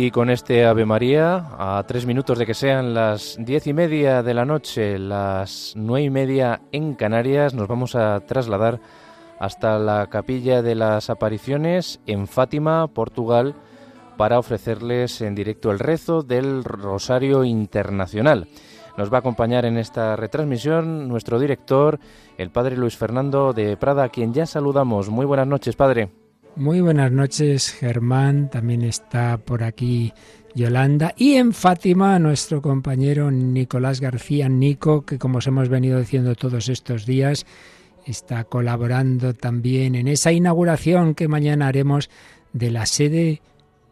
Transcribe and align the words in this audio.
Y 0.00 0.12
con 0.12 0.30
este 0.30 0.64
Ave 0.64 0.86
María, 0.86 1.48
a 1.58 1.82
tres 1.84 2.06
minutos 2.06 2.38
de 2.38 2.46
que 2.46 2.54
sean 2.54 2.94
las 2.94 3.36
diez 3.36 3.66
y 3.66 3.72
media 3.72 4.22
de 4.22 4.32
la 4.32 4.44
noche, 4.44 4.96
las 4.96 5.72
nueve 5.74 6.04
y 6.04 6.10
media 6.10 6.60
en 6.70 6.94
Canarias, 6.94 7.52
nos 7.52 7.66
vamos 7.66 7.96
a 7.96 8.20
trasladar 8.20 8.78
hasta 9.40 9.76
la 9.80 10.06
Capilla 10.06 10.62
de 10.62 10.76
las 10.76 11.10
Apariciones 11.10 11.98
en 12.06 12.28
Fátima, 12.28 12.86
Portugal, 12.86 13.56
para 14.16 14.38
ofrecerles 14.38 15.20
en 15.20 15.34
directo 15.34 15.72
el 15.72 15.80
rezo 15.80 16.22
del 16.22 16.62
Rosario 16.62 17.42
Internacional. 17.42 18.46
Nos 18.96 19.12
va 19.12 19.16
a 19.16 19.20
acompañar 19.20 19.64
en 19.64 19.78
esta 19.78 20.14
retransmisión 20.14 21.08
nuestro 21.08 21.40
director, 21.40 21.98
el 22.36 22.50
Padre 22.50 22.76
Luis 22.76 22.96
Fernando 22.96 23.52
de 23.52 23.76
Prada, 23.76 24.04
a 24.04 24.10
quien 24.10 24.32
ya 24.32 24.46
saludamos. 24.46 25.10
Muy 25.10 25.26
buenas 25.26 25.48
noches, 25.48 25.74
Padre. 25.74 26.27
Muy 26.56 26.80
buenas 26.80 27.12
noches, 27.12 27.70
Germán. 27.70 28.50
También 28.50 28.82
está 28.82 29.38
por 29.38 29.62
aquí 29.62 30.12
Yolanda. 30.54 31.14
Y 31.16 31.34
en 31.34 31.52
Fátima, 31.52 32.18
nuestro 32.18 32.60
compañero 32.60 33.30
Nicolás 33.30 34.00
García, 34.00 34.48
Nico, 34.48 35.04
que 35.04 35.18
como 35.18 35.38
os 35.38 35.46
hemos 35.46 35.68
venido 35.68 36.00
diciendo 36.00 36.34
todos 36.34 36.68
estos 36.68 37.06
días, 37.06 37.46
está 38.06 38.44
colaborando 38.44 39.34
también 39.34 39.94
en 39.94 40.08
esa 40.08 40.32
inauguración 40.32 41.14
que 41.14 41.28
mañana 41.28 41.68
haremos 41.68 42.10
de 42.52 42.70
la 42.70 42.86
sede 42.86 43.40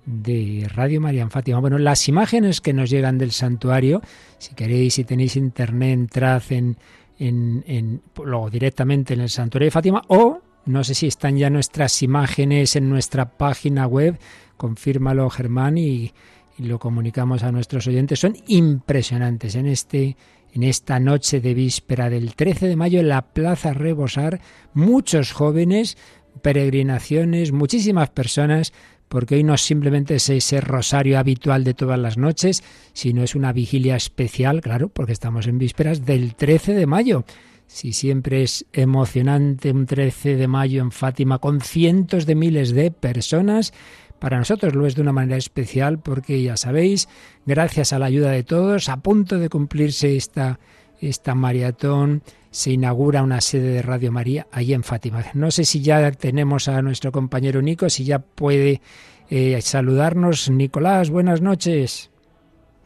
de 0.07 0.69
Radio 0.73 1.01
María 1.01 1.23
en 1.23 1.31
Fátima. 1.31 1.61
Bueno, 1.61 1.79
las 1.79 2.09
imágenes 2.09 2.61
que 2.61 2.73
nos 2.73 2.91
llegan 2.91 3.19
del 3.19 3.33
santuario, 3.33 4.03
si 4.39 4.55
queréis, 4.55 4.95
si 4.95 5.05
tenéis 5.05 5.37
internet, 5.37 5.93
entrad 5.93 6.43
en, 6.51 6.77
en, 7.19 7.65
en 7.67 8.03
luego 8.25 8.51
directamente 8.51 9.15
en 9.15 9.21
el 9.21 9.31
santuario 9.31 9.67
de 9.67 9.73
Fátima 9.73 10.03
o 10.09 10.41
no 10.67 10.83
sé 10.83 10.95
si 10.95 11.07
están 11.07 11.39
ya 11.39 11.49
nuestras 11.49 12.03
imágenes 12.03 12.77
en 12.77 12.91
nuestra 12.91 13.37
página 13.37 13.87
web. 13.87 14.19
Confírmalo, 14.57 15.31
Germán, 15.31 15.79
y, 15.79 16.13
lo 16.59 16.79
comunicamos 16.79 17.43
a 17.43 17.53
nuestros 17.53 17.87
oyentes. 17.87 18.19
Son 18.19 18.35
impresionantes 18.47 19.55
en 19.55 19.67
este 19.67 20.17
en 20.55 20.63
esta 20.63 20.99
noche 20.99 21.43
de 21.43 21.53
víspera 21.53 22.09
del 22.09 22.35
13 22.35 22.69
de 22.69 22.77
mayo 22.77 23.01
en 23.01 23.09
la 23.09 23.21
Plaza 23.21 23.75
Rebosar, 23.75 24.41
muchos 24.73 25.33
jóvenes, 25.33 25.99
peregrinaciones, 26.41 27.53
muchísimas 27.53 28.09
personas, 28.09 28.73
porque 29.09 29.35
hoy 29.35 29.45
no 29.45 29.53
es 29.53 29.61
simplemente 29.61 30.15
ese, 30.15 30.61
rosario 30.63 31.19
habitual 31.19 31.63
de 31.63 31.75
todas 31.75 31.99
las 31.99 32.17
noches, 32.17 32.65
sino 32.95 33.23
es 33.23 33.35
una 33.35 33.53
vigilia 33.53 33.97
especial, 33.97 34.63
claro, 34.63 34.89
porque 34.89 35.13
estamos 35.13 35.47
en 35.47 35.59
vísperas 35.59 36.07
del 36.07 36.35
13 36.35 36.73
de 36.73 36.87
mayo. 36.87 37.25
Si 37.67 37.93
siempre 37.93 38.43
es 38.43 38.65
emocionante 38.73 39.73
un 39.73 39.87
13 39.87 40.37
de 40.37 40.49
mayo 40.49 40.81
en 40.81 40.93
Fátima 40.93 41.39
con 41.39 41.61
cientos 41.61 42.25
de 42.25 42.35
miles 42.35 42.73
de 42.73 42.91
personas, 42.91 43.73
para 44.19 44.39
nosotros 44.39 44.75
lo 44.75 44.87
es 44.87 44.95
de 44.95 45.03
una 45.03 45.13
manera 45.13 45.37
especial 45.37 45.99
porque 45.99 46.43
ya 46.43 46.57
sabéis, 46.57 47.09
gracias 47.45 47.93
a 47.93 47.99
la 47.99 48.07
ayuda 48.07 48.31
de 48.31 48.45
todos, 48.45 48.89
a 48.89 48.99
punto 48.99 49.39
de 49.39 49.49
cumplirse 49.49 50.17
esta, 50.17 50.59
esta 51.01 51.35
maratón, 51.35 52.23
se 52.51 52.71
inaugura 52.71 53.23
una 53.23 53.43
sede 53.43 53.69
de 53.69 53.83
Radio 53.83 54.13
María 54.13 54.47
allí 54.51 54.73
en 54.73 54.83
Fátima. 54.83 55.25
No 55.35 55.51
sé 55.51 55.65
si 55.65 55.83
ya 55.83 56.11
tenemos 56.13 56.69
a 56.69 56.81
nuestro 56.81 57.13
compañero 57.13 57.61
Nico, 57.61 57.91
si 57.91 58.05
ya 58.05 58.21
puede 58.21 58.81
eh, 59.29 59.61
saludarnos. 59.61 60.49
Nicolás, 60.51 61.11
buenas 61.11 61.43
noches. 61.43 62.11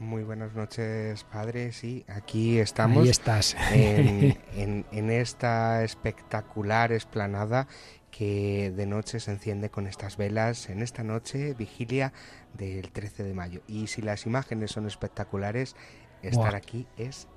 Muy 0.01 0.23
buenas 0.25 0.55
noches, 0.55 1.25
padre. 1.25 1.73
Sí, 1.73 2.07
aquí 2.09 2.59
estamos. 2.59 3.05
Ahí 3.05 3.11
estás. 3.11 3.55
En, 3.71 4.87
en, 4.91 5.11
esta 5.11 5.85
espectacular 5.85 6.91
esplanada 6.91 7.69
que 8.11 8.73
de 8.75 8.87
noche 8.87 9.21
se 9.21 9.31
enciende 9.31 9.69
con 9.69 9.87
estas 9.87 10.17
velas. 10.17 10.71
En 10.71 10.81
esta 10.81 11.05
noche, 11.05 11.53
vigilia 11.53 12.15
del 12.55 12.91
13 12.91 13.25
de 13.25 13.35
mayo. 13.35 13.61
Y 13.69 13.89
si 13.89 14.01
las 14.01 14.25
imágenes 14.25 14.71
son 14.71 14.87
espectaculares, 14.87 15.77
estar 16.23 16.55
aquí 16.55 16.87
es 16.97 17.29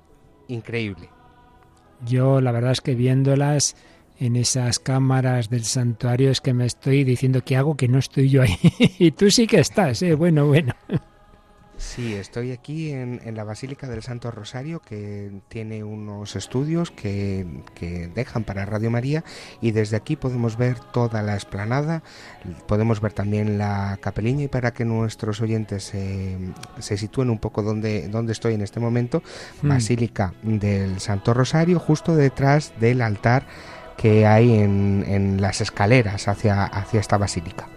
increíble. 0.48 1.10
Yo, 2.06 2.40
la 2.40 2.50
verdad 2.50 2.72
es 2.72 2.80
que 2.80 2.94
viéndolas 2.94 3.76
en 4.18 4.36
esas 4.36 4.78
cámaras 4.78 5.50
del 5.50 5.64
santuario 5.64 6.30
es 6.30 6.40
que 6.40 6.54
me 6.54 6.64
estoy 6.64 7.04
diciendo 7.04 7.44
que 7.44 7.58
hago 7.58 7.76
que 7.76 7.88
no 7.88 7.98
estoy 7.98 8.30
yo 8.30 8.40
ahí. 8.40 8.56
y 8.98 9.10
tú 9.10 9.30
sí 9.30 9.46
que 9.46 9.60
estás, 9.60 10.00
¿eh? 10.00 10.14
Bueno, 10.14 10.46
bueno. 10.46 10.72
Sí, 11.76 12.14
estoy 12.14 12.52
aquí 12.52 12.92
en, 12.92 13.20
la 13.34 13.42
Basílica 13.42 13.88
del 13.88 14.02
Santo 14.02 14.30
Rosario, 14.30 14.80
que 14.80 15.32
tiene 15.48 15.82
unos 15.82 16.36
estudios 16.36 16.90
que, 16.90 17.46
dejan 18.14 18.44
para 18.44 18.64
Radio 18.64 18.90
María 18.90 19.24
y 19.60 19.72
desde 19.72 19.96
aquí 19.96 20.16
podemos 20.16 20.56
ver 20.56 20.78
toda 20.78 21.22
la 21.22 21.36
esplanada, 21.36 22.02
podemos 22.66 23.00
ver 23.00 23.12
también 23.12 23.58
la 23.58 23.98
capeliña 24.00 24.44
y 24.44 24.48
para 24.48 24.72
que 24.72 24.84
nuestros 24.84 25.40
oyentes 25.40 25.84
se, 25.84 26.96
sitúen 26.96 27.30
un 27.30 27.38
poco 27.38 27.62
donde, 27.62 28.08
donde 28.08 28.32
estoy 28.32 28.54
en 28.54 28.62
este 28.62 28.78
momento, 28.78 29.22
hmm. 29.62 29.68
Basílica 29.68 30.32
del 30.42 31.00
Santo 31.00 31.34
Rosario, 31.34 31.80
justo 31.80 32.14
detrás 32.14 32.72
del 32.78 33.02
altar 33.02 33.46
que 33.96 34.26
hay 34.26 34.54
en, 34.54 35.04
en 35.06 35.40
las 35.40 35.60
escaleras 35.60 36.28
hacia, 36.28 36.64
hacia 36.64 37.00
esta 37.00 37.18
basílica. 37.18 37.68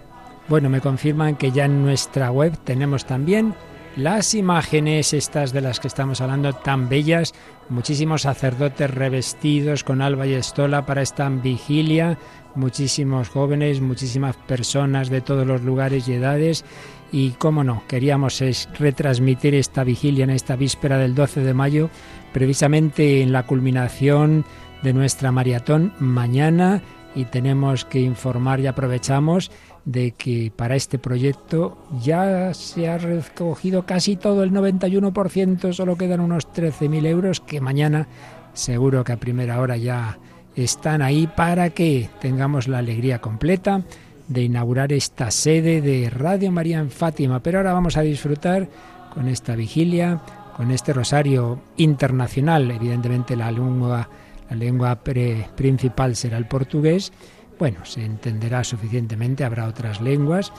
Bueno, 0.49 0.69
me 0.69 0.79
confirman 0.79 1.35
que 1.35 1.51
ya 1.51 1.65
en 1.65 1.83
nuestra 1.83 2.31
web 2.31 2.57
tenemos 2.63 3.05
también 3.05 3.53
las 3.97 4.35
imágenes 4.35 5.11
estas 5.13 5.51
de 5.51 5.61
las 5.61 5.79
que 5.79 5.87
estamos 5.87 6.21
hablando 6.21 6.53
tan 6.53 6.87
bellas, 6.87 7.33
muchísimos 7.67 8.21
sacerdotes 8.21 8.91
revestidos 8.91 9.83
con 9.83 10.03
alba 10.03 10.27
y 10.27 10.33
estola 10.35 10.85
para 10.85 11.01
esta 11.01 11.27
vigilia, 11.29 12.19
muchísimos 12.53 13.29
jóvenes, 13.29 13.81
muchísimas 13.81 14.35
personas 14.35 15.09
de 15.09 15.21
todos 15.21 15.47
los 15.47 15.63
lugares 15.63 16.07
y 16.07 16.13
edades. 16.13 16.63
Y 17.11 17.31
cómo 17.31 17.63
no, 17.63 17.83
queríamos 17.87 18.43
retransmitir 18.77 19.55
esta 19.55 19.83
vigilia 19.83 20.25
en 20.25 20.29
esta 20.29 20.55
víspera 20.55 20.99
del 20.99 21.15
12 21.15 21.41
de 21.41 21.53
mayo, 21.55 21.89
precisamente 22.33 23.23
en 23.23 23.31
la 23.31 23.47
culminación 23.47 24.45
de 24.83 24.93
nuestra 24.93 25.31
maratón 25.31 25.91
mañana 25.97 26.83
y 27.15 27.25
tenemos 27.25 27.83
que 27.83 27.99
informar 27.99 28.59
y 28.59 28.67
aprovechamos 28.67 29.49
de 29.87 30.11
que 30.11 30.51
para 30.53 30.75
este 30.75 30.99
proyecto 30.99 31.77
ya 32.03 32.53
se 32.53 32.89
ha 32.89 32.97
recogido 32.97 33.85
casi 33.85 34.17
todo 34.17 34.43
el 34.43 34.51
91%, 34.51 35.71
solo 35.71 35.95
quedan 35.95 36.19
unos 36.19 36.45
13.000 36.51 37.05
euros 37.05 37.39
que 37.39 37.61
mañana 37.61 38.05
seguro 38.53 39.05
que 39.05 39.13
a 39.13 39.17
primera 39.17 39.61
hora 39.61 39.77
ya 39.77 40.19
están 40.57 41.01
ahí 41.01 41.25
para 41.25 41.69
que 41.69 42.09
tengamos 42.19 42.67
la 42.67 42.79
alegría 42.79 43.19
completa 43.19 43.83
de 44.27 44.43
inaugurar 44.43 44.91
esta 44.91 45.31
sede 45.31 45.79
de 45.79 46.09
Radio 46.09 46.51
María 46.51 46.79
en 46.79 46.91
Fátima. 46.91 47.39
Pero 47.39 47.59
ahora 47.59 47.71
vamos 47.71 47.95
a 47.95 48.01
disfrutar 48.01 48.67
con 49.13 49.29
esta 49.29 49.55
vigilia, 49.55 50.19
con 50.57 50.69
este 50.71 50.91
rosario 50.91 51.61
internacional. 51.77 52.69
Evidentemente 52.71 53.37
la 53.37 53.51
lengua, 53.51 54.09
la 54.49 54.55
lengua 54.57 54.99
principal 55.01 56.17
será 56.17 56.35
el 56.37 56.45
portugués 56.45 57.13
bueno, 57.59 57.85
se 57.85 58.03
entenderá 58.03 58.63
suficientemente, 58.63 59.44
habrá 59.44 59.68
otras 59.68 60.01
lenguas, 60.01 60.51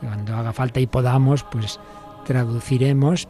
cuando 0.00 0.36
haga 0.36 0.52
falta 0.52 0.80
y 0.80 0.86
podamos, 0.86 1.44
pues 1.44 1.78
traduciremos. 2.24 3.28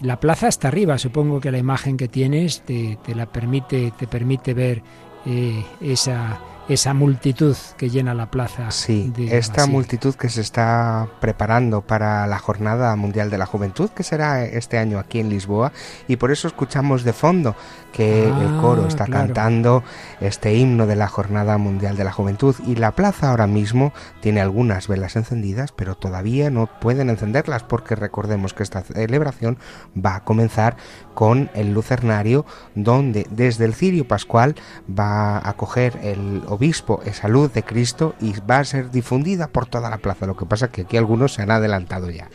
La 0.00 0.20
plaza 0.20 0.48
está 0.48 0.68
arriba, 0.68 0.98
supongo 0.98 1.40
que 1.40 1.50
la 1.50 1.58
imagen 1.58 1.96
que 1.96 2.08
tienes 2.08 2.62
te, 2.62 2.98
la 3.14 3.26
permite, 3.26 3.92
te 3.96 4.06
permite 4.06 4.54
ver 4.54 4.82
eh, 5.24 5.64
esa 5.80 6.40
esa 6.68 6.94
multitud 6.94 7.56
que 7.76 7.90
llena 7.90 8.14
la 8.14 8.30
plaza. 8.30 8.70
Sí, 8.70 9.12
esta 9.18 9.66
multitud 9.66 10.14
que 10.14 10.28
se 10.28 10.40
está 10.40 11.08
preparando 11.20 11.82
para 11.82 12.26
la 12.26 12.38
Jornada 12.38 12.94
Mundial 12.96 13.30
de 13.30 13.38
la 13.38 13.46
Juventud, 13.46 13.90
que 13.90 14.02
será 14.02 14.44
este 14.44 14.78
año 14.78 14.98
aquí 14.98 15.20
en 15.20 15.28
Lisboa, 15.28 15.72
y 16.08 16.16
por 16.16 16.30
eso 16.30 16.48
escuchamos 16.48 17.04
de 17.04 17.12
fondo 17.12 17.54
que 17.94 18.24
el 18.24 18.32
ah, 18.32 18.58
coro 18.60 18.88
está 18.88 19.06
cantando 19.06 19.84
este 20.20 20.54
himno 20.54 20.86
de 20.88 20.96
la 20.96 21.06
Jornada 21.06 21.58
Mundial 21.58 21.96
de 21.96 22.02
la 22.02 22.10
Juventud, 22.10 22.56
y 22.66 22.74
la 22.74 22.92
plaza 22.92 23.30
ahora 23.30 23.46
mismo 23.46 23.92
tiene 24.20 24.40
algunas 24.40 24.88
velas 24.88 25.14
encendidas, 25.14 25.70
pero 25.70 25.94
todavía 25.94 26.50
no 26.50 26.68
pueden 26.80 27.08
encenderlas 27.08 27.62
porque 27.62 27.94
recordemos 27.94 28.52
que 28.52 28.64
esta 28.64 28.82
celebración 28.82 29.58
va 29.96 30.16
a 30.16 30.24
comenzar 30.24 30.76
con 31.14 31.50
el 31.54 31.72
lucernario, 31.72 32.44
donde 32.74 33.28
desde 33.30 33.64
el 33.64 33.74
cirio 33.74 34.08
pascual 34.08 34.56
va 34.88 35.48
a 35.48 35.52
coger 35.52 35.96
el 36.02 36.42
obispo 36.48 37.00
esa 37.04 37.28
luz 37.28 37.52
de 37.52 37.62
Cristo 37.62 38.16
y 38.20 38.34
va 38.40 38.58
a 38.58 38.64
ser 38.64 38.90
difundida 38.90 39.46
por 39.46 39.66
toda 39.66 39.88
la 39.88 39.98
plaza. 39.98 40.26
Lo 40.26 40.36
que 40.36 40.46
pasa 40.46 40.66
es 40.66 40.72
que 40.72 40.82
aquí 40.82 40.96
algunos 40.96 41.34
se 41.34 41.42
han 41.42 41.52
adelantado 41.52 42.10
ya. 42.10 42.28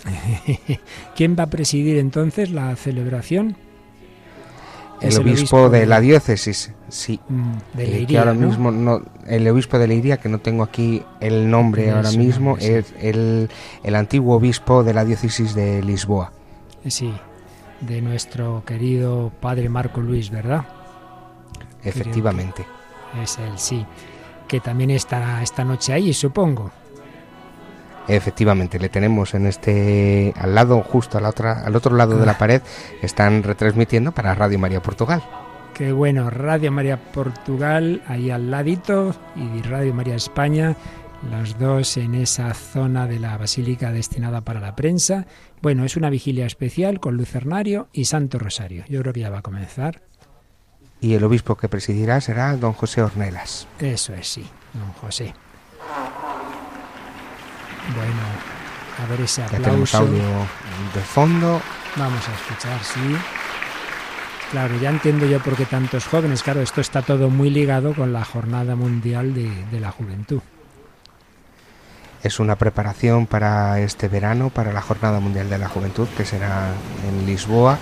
¿Quién 1.15 1.35
va 1.37 1.43
a 1.43 1.47
presidir 1.47 1.97
entonces 1.97 2.49
la 2.49 2.73
celebración? 2.77 3.68
El 5.01 5.17
obispo, 5.17 5.69
de 5.69 5.85
la 5.85 6.01
diócesis, 6.01 6.73
sí. 6.89 7.19
De 7.73 8.03
eh, 8.03 8.17
ahora 8.17 8.33
mismo 8.33 8.71
no, 8.71 9.01
el 9.27 9.47
obispo 9.47 9.79
de 9.79 9.87
Leiría, 9.87 10.17
que 10.17 10.29
no 10.29 10.39
tengo 10.39 10.63
aquí 10.63 11.03
el 11.19 11.49
nombre 11.49 11.91
ahora 11.91 12.11
mismo, 12.11 12.57
es 12.57 12.93
el, 12.99 13.49
el 13.83 13.95
antiguo 13.95 14.35
obispo 14.35 14.83
de 14.83 14.93
la 14.93 15.05
diócesis 15.05 15.55
de 15.55 15.81
Lisboa. 15.81 16.31
Sí, 16.87 17.13
de 17.81 18.01
nuestro 18.01 18.63
querido 18.65 19.31
padre 19.39 19.69
Marco 19.69 20.01
Luis, 20.01 20.29
¿verdad? 20.29 20.65
Efectivamente. 21.83 22.65
Es 23.21 23.37
él, 23.37 23.53
sí. 23.57 23.85
Que 24.47 24.59
también 24.59 24.89
estará 24.91 25.41
esta 25.41 25.63
noche 25.63 25.93
ahí, 25.93 26.13
supongo. 26.13 26.71
Efectivamente, 28.09 28.79
le 28.79 28.89
tenemos 28.89 29.35
en 29.35 29.45
este 29.45 30.33
al 30.35 30.55
lado, 30.55 30.81
justo 30.81 31.19
otra, 31.23 31.63
al 31.63 31.75
otro 31.75 31.95
lado 31.95 32.17
de 32.17 32.25
la 32.25 32.31
ah. 32.33 32.37
pared, 32.39 32.61
están 33.03 33.43
retransmitiendo 33.43 34.11
para 34.11 34.33
Radio 34.33 34.57
María 34.57 34.81
Portugal. 34.81 35.21
Qué 35.75 35.91
bueno, 35.91 36.29
Radio 36.31 36.71
María 36.71 36.97
Portugal, 36.97 38.01
ahí 38.07 38.31
al 38.31 38.49
ladito, 38.49 39.15
y 39.35 39.61
Radio 39.61 39.93
María 39.93 40.15
España, 40.15 40.75
los 41.31 41.57
dos 41.59 41.97
en 41.97 42.15
esa 42.15 42.53
zona 42.53 43.05
de 43.05 43.19
la 43.19 43.37
basílica 43.37 43.91
destinada 43.91 44.41
para 44.41 44.59
la 44.59 44.75
prensa. 44.75 45.27
Bueno, 45.61 45.85
es 45.85 45.95
una 45.95 46.09
vigilia 46.09 46.47
especial 46.47 46.99
con 46.99 47.15
Lucernario 47.15 47.89
y 47.93 48.05
Santo 48.05 48.39
Rosario. 48.39 48.83
Yo 48.89 49.01
creo 49.01 49.13
que 49.13 49.21
ya 49.21 49.29
va 49.29 49.39
a 49.39 49.43
comenzar. 49.43 50.01
Y 50.99 51.13
el 51.13 51.23
obispo 51.23 51.55
que 51.55 51.69
presidirá 51.69 52.19
será 52.21 52.57
don 52.57 52.73
José 52.73 53.03
Ornelas. 53.03 53.67
Eso 53.79 54.13
es, 54.15 54.27
sí, 54.27 54.45
don 54.73 54.91
José. 54.93 55.33
Bueno, 57.95 58.21
a 59.03 59.09
ver 59.09 59.21
ese 59.21 59.43
aplauso. 59.43 59.63
Ya 59.63 59.69
tenemos 59.69 59.95
audio 59.95 60.23
de 60.93 61.01
fondo. 61.01 61.61
Vamos 61.95 62.27
a 62.27 62.33
escuchar, 62.33 62.83
sí. 62.83 63.17
Claro, 64.51 64.77
ya 64.79 64.89
entiendo 64.89 65.25
yo 65.25 65.39
por 65.39 65.55
qué 65.55 65.65
tantos 65.65 66.05
jóvenes. 66.05 66.43
Claro, 66.43 66.61
esto 66.61 66.81
está 66.81 67.01
todo 67.01 67.29
muy 67.29 67.49
ligado 67.49 67.93
con 67.93 68.13
la 68.13 68.25
Jornada 68.25 68.75
Mundial 68.75 69.33
de, 69.33 69.49
de 69.71 69.79
la 69.79 69.91
Juventud. 69.91 70.41
Es 72.23 72.39
una 72.39 72.57
preparación 72.57 73.27
para 73.27 73.79
este 73.79 74.07
verano, 74.07 74.49
para 74.49 74.73
la 74.73 74.81
Jornada 74.81 75.19
Mundial 75.19 75.49
de 75.49 75.57
la 75.57 75.69
Juventud, 75.69 76.07
que 76.17 76.25
será 76.25 76.67
en 77.07 77.25
Lisboa. 77.25 77.79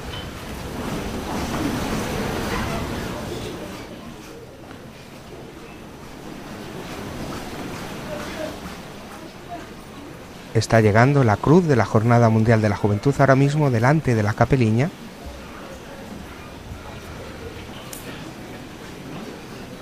Está 10.57 10.81
llegando 10.81 11.23
la 11.23 11.37
cruz 11.37 11.65
de 11.65 11.75
la 11.75 11.85
Jornada 11.85 12.29
Mundial 12.29 12.61
de 12.61 12.69
la 12.69 12.75
Juventud 12.75 13.13
ahora 13.19 13.35
mismo 13.35 13.71
delante 13.71 14.15
de 14.15 14.23
la 14.23 14.33
capeliña. 14.33 14.89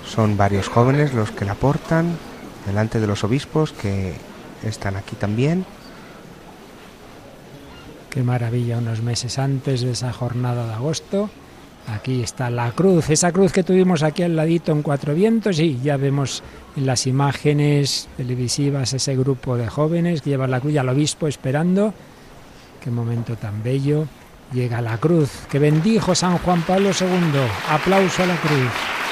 Son 0.06 0.36
varios 0.36 0.68
jóvenes 0.68 1.12
los 1.12 1.30
que 1.30 1.44
la 1.44 1.54
portan 1.54 2.16
delante 2.66 3.00
de 3.00 3.06
los 3.06 3.22
obispos 3.24 3.72
que 3.72 4.14
están 4.64 4.96
aquí 4.96 5.16
también. 5.16 5.66
Qué 8.10 8.22
maravilla, 8.22 8.78
unos 8.78 9.02
meses 9.02 9.38
antes 9.38 9.82
de 9.82 9.92
esa 9.92 10.12
jornada 10.12 10.66
de 10.66 10.72
agosto. 10.72 11.28
Aquí 11.88 12.22
está 12.22 12.50
la 12.50 12.72
cruz, 12.72 13.10
esa 13.10 13.30
cruz 13.30 13.52
que 13.52 13.62
tuvimos 13.62 14.02
aquí 14.02 14.24
al 14.24 14.34
ladito 14.34 14.72
en 14.72 14.82
Cuatro 14.82 15.14
Vientos 15.14 15.60
y 15.60 15.78
ya 15.80 15.96
vemos 15.96 16.42
en 16.76 16.84
las 16.84 17.06
imágenes 17.06 18.08
televisivas 18.16 18.92
ese 18.92 19.16
grupo 19.16 19.56
de 19.56 19.68
jóvenes 19.68 20.20
que 20.20 20.30
llevan 20.30 20.50
la 20.50 20.60
cruz 20.60 20.76
al 20.76 20.88
obispo 20.88 21.28
esperando. 21.28 21.94
Qué 22.82 22.90
momento 22.90 23.36
tan 23.36 23.62
bello. 23.62 24.06
Llega 24.52 24.80
la 24.80 24.98
cruz 24.98 25.30
que 25.50 25.60
bendijo 25.60 26.14
San 26.14 26.38
Juan 26.38 26.62
Pablo 26.62 26.90
II. 26.90 27.40
Aplauso 27.70 28.22
a 28.22 28.26
la 28.26 28.36
cruz. 28.36 29.05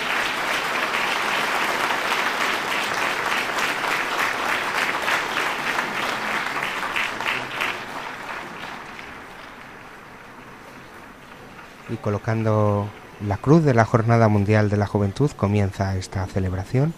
Y 11.94 11.96
colocando 11.96 12.88
la 13.26 13.36
cruz 13.36 13.64
de 13.64 13.72
la 13.72 13.84
Jornada 13.84 14.28
Mundial 14.28 14.68
de 14.68 14.76
la 14.76 14.86
Juventud 14.86 15.30
comienza 15.30 15.96
esta 15.96 16.26
celebración. 16.26 16.92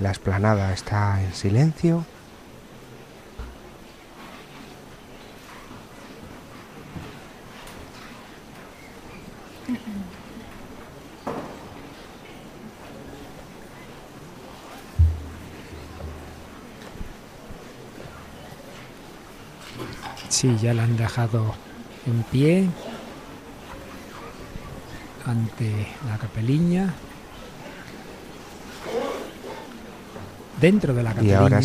La 0.00 0.10
esplanada 0.10 0.72
está 0.72 1.22
en 1.22 1.32
silencio. 1.32 2.04
Sí, 20.28 20.56
ya 20.60 20.74
la 20.74 20.82
han 20.82 20.96
dejado 20.96 21.54
en 22.06 22.24
pie 22.24 22.68
ante 25.26 25.86
la 26.08 26.18
capeliña. 26.18 26.92
Dentro 30.60 30.94
de 30.94 31.02
la 31.02 31.10
capeliña. 31.10 31.32
Y 31.32 31.36
ahora 31.36 31.60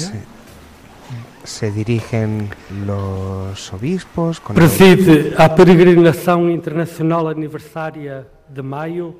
se, 1.44 1.72
dirigen 1.72 2.50
los 2.86 3.74
obispos. 3.74 4.40
Con 4.40 4.56
Preside 4.56 5.34
a 5.38 5.54
peregrinación 5.56 6.52
internacional 6.52 7.28
aniversaria 7.28 8.28
de 8.54 8.62
mayo, 8.62 9.16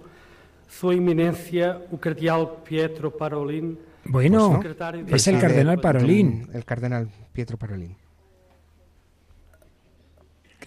su 0.68 0.92
eminencia, 0.92 1.82
el 1.92 2.00
cardenal 2.00 2.64
Pietro 2.64 3.16
Parolin. 3.16 3.78
Bueno, 4.06 4.60
es 5.08 5.28
el 5.28 5.40
cardenal 5.40 5.80
Parolin. 5.80 6.50
El 6.54 6.66
cardenal 6.66 7.10
Pietro 7.34 7.58
Parolin 7.58 7.96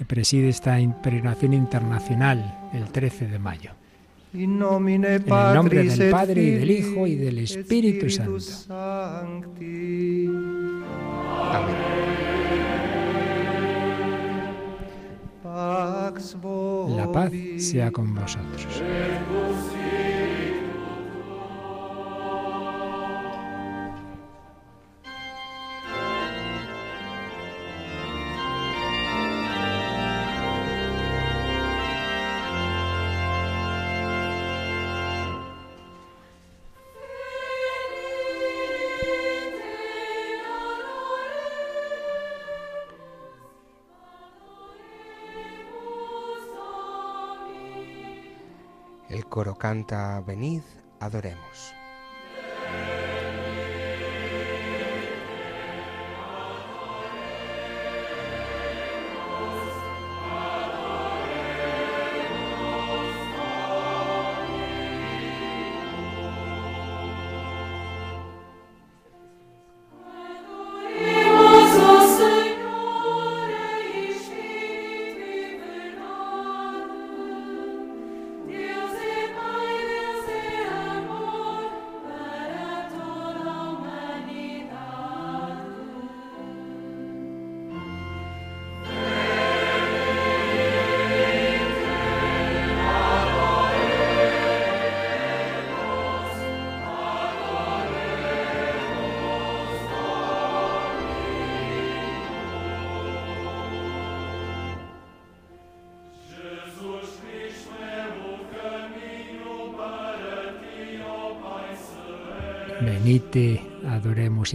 que 0.00 0.06
preside 0.06 0.48
esta 0.48 0.78
peregrinación 1.02 1.52
internacional 1.52 2.70
el 2.72 2.88
13 2.90 3.26
de 3.26 3.38
mayo. 3.38 3.72
En 4.32 4.42
el 4.42 4.58
nombre 4.58 5.84
del 5.84 6.10
Padre 6.10 6.42
y 6.42 6.50
del 6.52 6.70
Hijo 6.70 7.06
y 7.06 7.16
del 7.16 7.40
Espíritu 7.40 8.08
Santo. 8.08 8.38
Amén. 11.52 11.76
La 16.96 17.12
paz 17.12 17.30
sea 17.58 17.90
con 17.92 18.14
vosotros. 18.14 18.82
Canta 49.60 50.20
Venid, 50.26 50.62
adoremos. 51.00 51.79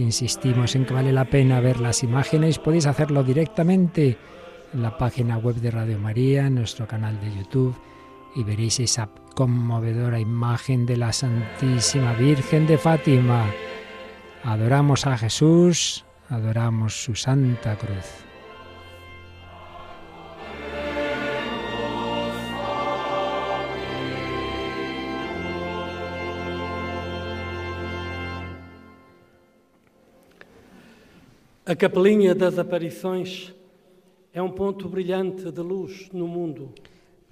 Insistimos 0.00 0.74
en 0.74 0.84
que 0.84 0.94
vale 0.94 1.12
la 1.12 1.24
pena 1.24 1.60
ver 1.60 1.80
las 1.80 2.02
imágenes. 2.02 2.58
Podéis 2.58 2.86
hacerlo 2.86 3.22
directamente 3.22 4.18
en 4.72 4.82
la 4.82 4.98
página 4.98 5.38
web 5.38 5.56
de 5.56 5.70
Radio 5.70 5.98
María, 5.98 6.46
en 6.46 6.56
nuestro 6.56 6.86
canal 6.86 7.20
de 7.20 7.34
YouTube, 7.34 7.76
y 8.34 8.42
veréis 8.42 8.80
esa 8.80 9.08
conmovedora 9.34 10.18
imagen 10.18 10.86
de 10.86 10.96
la 10.96 11.12
Santísima 11.12 12.12
Virgen 12.14 12.66
de 12.66 12.78
Fátima. 12.78 13.46
Adoramos 14.44 15.06
a 15.06 15.16
Jesús, 15.16 16.04
adoramos 16.28 17.04
su 17.04 17.14
santa 17.14 17.76
cruz. 17.76 18.25
A 31.68 31.74
Capelinha 31.74 32.32
das 32.32 32.60
Aparições 32.60 33.52
é 34.32 34.40
um 34.40 34.52
ponto 34.52 34.88
brilhante 34.88 35.50
de 35.50 35.62
luz 35.62 36.08
no 36.12 36.28
mundo. 36.28 36.72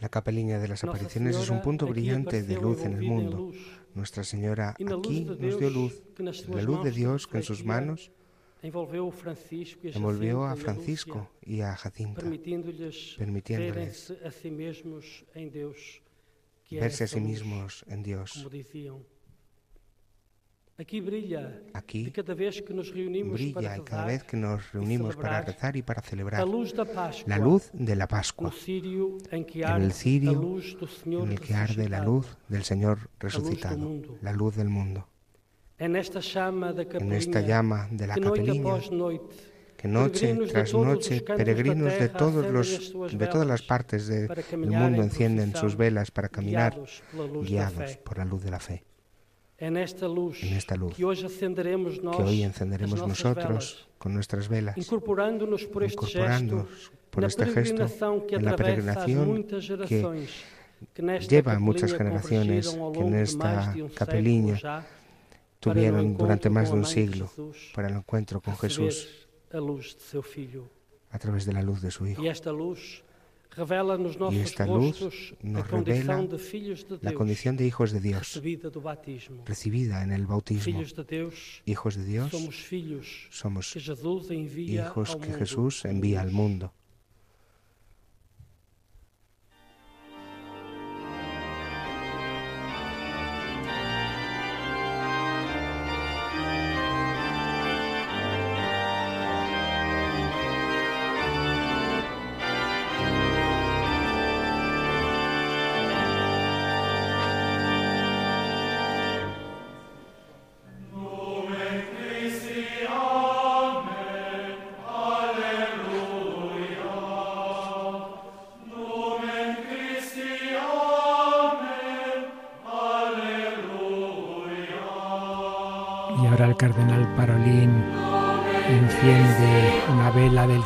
La 0.00 0.08
capeliña 0.08 0.58
de 0.58 0.66
las 0.66 0.82
apariciones 0.82 1.36
es 1.36 1.50
un 1.50 1.62
punto 1.62 1.86
brillante 1.86 2.42
de 2.42 2.56
luz 2.56 2.84
en 2.84 2.94
el 2.94 3.02
mundo. 3.02 3.52
Nuestra 3.94 4.24
Señora 4.24 4.70
aquí 4.70 4.82
nos 4.82 5.38
dio 5.38 5.70
luz, 5.70 6.02
la 6.48 6.62
luz 6.62 6.82
de 6.82 6.90
Dios 6.90 7.28
que 7.28 7.36
en 7.36 7.42
sus 7.44 7.64
manos 7.64 8.10
envolvió 8.60 10.42
a 10.42 10.56
Francisco 10.56 11.30
y 11.40 11.60
a 11.60 11.76
Jacinta, 11.76 12.20
permitiéndoles 12.20 13.16
verse 13.48 14.18
a 14.24 14.32
sí 14.32 14.50
mismos 14.50 15.24
en 17.86 18.02
Dios. 18.02 18.44
Aquí 20.76 21.00
brilla, 21.00 21.60
Aquí 21.72 22.10
cada 22.10 22.34
vez 22.34 22.60
que 22.62 22.74
nos 22.74 22.92
reunimos 22.92 23.34
brilla 23.34 23.54
para 23.54 23.76
y 23.76 23.80
cada 23.82 24.06
rezar 24.06 24.06
vez 24.06 24.24
que 24.24 24.36
nos 24.36 24.72
reunimos 24.72 25.14
para 25.14 25.40
rezar 25.40 25.76
y 25.76 25.82
para 25.82 26.02
celebrar 26.02 26.44
luz 26.48 26.74
la 27.26 27.38
luz 27.38 27.70
de 27.72 27.94
la 27.94 28.08
Pascua, 28.08 28.50
en 29.30 29.82
el 29.82 29.92
cirio 29.92 30.58
en 31.06 31.30
el 31.30 31.40
que 31.40 31.54
arde 31.54 31.88
la 31.88 32.02
luz 32.04 32.36
del 32.48 32.64
Señor 32.64 33.08
resucitado, 33.20 33.88
la 34.20 34.32
luz 34.32 34.56
del 34.56 34.68
mundo. 34.68 35.06
En 35.78 35.94
esta 35.94 36.20
llama 36.20 36.72
de 36.72 38.06
la 38.08 38.16
noite 38.16 39.20
que 39.76 39.88
noche 39.88 40.34
tras 40.50 40.74
noche, 40.74 41.20
peregrinos 41.20 41.92
de 42.00 42.08
todos 42.08 42.50
los 42.50 42.92
todas 43.28 43.46
las 43.46 43.62
partes 43.62 44.08
del 44.08 44.28
mundo 44.58 45.02
en 45.02 45.04
encienden 45.04 45.54
sus 45.54 45.76
velas 45.76 46.10
para 46.10 46.28
caminar 46.28 46.76
guiados 47.42 47.98
por 47.98 48.18
la 48.18 48.24
luz 48.24 48.42
de 48.42 48.50
la 48.50 48.58
fe. 48.58 48.84
Luz, 49.60 50.42
En 50.42 50.52
esta 50.56 50.76
luz 50.76 50.96
que 50.96 52.16
Que 52.16 52.22
hoy 52.22 52.42
encenderemos 52.42 53.06
nosotros 53.06 53.88
con 53.98 54.12
nuestras 54.12 54.48
velas, 54.48 54.74
por 54.74 54.82
este 54.84 54.96
gesto 54.96 56.06
incorporándonos 56.06 56.92
por 57.10 57.24
este 57.24 57.46
gesto 57.46 57.86
que 58.26 58.34
en 58.34 58.44
la 58.44 58.56
peregrinación 58.56 59.44
que 60.92 61.02
nesta 61.02 61.30
lleva 61.30 61.58
muchas 61.60 61.94
generaciones 61.94 62.76
que 62.92 63.00
en 63.00 63.14
esta 63.14 63.74
um 63.76 63.88
capeliña 63.94 64.84
tuvieron 65.60 66.16
durante 66.16 66.50
más 66.50 66.70
de 66.70 66.76
un 66.76 66.84
siglo 66.84 67.30
para 67.74 67.88
el 67.88 67.94
encuentro 67.94 68.40
con 68.40 68.56
Jesús 68.58 69.28
a 71.10 71.18
través 71.18 71.46
de 71.46 71.52
la 71.52 71.62
luz 71.62 71.80
de 71.80 71.92
su 71.92 72.08
Hijo. 72.08 72.20
E 72.24 72.28
esta 72.28 72.50
luz 72.50 73.03
nossos 73.56 74.34
esta 74.34 74.66
luz 74.66 75.34
nos 75.42 75.70
revela 75.70 76.22
de 76.22 76.38
filhos 76.38 76.86
de 76.88 76.98
La 77.02 77.12
condición 77.12 77.56
de 77.56 77.66
hijos 77.66 77.92
de 77.92 78.00
Dios, 78.00 78.34
recebida 78.34 78.70
do 78.70 78.80
batismo. 78.80 79.42
recibida 79.46 80.02
en 80.02 80.12
el 80.12 80.26
bautismo. 80.26 80.64
Filhos 80.64 80.94
de 80.94 81.04
Deus, 81.04 81.62
Hijos 81.64 81.96
de 81.96 82.04
Dios, 82.04 82.30
somos 82.30 82.56
filhos 82.56 83.28
somos 83.30 83.72
que 83.72 83.80
Jesus 83.80 84.30
envia 84.30 84.86
hijos 84.86 85.10
ao 85.10 85.20
que. 85.20 85.32
Jesús 85.32 85.84
envía 85.84 86.20
al 86.20 86.30
mundo. 86.30 86.72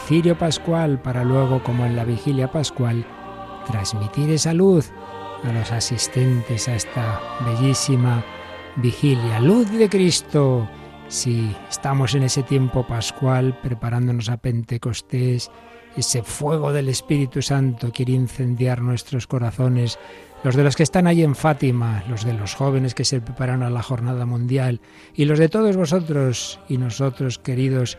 Cirio 0.08 0.38
pascual 0.38 1.02
para 1.02 1.22
luego, 1.22 1.62
como 1.62 1.84
en 1.84 1.94
la 1.94 2.02
vigilia 2.02 2.50
pascual, 2.50 3.04
transmitir 3.66 4.30
esa 4.30 4.54
luz 4.54 4.90
a 5.44 5.52
los 5.52 5.70
asistentes 5.70 6.66
a 6.66 6.76
esta 6.76 7.20
bellísima 7.44 8.24
vigilia. 8.76 9.38
Luz 9.38 9.70
de 9.70 9.86
Cristo. 9.90 10.66
Si 11.08 11.54
estamos 11.68 12.14
en 12.14 12.22
ese 12.22 12.42
tiempo 12.42 12.86
pascual 12.86 13.58
preparándonos 13.62 14.30
a 14.30 14.38
Pentecostés, 14.38 15.50
ese 15.94 16.22
fuego 16.22 16.72
del 16.72 16.88
Espíritu 16.88 17.42
Santo 17.42 17.92
quiere 17.92 18.12
incendiar 18.12 18.80
nuestros 18.80 19.26
corazones, 19.26 19.98
los 20.42 20.56
de 20.56 20.64
los 20.64 20.74
que 20.74 20.84
están 20.84 21.06
ahí 21.06 21.22
en 21.22 21.34
Fátima, 21.34 22.02
los 22.08 22.24
de 22.24 22.32
los 22.32 22.54
jóvenes 22.54 22.94
que 22.94 23.04
se 23.04 23.20
preparan 23.20 23.62
a 23.62 23.68
la 23.68 23.82
jornada 23.82 24.24
mundial 24.24 24.80
y 25.14 25.26
los 25.26 25.38
de 25.38 25.50
todos 25.50 25.76
vosotros 25.76 26.60
y 26.66 26.78
nosotros, 26.78 27.38
queridos 27.38 27.98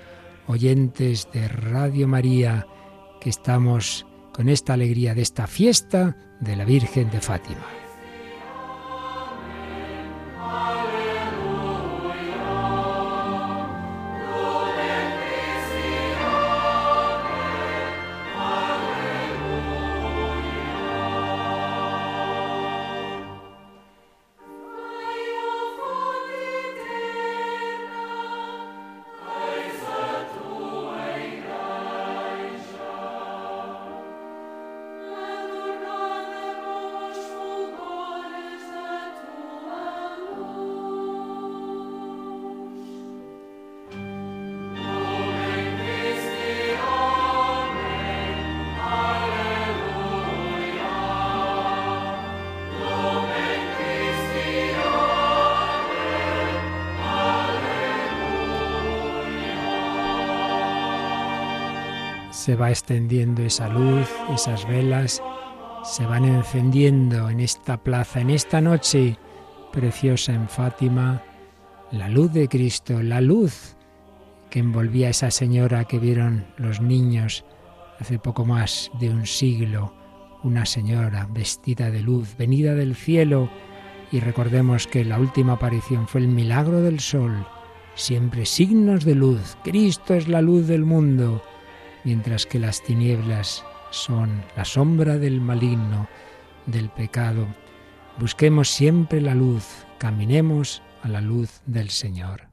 oyentes 0.50 1.30
de 1.32 1.48
Radio 1.48 2.08
María, 2.08 2.66
que 3.22 3.30
estamos 3.30 4.08
con 4.34 4.50
esta 4.50 4.74
alegría 4.74 5.14
de 5.14 5.22
esta 5.22 5.46
fiesta 5.46 6.18
de 6.40 6.56
la 6.56 6.66
Virgen 6.66 7.12
de 7.12 7.22
Fátima. 7.22 7.79
Se 62.50 62.56
va 62.56 62.72
extendiendo 62.72 63.44
esa 63.44 63.70
luz, 63.70 64.10
esas 64.34 64.68
velas 64.68 65.22
se 65.84 66.04
van 66.08 66.26
encendiendo 66.26 67.30
en 67.30 67.42
esta 67.42 67.78
plaza, 67.84 68.22
en 68.22 68.32
esta 68.32 68.60
noche 68.60 69.20
preciosa 69.72 70.34
en 70.34 70.50
Fátima, 70.50 71.22
la 71.92 72.10
luz 72.10 72.34
de 72.34 72.48
Cristo, 72.48 73.04
la 73.04 73.22
luz 73.22 73.78
que 74.50 74.58
envolvía 74.58 75.06
a 75.06 75.10
esa 75.12 75.30
señora 75.30 75.86
que 75.86 76.00
vieron 76.00 76.48
los 76.58 76.82
niños 76.82 77.46
hace 78.00 78.18
poco 78.18 78.46
más 78.46 78.90
de 79.00 79.12
un 79.12 79.28
siglo, 79.28 79.94
una 80.42 80.66
señora 80.66 81.28
vestida 81.32 81.92
de 81.92 82.02
luz, 82.02 82.36
venida 82.36 82.74
del 82.74 82.96
cielo, 82.96 83.48
y 84.12 84.22
recordemos 84.22 84.88
que 84.88 85.06
la 85.06 85.20
última 85.20 85.54
aparición 85.54 86.08
fue 86.08 86.22
el 86.22 86.30
milagro 86.30 86.82
del 86.82 87.00
sol, 87.00 87.46
siempre 87.94 88.48
signos 88.48 89.06
de 89.06 89.14
luz, 89.14 89.56
Cristo 89.64 90.16
es 90.16 90.28
la 90.28 90.42
luz 90.42 90.66
del 90.66 90.84
mundo, 90.84 91.44
mientras 92.04 92.46
que 92.46 92.60
las 92.60 92.82
tinieblas 92.84 93.64
son 93.92 94.44
la 94.56 94.66
sombra 94.66 95.18
del 95.18 95.42
maligno, 95.42 96.08
del 96.66 96.90
pecado. 96.90 97.48
Busquemos 98.18 98.70
siempre 98.70 99.22
la 99.22 99.36
luz, 99.36 99.66
caminemos 99.98 100.82
a 101.04 101.08
la 101.08 101.22
luz 101.22 101.62
del 101.66 101.90
Señor. 101.90 102.50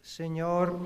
Señor, 0.00 0.78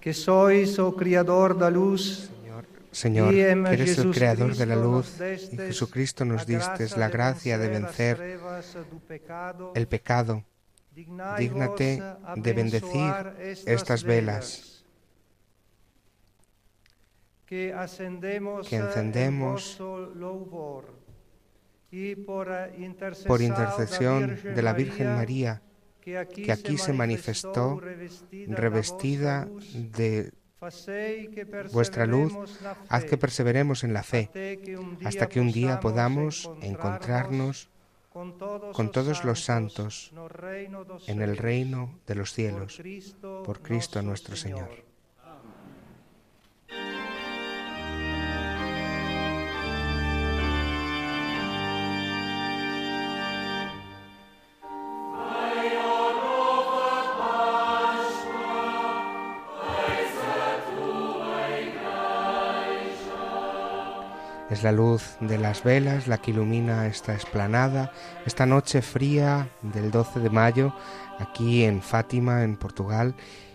que 0.00 0.14
sois, 0.14 0.78
oh 0.78 0.94
Criador 0.94 1.58
da 1.58 1.68
luz, 1.68 2.30
Señor, 2.30 2.66
Señor, 2.92 3.30
que 3.30 3.74
eres 3.74 3.98
el 3.98 4.12
creador 4.12 4.54
de 4.54 4.66
la 4.66 4.76
luz 4.76 5.18
y 5.50 5.56
Jesucristo 5.56 6.24
nos 6.24 6.46
diste 6.46 6.86
la 6.96 7.08
gracia 7.08 7.58
de 7.58 7.68
vencer 7.68 8.38
el 9.74 9.86
pecado. 9.88 10.44
Dígnate 10.94 12.02
de 12.36 12.52
bendecir 12.52 13.12
estas 13.66 14.04
velas. 14.04 14.84
que 17.46 18.76
encendemos 18.76 19.78
por 23.26 23.42
intercesión 23.42 24.38
de 24.42 24.62
la 24.62 24.72
Virgen 24.72 25.14
María, 25.14 25.60
que 26.00 26.50
aquí 26.50 26.78
se 26.78 26.94
manifestó 26.94 27.78
revestida 28.48 29.48
de 29.74 30.32
vuestra 31.72 32.06
luz, 32.06 32.32
haz 32.88 33.04
que 33.04 33.18
perseveremos 33.18 33.84
en 33.84 33.92
la 33.92 34.02
fe, 34.02 34.30
hasta 35.04 35.28
que 35.28 35.40
un 35.40 35.52
día 35.52 35.80
podamos 35.80 36.50
encontrarnos 36.62 37.68
con 38.12 38.92
todos 38.92 39.24
los 39.24 39.44
santos 39.44 40.12
en 41.06 41.22
el 41.22 41.36
reino 41.36 41.98
de 42.06 42.14
los 42.14 42.32
cielos, 42.32 42.80
por 43.44 43.60
Cristo 43.60 44.02
nuestro 44.02 44.36
Señor. 44.36 44.91
La 64.62 64.70
luz 64.70 65.16
de 65.20 65.38
las 65.38 65.64
velas 65.64 66.06
la 66.06 66.18
que 66.18 66.30
ilumina 66.30 66.86
esta 66.86 67.14
esplanada, 67.14 67.92
esta 68.26 68.46
noche 68.46 68.80
fría 68.80 69.48
del 69.62 69.90
12 69.90 70.20
de 70.20 70.30
mayo, 70.30 70.72
aquí 71.18 71.64
en 71.64 71.82
Fátima, 71.82 72.44
en 72.44 72.56
Portugal. 72.56 73.14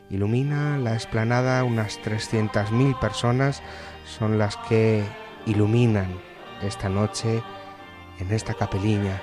Ilumina 0.10 0.78
la 0.78 0.96
esplanada 0.96 1.64
unas 1.64 2.00
300.000 2.02 3.00
personas, 3.00 3.62
son 4.06 4.38
las 4.38 4.58
que 4.58 5.04
iluminan 5.46 6.20
esta 6.62 6.90
noche 6.90 7.42
en 8.20 8.32
esta 8.32 8.54
capeliña 8.54 9.22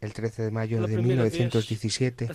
El 0.00 0.12
13 0.12 0.42
de 0.42 0.50
mayo 0.50 0.86
de 0.86 0.96
1917, 0.96 2.28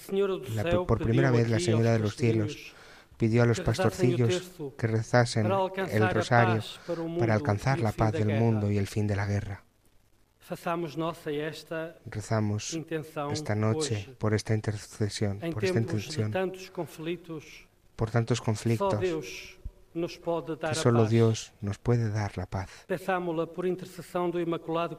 por 0.87 1.01
primera 1.01 1.31
vez 1.31 1.49
la 1.49 1.59
Señora 1.59 1.93
de 1.93 1.99
los 1.99 2.15
Cielos 2.15 2.73
pidió 3.17 3.43
a 3.43 3.45
los 3.45 3.61
pastorcillos 3.61 4.51
que 4.77 4.87
rezasen 4.87 5.47
el 5.91 6.09
rosario 6.09 6.61
para 7.19 7.33
alcanzar 7.33 7.79
la 7.79 7.91
paz 7.91 8.13
del 8.13 8.39
mundo 8.39 8.69
y 8.69 8.77
el 8.77 8.87
fin 8.87 9.07
de 9.07 9.15
la 9.15 9.25
guerra. 9.25 9.63
Rezamos 12.05 12.77
esta 13.31 13.55
noche 13.55 14.15
por 14.19 14.33
esta 14.33 14.53
intercesión, 14.53 15.39
por 15.39 15.65
esta 15.65 15.79
intención, 15.79 16.31
por 17.95 18.11
tantos 18.11 18.41
conflictos 18.41 19.57
que 19.95 20.75
solo 20.75 21.07
Dios 21.07 21.53
nos 21.61 21.77
puede 21.77 22.09
dar 22.09 22.37
la 22.37 22.45
paz. 22.45 22.69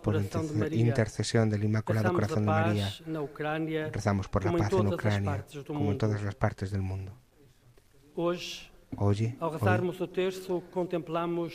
por 0.02 0.16
intercesión 0.72 1.50
del 1.50 1.64
Inmaculado 1.64 2.12
Corazón 2.12 2.46
de 2.46 2.50
María. 2.50 2.90
Rezamos 3.92 4.28
por 4.28 4.44
la 4.44 4.52
paz 4.52 4.72
en 4.72 4.87
Ucrania, 4.87 5.44
como 5.66 5.92
en 5.92 5.98
todas 5.98 6.22
las 6.22 6.35
partes 6.35 6.70
del 6.70 6.80
mundo. 6.80 7.12
Hoy, 8.98 9.37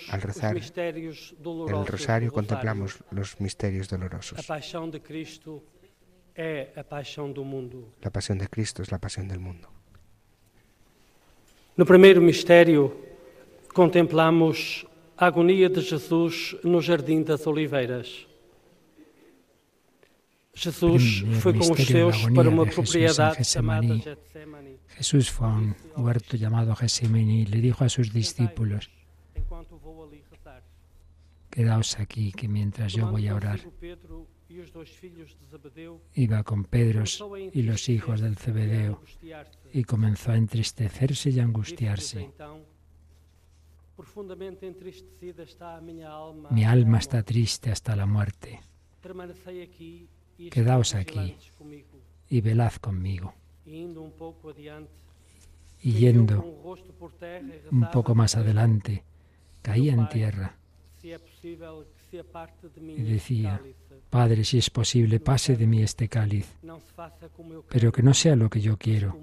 al 0.10 0.22
rezar 0.22 0.56
el 0.56 1.88
rosario, 1.88 2.32
contemplamos 2.32 3.00
los 3.10 3.42
misterios 3.42 3.90
dolorosos. 3.90 4.38
La 8.02 8.12
pasión 8.12 8.38
de 8.38 8.48
Cristo 8.48 8.84
es 8.84 8.92
la 8.92 9.00
pasión 9.00 9.28
del 9.28 9.40
mundo. 9.40 9.70
No 11.76 11.86
primer 11.86 12.20
misterio 12.20 13.11
contemplamos 13.74 14.86
a 15.18 15.28
agonia 15.28 15.70
de 15.70 15.82
Jesus 15.82 16.58
no 16.64 16.82
Jardim 16.82 17.24
das 17.24 17.46
Oliveiras. 17.48 18.28
Jesús 20.54 21.24
fue 21.40 21.58
con 21.58 21.70
los 21.70 21.78
seus 21.78 22.28
para 22.36 22.50
una 22.50 22.66
propiedad 22.66 23.14
llamada 23.14 23.36
Getsemani. 23.36 24.04
Jesús 24.90 25.32
fue 25.32 25.48
a 25.48 25.52
un 25.52 25.76
huerto 25.96 26.36
llamado 26.38 26.76
Getsemani 26.76 27.42
y 27.42 27.46
le 27.46 27.62
dijo 27.62 27.84
a 27.84 27.90
sus 27.90 28.12
discípulos, 28.12 28.90
quedaos 31.50 32.00
aquí, 32.00 32.32
que 32.32 32.48
mientras 32.48 32.94
yo 32.94 33.08
voy 33.08 33.28
a 33.28 33.36
orar, 33.36 33.60
iba 36.16 36.44
con 36.44 36.66
Pedro 36.66 37.04
y 37.54 37.62
los 37.62 37.90
hijos 37.90 38.22
del 38.22 38.36
Zebedeo 38.38 39.02
y 39.72 39.84
comenzó 39.84 40.32
a 40.32 40.38
entristecerse 40.38 41.30
y 41.30 41.40
a 41.40 41.44
angustiarse. 41.44 42.30
Mi 46.50 46.66
alma 46.66 47.00
está 47.00 47.24
triste 47.24 47.72
hasta 47.72 47.96
la 47.96 48.06
muerte. 48.06 48.60
Quedaos 50.50 50.96
aquí 50.96 51.36
y 52.30 52.42
velad 52.42 52.74
conmigo. 52.74 53.34
Y 55.84 55.92
yendo 55.94 56.44
un 57.72 57.90
poco 57.92 58.16
más 58.16 58.36
adelante, 58.36 59.04
caía 59.62 59.94
en 59.94 60.10
tierra 60.10 60.58
y 61.04 63.02
decía, 63.02 63.62
Padre, 64.10 64.44
si 64.44 64.58
es 64.58 64.70
posible, 64.70 65.20
pase 65.20 65.56
de 65.56 65.68
mí 65.68 65.82
este 65.82 66.08
cáliz, 66.08 66.48
pero 67.70 67.92
que 67.92 68.04
no 68.04 68.14
sea 68.14 68.36
lo 68.36 68.50
que 68.50 68.62
yo 68.62 68.78
quiero, 68.78 69.18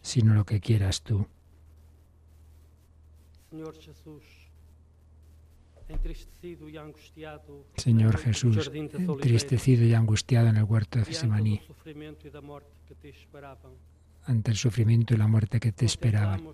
sino 0.00 0.34
lo 0.34 0.44
que 0.44 0.60
quieras 0.60 1.02
tú. 1.02 1.26
Señor 3.50 3.74
Jesús, 3.74 4.22
entristecido 5.88 6.68
y 6.68 6.76
angustiado, 6.76 7.66
Señor 7.76 8.16
Jesús, 8.16 8.70
entristecido 8.72 9.84
y 9.84 9.92
angustiado 9.92 10.48
en 10.48 10.56
el 10.56 10.62
huerto 10.62 11.00
de 11.00 11.04
Getsemaní, 11.06 11.60
ante 14.22 14.50
el 14.52 14.56
sufrimiento 14.56 15.14
y 15.14 15.16
la 15.16 15.26
muerte 15.26 15.58
que 15.58 15.72
te 15.72 15.86
esperaban. 15.86 16.46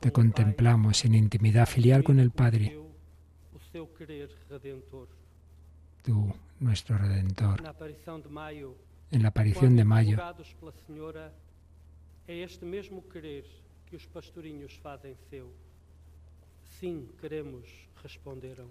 Te 0.00 0.12
contemplamos 0.12 1.04
en 1.06 1.14
intimidad 1.14 1.66
filial 1.66 2.04
con 2.04 2.20
el 2.20 2.30
Padre, 2.32 2.78
tú, 6.02 6.34
nuestro 6.60 6.98
Redentor. 6.98 7.62
En 9.10 9.22
la 9.22 9.28
aparición 9.28 9.76
de 9.76 9.84
mayo, 9.84 10.18
É 12.28 12.34
este 12.42 12.64
mesmo 12.64 13.02
querer 13.02 13.44
que 13.86 13.94
os 13.94 14.04
pastorinhos 14.06 14.74
fazem 14.82 15.14
seu. 15.30 15.52
Sim, 16.80 17.08
queremos, 17.20 17.68
responderam. 18.02 18.66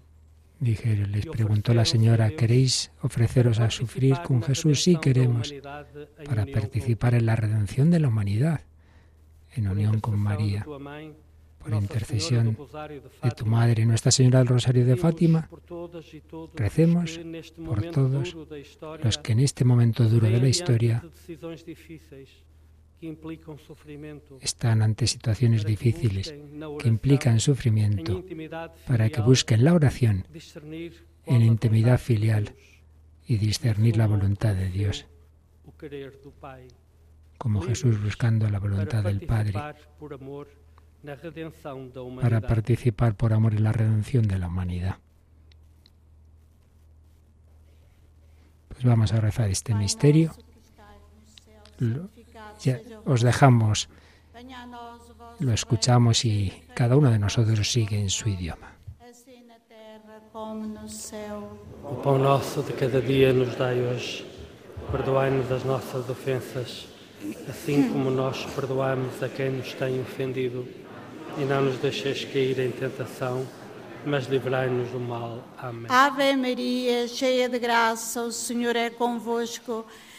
Dije, 0.60 1.08
les 1.08 1.26
preguntó 1.26 1.74
la 1.74 1.86
señora, 1.86 2.32
¿queréis 2.32 2.92
ofreceros 3.02 3.60
a 3.60 3.70
sufrir 3.70 4.16
con 4.24 4.42
Jesús? 4.42 4.84
Sí 4.84 4.98
queremos, 4.98 5.54
para 6.26 6.46
participar 6.46 7.14
en 7.14 7.26
la 7.26 7.36
redención 7.36 7.92
de 7.92 8.00
la 8.00 8.08
humanidad, 8.08 8.62
en 9.56 9.68
unión 9.68 10.00
con 10.00 10.18
María, 10.18 10.66
por 11.60 11.74
intercesión 11.74 12.58
de 13.24 13.32
tu 13.32 13.46
Madre, 13.46 13.86
Nuestra 13.86 14.12
Señora 14.12 14.40
del 14.40 14.48
Rosario 14.48 14.86
de 14.86 14.96
Fátima. 14.96 15.50
Recemos 16.56 17.20
por 17.66 17.82
todos 17.92 18.36
los 19.04 19.18
que 19.18 19.32
en 19.32 19.40
este 19.40 19.66
momento 19.66 20.08
duro 20.08 20.28
de 20.28 20.40
la 20.40 20.48
historia 20.48 21.04
están 24.42 24.82
ante 24.82 25.08
situaciones 25.08 25.66
difíciles 25.66 26.34
que 26.80 26.88
implican 26.88 27.40
sufrimiento 27.40 28.24
para 28.88 29.10
que 29.10 29.22
busquen 29.22 29.64
la 29.64 29.74
oración 29.74 30.26
en 31.26 31.42
intimidad 31.42 32.00
filial 32.00 32.56
y 33.28 33.38
discernir 33.38 33.98
la 33.98 34.08
voluntad 34.08 34.56
de 34.56 34.70
Dios, 34.70 35.08
como 37.38 37.62
Jesús 37.62 38.02
buscando 38.02 38.50
la 38.50 38.60
voluntad 38.60 39.04
del 39.04 39.22
Padre. 39.26 39.54
para 42.22 42.42
participar 42.42 43.16
por 43.16 43.34
amor 43.34 43.54
en 43.54 43.64
la 43.64 43.72
redención 43.72 44.28
de 44.28 44.40
la 44.40 44.48
humanidad. 44.48 44.98
Pues 48.70 48.84
vamos 48.84 49.14
a 49.14 49.22
rezar 49.22 49.50
este 49.50 49.74
misterio 49.74 50.34
os 53.06 53.22
dejamos 53.22 53.88
lo 55.40 55.54
escuchamos 55.54 56.26
y 56.26 56.52
cada 56.74 56.96
uno 56.96 57.12
de 57.12 57.20
nosotros 57.20 57.72
sigue 57.72 58.00
en 58.00 58.10
su 58.10 58.30
idioma. 58.30 58.72
O 61.84 61.96
pão 62.02 62.18
nosso 62.18 62.62
de 62.64 62.74
cada 62.74 63.02
dia 63.02 63.32
nos 63.32 63.56
dai 63.58 63.80
hoje. 63.82 64.26
Perdoai-nos 64.92 65.52
as 65.52 65.64
nossas 65.64 66.10
ofensas, 66.10 66.88
assim 67.50 67.90
como 67.90 68.12
nós 68.12 68.46
perdoamos 68.56 69.22
a 69.24 69.30
quem 69.30 69.52
nos 69.52 69.74
tem 69.74 70.02
ofendido. 70.02 70.68
E 71.38 71.46
não 71.46 71.64
nos 71.64 71.78
deixeis 71.78 72.26
cair 72.26 72.60
em 72.60 72.72
tentação, 72.72 73.46
mas 74.06 74.28
livrai-nos 74.28 74.90
do 74.90 75.00
mal. 75.00 75.44
Amém. 75.58 75.88
Ave 75.90 76.36
Maria, 76.36 77.08
cheia 77.08 77.48
de 77.50 77.60
graça, 77.60 78.24
o 78.24 78.32
Senhor 78.32 78.76
é 78.76 78.90
convosco. 78.90 79.86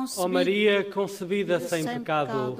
concebida, 0.00 0.24
Ó 0.24 0.28
Maria 0.28 0.84
concebida 0.84 1.60
sem 1.60 1.84
pecado, 1.84 2.56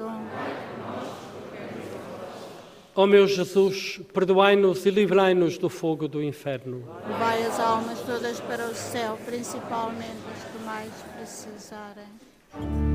ó 2.95 3.05
meu 3.07 3.27
Jesus, 3.27 3.99
perdoai-nos 4.13 4.85
e 4.85 4.91
livrai-nos 4.91 5.57
do 5.57 5.69
fogo 5.69 6.07
do 6.07 6.21
inferno. 6.21 6.83
levai 7.07 7.43
as 7.43 7.59
almas 7.59 7.99
todas 8.01 8.39
para 8.41 8.67
o 8.67 8.75
céu, 8.75 9.17
principalmente 9.25 10.19
as 10.33 10.43
que 10.51 10.65
mais 10.65 10.91
precisarem. 11.17 12.90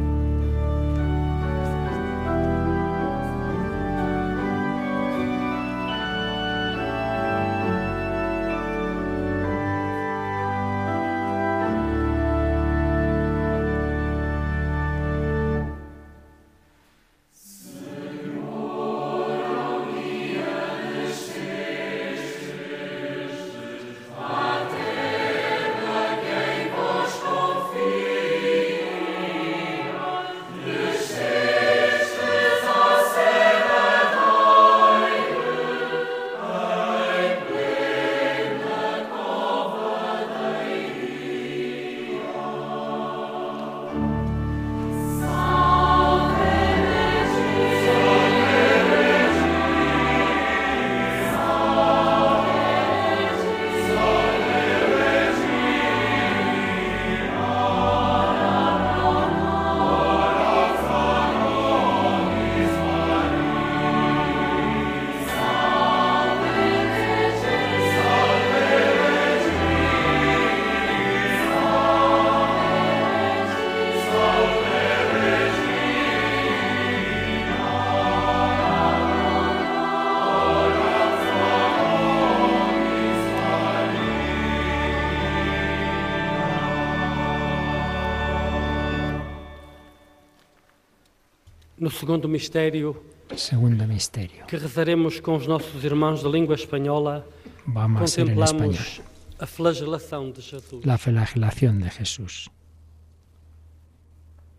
Segundo 91.96 92.28
mistério, 92.28 93.02
segundo 93.36 93.86
misterio, 93.86 94.44
que 94.46 94.56
rezaremos 94.56 95.18
com 95.20 95.36
os 95.36 95.46
nossos 95.46 95.82
irmãos 95.82 96.22
de 96.22 96.28
língua 96.28 96.54
espanhola, 96.54 97.24
vamos 97.66 98.02
a 98.02 98.04
hacer 98.04 98.28
en 98.28 98.34
contemplamos 98.34 99.00
a 99.38 99.46
flagelação 99.46 100.30
de 100.30 100.42
Jesus. 100.42 100.84
la 100.84 100.98
flagelación 100.98 101.80
de 101.80 101.90
Jesús. 101.90 102.50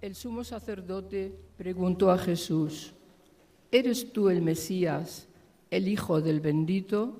El 0.02 0.16
sumo 0.16 0.44
sacerdote 0.44 1.32
preguntó 1.58 2.12
a 2.12 2.18
Jesús, 2.18 2.94
¿eres 3.72 4.12
tú 4.14 4.30
el 4.30 4.42
Mesías, 4.42 5.28
el 5.70 5.88
Hijo 5.88 6.22
del 6.22 6.40
bendito? 6.40 7.20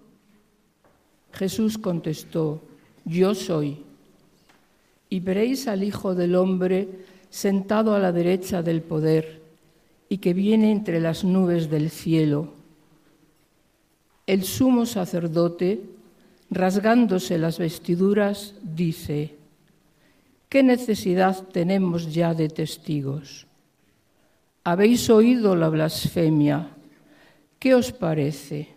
Jesús 1.34 1.78
contestó, 1.78 2.62
yo 3.06 3.34
soy. 3.34 3.84
Y 5.10 5.20
veréis 5.20 5.68
al 5.68 5.84
Hijo 5.84 6.14
del 6.14 6.36
Hombre 6.36 6.88
sentado 7.30 7.96
a 7.96 8.00
la 8.00 8.12
derecha 8.12 8.62
del 8.62 8.82
poder 8.82 9.47
y 10.10 10.20
que 10.20 10.34
viene 10.34 10.72
entre 10.72 11.00
las 11.00 11.24
nubes 11.24 11.70
del 11.70 11.90
cielo. 11.90 12.54
El 14.26 14.44
sumo 14.44 14.86
sacerdote, 14.86 15.82
rasgándose 16.50 17.38
las 17.38 17.60
vestiduras, 17.60 18.56
dice, 18.62 19.36
¿Qué 20.50 20.64
necesidad 20.64 21.48
tenemos 21.50 22.14
ya 22.14 22.34
de 22.34 22.48
testigos? 22.48 23.48
Habéis 24.64 25.10
oído 25.10 25.56
la 25.56 25.68
blasfemia. 25.70 26.70
¿Qué 27.60 27.76
os 27.76 27.92
parece? 27.92 28.76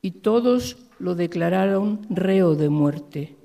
Y 0.00 0.12
todos 0.12 0.76
lo 0.98 1.14
declararon 1.16 2.06
reo 2.08 2.54
de 2.54 2.68
muerte. 2.68 3.36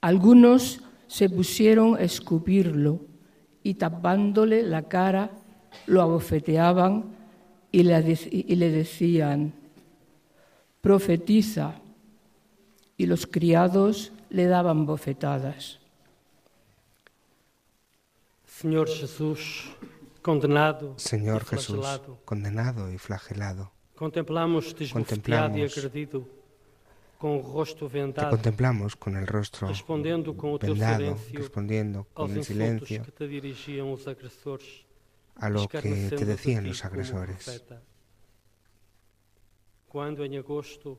Algunos 0.00 0.80
se 1.06 1.28
pusieron 1.28 1.96
a 1.96 2.00
escupirlo 2.00 3.00
y 3.62 3.74
tapándole 3.74 4.62
la 4.62 4.82
cara 4.88 5.30
lo 5.86 6.02
abofeteaban 6.02 7.04
y 7.72 7.82
le, 7.82 8.18
y 8.30 8.56
le 8.56 8.70
decían, 8.70 9.52
profetiza. 10.80 11.74
Y 12.96 13.06
los 13.06 13.26
criados 13.26 14.12
le 14.28 14.46
daban 14.46 14.84
bofetadas. 14.84 15.78
Senhor 18.44 18.88
Jesus, 18.88 19.70
condenado 20.20 20.92
Señor 20.98 21.46
Jesús, 21.46 21.86
condenado 22.26 22.92
y 22.92 22.98
flagelado, 22.98 23.72
e 23.94 23.96
Contemplamos. 23.96 24.74
agredido, 24.76 26.20
com 26.20 26.28
o 26.28 26.28
rosto 26.28 26.40
te 27.20 28.28
contemplamos 28.30 28.96
con 28.96 29.16
el 29.16 29.26
rostro 29.26 29.68
vendado, 30.60 31.18
respondiendo 31.32 32.06
con 32.14 32.30
el 32.30 32.42
silencio 32.42 33.04
a 35.36 35.50
lo 35.50 35.68
que 35.68 36.10
te 36.16 36.24
decían 36.24 36.66
los 36.66 36.84
agresores. 36.84 37.62
Cuando 39.86 40.24
en 40.24 40.38
agosto 40.38 40.98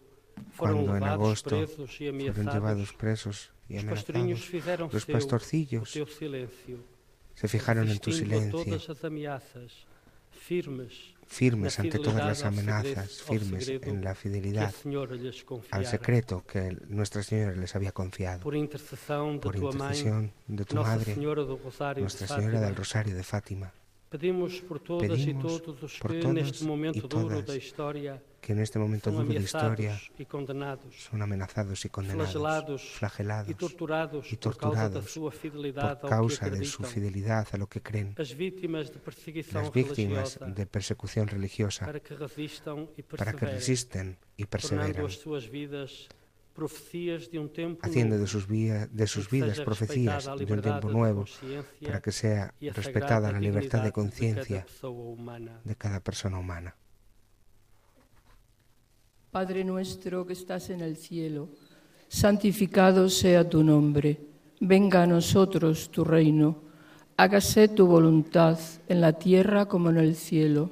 fueron 0.52 0.86
llevados 0.86 2.94
presos 2.94 3.52
y 3.68 3.80
amenazados, 3.80 4.52
los 4.92 5.06
pastorcillos 5.06 6.00
se 7.34 7.48
fijaron 7.48 7.90
en 7.90 8.00
tu 8.00 8.12
silencio, 8.12 8.80
firmes 10.30 11.11
firmes 11.32 11.80
ante 11.80 11.98
todas 11.98 12.26
las 12.26 12.44
amenazas, 12.44 13.22
firmes 13.24 13.70
en 13.70 14.04
la 14.04 14.14
fidelidad 14.16 14.74
al 15.72 15.86
secreto 15.86 16.44
que 16.46 16.78
Nuestra 16.90 17.24
Señora 17.24 17.56
les 17.56 17.74
había 17.76 17.94
confiado. 17.94 18.42
Por 18.42 18.56
intercesión 18.56 19.40
de 19.40 20.66
tu 20.66 20.76
Madre, 20.76 21.16
Nuestra 21.16 22.28
Señora 22.28 22.60
del 22.60 22.76
Rosario 22.76 23.16
de 23.16 23.24
Fátima, 23.24 23.72
pedimos 24.12 24.60
por 24.68 24.80
todas 24.80 25.08
Pedimos 25.08 25.64
todos 25.64 25.84
os 25.88 25.94
por 25.98 26.12
que 26.12 26.20
todas 26.20 26.36
neste 26.36 26.68
momento 26.68 27.08
duro 27.08 27.40
todas 27.40 27.48
da 27.48 27.56
história 27.56 28.20
que 28.44 28.52
en 28.52 28.60
este 28.60 28.76
momento 28.76 29.08
duro 29.08 29.32
de 29.32 29.40
historia 29.40 29.96
son 31.08 31.22
amenazados 31.22 31.86
y 31.86 31.90
condenados, 31.90 32.82
flagelados 33.00 33.48
e 33.48 33.56
torturados 33.56 34.26
y 34.34 34.36
por 34.36 34.58
causa 34.58 34.90
da 34.92 35.00
torturados 35.00 36.04
por 36.04 36.10
causa 36.10 36.50
de 36.52 36.66
su 36.66 36.84
fidelidad 36.84 37.48
a 37.56 37.58
lo 37.58 37.68
que 37.72 37.80
creen, 37.80 38.12
de 38.12 38.20
las 38.20 38.36
víctimas 38.36 38.92
religiosa 38.92 40.44
de 40.44 40.66
persecución 40.66 41.32
religiosa, 41.32 41.86
para 41.88 43.32
que 43.32 43.46
resisten 43.46 44.18
y 44.36 44.44
tornando 44.44 45.08
haciendo 47.82 48.18
de 48.18 48.28
sus, 48.28 48.48
vía- 48.48 48.88
de 48.88 49.08
sus 49.08 49.30
vidas 49.30 49.60
profecías 49.62 50.26
de 50.38 50.54
un 50.54 50.62
tiempo 50.62 50.90
nuevo, 50.90 51.26
para 51.82 52.02
que 52.02 52.12
sea 52.12 52.54
e 52.60 52.72
respetada 52.72 53.32
la 53.32 53.40
libertad 53.40 53.84
de 53.84 53.92
conciencia 53.92 54.66
de 55.64 55.76
cada 55.76 56.00
persona 56.00 56.38
humana. 56.40 56.76
Padre 59.32 59.64
nuestro 59.64 60.26
que 60.28 60.34
estás 60.34 60.70
en 60.70 60.82
el 60.82 60.98
cielo, 60.98 61.48
santificado 62.10 63.10
sea 63.10 63.48
tu 63.48 63.64
nombre, 63.64 64.20
venga 64.60 65.04
a 65.04 65.08
nosotros 65.08 65.90
tu 65.90 66.04
reino, 66.04 66.64
hágase 67.16 67.70
tu 67.70 67.88
voluntad 67.88 68.60
en 68.90 69.00
la 69.00 69.14
tierra 69.14 69.68
como 69.68 69.90
en 69.90 69.98
el 69.98 70.16
cielo. 70.16 70.72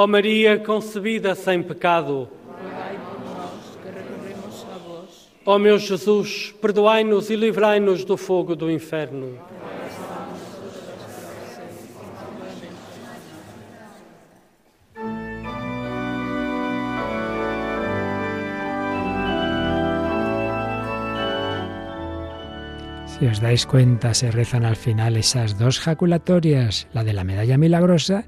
Ó 0.00 0.06
Maria 0.06 0.60
concebida 0.60 1.34
sem 1.34 1.60
pecado, 1.60 2.28
Ó 5.44 5.58
meu 5.58 5.76
Jesus, 5.76 6.54
perdoai-nos 6.62 7.30
e 7.30 7.34
livrai-nos 7.34 8.04
do 8.04 8.16
fogo 8.16 8.54
do 8.54 8.70
inferno. 8.70 9.36
Si 23.06 23.26
os 23.26 23.40
dais 23.40 23.66
cuenta, 23.66 24.14
se 24.14 24.30
rezan 24.30 24.64
al 24.64 24.76
final 24.76 25.16
esas 25.16 25.58
dos 25.58 25.80
jaculatorias, 25.80 26.86
la 26.92 27.02
de 27.02 27.14
la 27.14 27.24
medalla 27.24 27.58
milagrosa 27.58 28.26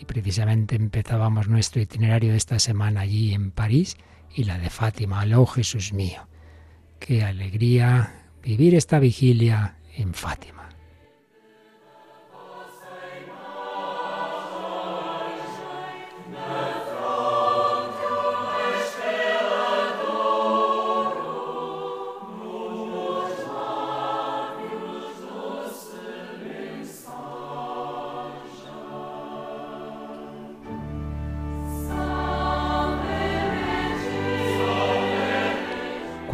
y 0.00 0.04
precisamente 0.04 0.76
empezábamos 0.76 1.48
nuestro 1.48 1.80
itinerario 1.80 2.32
de 2.32 2.36
esta 2.36 2.58
semana 2.58 3.00
allí 3.00 3.32
en 3.34 3.50
París 3.50 3.96
y 4.34 4.44
la 4.44 4.58
de 4.58 4.70
Fátima. 4.70 5.24
Oh 5.36 5.46
Jesús 5.46 5.92
mío! 5.92 6.28
Qué 6.98 7.22
alegría 7.22 8.14
vivir 8.42 8.74
esta 8.74 8.98
vigilia 8.98 9.76
en 9.96 10.14
Fátima. 10.14 10.63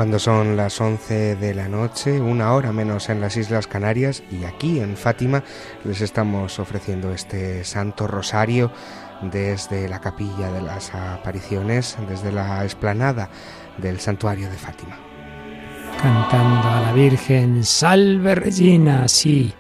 Cuando 0.00 0.18
son 0.18 0.56
las 0.56 0.80
11 0.80 1.36
de 1.36 1.54
la 1.54 1.68
noche, 1.68 2.22
una 2.22 2.54
hora 2.54 2.72
menos 2.72 3.10
en 3.10 3.20
las 3.20 3.36
Islas 3.36 3.66
Canarias 3.66 4.22
y 4.32 4.44
aquí 4.44 4.80
en 4.80 4.96
Fátima 4.96 5.44
les 5.84 6.00
estamos 6.00 6.58
ofreciendo 6.58 7.12
este 7.12 7.64
Santo 7.64 8.06
Rosario 8.06 8.72
desde 9.20 9.90
la 9.90 10.00
capilla 10.00 10.50
de 10.52 10.62
las 10.62 10.94
apariciones, 10.94 11.98
desde 12.08 12.32
la 12.32 12.64
explanada 12.64 13.28
del 13.76 14.00
santuario 14.00 14.48
de 14.48 14.56
Fátima. 14.56 14.98
Cantando 16.00 16.66
a 16.66 16.80
la 16.80 16.92
Virgen, 16.94 17.62
salve 17.62 18.36
Regina, 18.36 19.06
sí, 19.06 19.52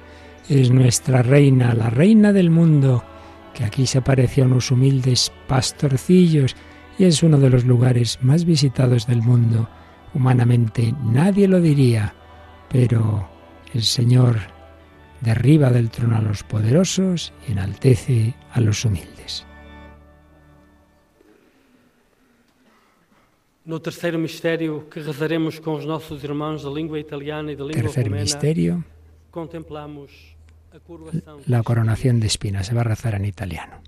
es 0.48 0.70
nuestra 0.70 1.20
reina, 1.20 1.74
la 1.74 1.90
reina 1.90 2.32
del 2.32 2.48
mundo, 2.48 3.04
que 3.52 3.64
aquí 3.64 3.86
se 3.86 3.98
apareció 3.98 4.44
a 4.44 4.46
unos 4.46 4.70
humildes 4.70 5.32
pastorcillos 5.46 6.56
y 6.98 7.04
es 7.04 7.22
uno 7.22 7.36
de 7.36 7.50
los 7.50 7.66
lugares 7.66 8.18
más 8.22 8.46
visitados 8.46 9.06
del 9.06 9.20
mundo 9.20 9.68
Humanamente 10.14 10.94
nadie 11.04 11.46
lo 11.46 11.60
diría, 11.60 12.14
pero 12.68 13.28
el 13.72 13.82
Señor 13.82 14.38
derriba 15.20 15.70
del 15.70 15.90
trono 15.90 16.16
a 16.16 16.22
los 16.22 16.42
poderosos 16.42 17.32
y 17.46 17.52
enaltece 17.52 18.34
a 18.52 18.60
los 18.60 18.84
humildes. 18.84 19.46
No 23.64 23.80
tercer 23.80 24.18
misterio 24.18 24.88
que 24.88 25.00
rezaremos 25.00 25.60
con 25.60 25.86
nuestros 25.86 26.24
hermanos 26.24 26.64
de 26.64 26.70
lengua 26.70 26.98
italiana 26.98 27.52
y 27.52 27.56
lengua 27.56 27.74
Tercer 27.74 28.10
misterio, 28.10 28.84
contemplamos 29.30 30.10
la 31.46 31.62
coronación 31.62 32.20
de 32.20 32.26
espinas. 32.26 32.66
Se 32.66 32.74
va 32.74 32.80
a 32.80 32.84
rezar 32.84 33.14
en 33.14 33.26
italiano. 33.26 33.82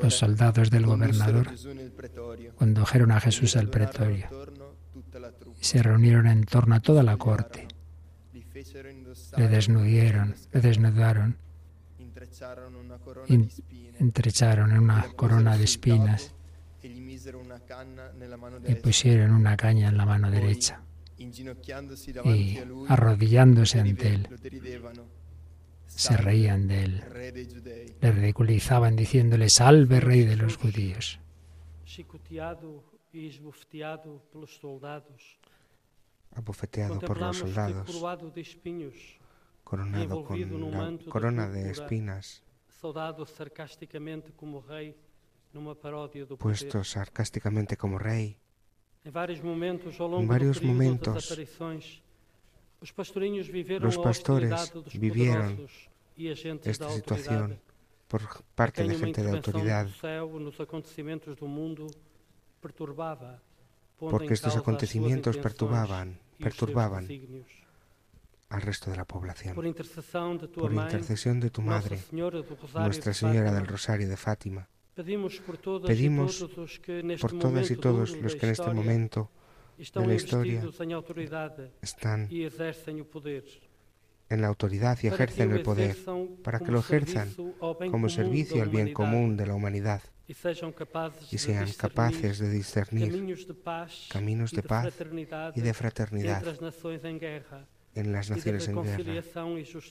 Los 0.00 0.14
soldados 0.14 0.70
del 0.70 0.86
gobernador 0.86 1.48
condujeron 2.56 3.12
a 3.12 3.20
Jesús 3.20 3.56
al 3.56 3.68
pretorio 3.68 4.28
y 5.60 5.64
se 5.64 5.82
reunieron 5.82 6.26
en 6.26 6.44
torno 6.44 6.74
a 6.74 6.80
toda 6.80 7.02
la 7.02 7.16
corte. 7.16 7.68
Le 9.36 9.48
desnudieron, 9.48 10.34
le 10.52 10.60
desnudaron, 10.60 11.36
entrecharon 13.98 14.72
en 14.72 14.78
una 14.78 15.02
corona 15.14 15.56
de 15.56 15.64
espinas 15.64 16.34
y 16.82 18.74
pusieron 18.76 19.32
una 19.32 19.56
caña 19.56 19.88
en 19.88 19.96
la 19.96 20.06
mano 20.06 20.30
derecha 20.30 20.82
y 22.24 22.58
arrodillándose 22.88 23.80
ante 23.80 24.08
él 24.08 24.28
se 25.94 26.16
reían 26.16 26.66
de 26.66 26.84
él, 26.84 27.04
le 28.00 28.12
ridiculizaban 28.12 28.96
diciéndole, 28.96 29.48
salve 29.48 30.00
rey 30.00 30.24
de 30.24 30.36
los 30.36 30.56
judíos. 30.56 31.20
Abofeteado 36.34 36.98
por 37.00 37.20
los 37.20 37.38
soldados, 37.38 38.02
coronado 39.62 40.24
con 40.24 40.70
la 40.72 40.98
corona 41.08 41.48
de 41.48 41.70
espinas, 41.70 42.42
puesto 46.38 46.82
sarcásticamente 46.82 47.76
como 47.76 47.98
rey. 47.98 48.36
En 49.04 49.12
varios 49.12 50.62
momentos 50.62 51.38
los 53.80 53.98
pastores 53.98 54.72
vivieron 54.94 55.66
esta 56.16 56.90
situación 56.90 57.58
por 58.08 58.22
parte 58.54 58.84
de 58.84 58.94
gente 58.94 59.22
de 59.22 59.30
autoridad, 59.30 59.88
porque 63.98 64.34
estos 64.34 64.56
acontecimientos 64.56 65.38
perturbaban, 65.38 66.18
perturbaban 66.38 67.08
al 68.50 68.62
resto 68.62 68.90
de 68.90 68.96
la 68.96 69.06
población. 69.06 69.54
Por 69.54 69.66
intercesión 69.66 70.38
de 71.40 71.50
tu 71.50 71.62
Madre, 71.62 71.98
Nuestra 72.74 73.14
Señora 73.14 73.52
del 73.52 73.66
Rosario 73.66 74.08
de 74.08 74.16
Fátima, 74.16 74.68
pedimos 74.94 75.40
por 75.40 75.56
todas 75.56 75.88
y 77.70 77.76
todos 77.76 78.16
los 78.18 78.36
que 78.36 78.46
en 78.46 78.52
este 78.52 78.72
momento 78.72 79.30
de 79.76 80.06
la 80.06 80.14
historia 80.14 80.62
están 81.82 82.28
en 84.30 84.40
la 84.40 84.46
autoridad 84.48 84.98
y 85.02 85.06
ejercen 85.08 85.52
el 85.52 85.62
poder, 85.62 85.96
para 86.42 86.60
que 86.60 86.72
lo 86.72 86.80
ejerzan 86.80 87.34
como 87.90 88.08
servicio 88.08 88.62
al 88.62 88.70
bien 88.70 88.92
común 88.92 89.36
de 89.36 89.46
la 89.46 89.54
humanidad 89.54 90.02
y 90.26 90.34
sean 90.34 91.70
capaces 91.72 92.38
de 92.38 92.50
discernir 92.50 93.36
caminos 94.08 94.52
de 94.52 94.62
paz 94.62 94.94
y 95.54 95.60
de 95.60 95.74
fraternidad 95.74 96.42
en 97.94 98.12
las 98.12 98.30
naciones 98.30 98.68
en 98.68 98.82
guerra 98.82 99.24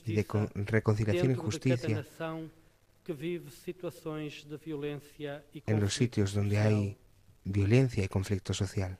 y 0.04 0.14
de 0.14 0.26
reconciliación 0.54 1.30
y 1.30 1.34
justicia 1.34 2.04
en 5.66 5.80
los 5.80 5.94
sitios 5.94 6.34
donde 6.34 6.58
hay 6.58 6.98
violencia 7.44 8.04
y 8.04 8.08
conflicto 8.08 8.54
social. 8.54 8.98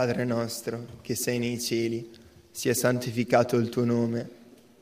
Padre 0.00 0.24
nostro, 0.24 0.86
che 1.02 1.14
sei 1.14 1.38
nei 1.38 1.60
cieli, 1.60 2.08
sia 2.50 2.72
santificato 2.72 3.56
il 3.56 3.68
tuo 3.68 3.84
nome, 3.84 4.26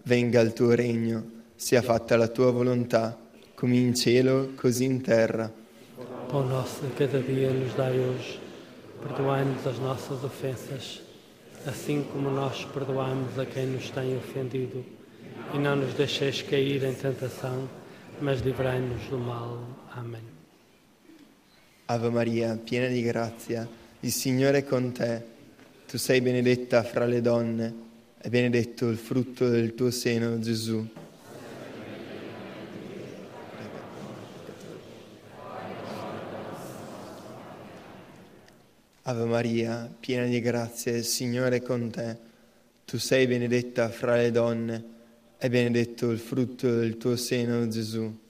venga 0.05 0.39
il 0.41 0.53
tuo 0.53 0.75
regno, 0.75 1.43
sia 1.57 1.83
fatta 1.83 2.17
la 2.17 2.29
tua 2.29 2.53
volontà, 2.53 3.19
come 3.57 3.79
in 3.79 3.97
cielo, 3.97 4.53
così 4.55 4.85
in 4.85 5.01
terra. 5.03 5.53
Pão 6.29 6.47
nosso 6.47 6.83
de 6.87 6.95
cada 6.95 7.19
dia 7.19 7.51
nos 7.51 7.75
dai 7.75 7.99
hoje, 7.99 8.39
perdoai-nos 9.03 9.67
as 9.67 9.81
nossas 9.81 10.23
ofensas, 10.23 11.01
assim 11.67 12.05
como 12.13 12.31
nós 12.31 12.65
perdoamos 12.73 13.37
a 13.41 13.45
quem 13.45 13.67
nos 13.67 13.91
tem 13.91 14.17
ofendido, 14.17 14.85
e 15.53 15.59
não 15.59 15.75
nos 15.75 15.95
deixeis 15.95 16.43
cair 16.43 16.85
em 16.85 16.95
tentação, 16.95 17.69
mas 18.21 18.41
livrai-nos 18.41 19.03
do 19.09 19.19
mal. 19.19 19.59
Amém. 19.97 20.23
Ave 21.89 22.09
Maria, 22.09 22.57
piena 22.65 22.89
di 22.89 23.03
grazia, 23.03 23.69
Il 24.01 24.13
Signore 24.13 24.59
è 24.59 24.65
con 24.65 24.93
te, 24.93 25.23
tu 25.89 25.99
sei 25.99 26.21
benedetta 26.21 26.85
fra 26.85 27.05
le 27.05 27.21
donne 27.21 27.75
e 28.23 28.29
benedetto 28.29 28.89
il 28.89 28.97
frutto 28.97 29.49
del 29.49 29.75
tuo 29.75 29.91
seno, 29.91 30.39
Gesù. 30.39 30.87
Ave 39.03 39.25
Maria, 39.25 39.93
piena 39.99 40.27
di 40.27 40.41
grazia, 40.41 40.97
il 40.97 41.05
Signore 41.05 41.57
è 41.57 41.63
con 41.63 41.91
te, 41.91 42.17
tu 42.85 42.99
sei 42.99 43.27
benedetta 43.27 43.89
fra 43.89 44.15
le 44.15 44.31
donne 44.31 44.85
e 45.39 45.49
benedetto 45.49 46.11
il 46.11 46.21
frutto 46.21 46.73
del 46.73 46.99
tuo 46.99 47.17
seno, 47.17 47.67
Gesù. 47.67 48.28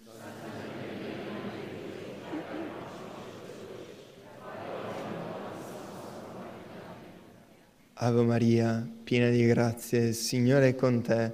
Ave 8.01 8.22
Maria, 8.22 8.88
piena 9.03 9.28
di 9.28 9.44
grazia, 9.44 9.99
il 9.99 10.14
Signore 10.14 10.68
è 10.68 10.74
con 10.76 11.03
te. 11.03 11.32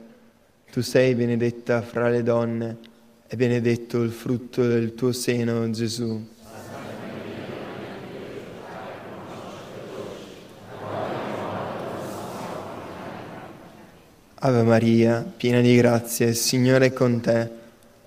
Tu 0.73 0.81
sei 0.81 1.15
benedetta 1.15 1.83
fra 1.83 2.09
le 2.09 2.23
donne 2.23 2.79
e 3.29 3.37
benedetto 3.37 4.01
il 4.01 4.11
frutto 4.11 4.67
del 4.67 4.95
tuo 4.95 5.13
seno, 5.13 5.69
Gesù. 5.69 6.27
Ave 14.37 14.63
Maria, 14.63 15.23
piena 15.37 15.61
di 15.61 15.77
grazia, 15.77 16.29
il 16.29 16.35
Signore 16.35 16.87
è 16.87 16.93
con 16.95 17.21
te. 17.21 17.51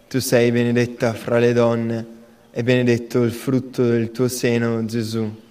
Tu 0.07 0.17
sei 0.17 0.51
benedetta 0.51 1.13
fra 1.13 1.37
le 1.37 1.53
donne 1.53 2.07
e 2.49 2.63
benedetto 2.63 3.21
il 3.21 3.33
frutto 3.33 3.83
del 3.83 4.09
tuo 4.09 4.27
seno, 4.27 4.83
Gesù. 4.85 5.45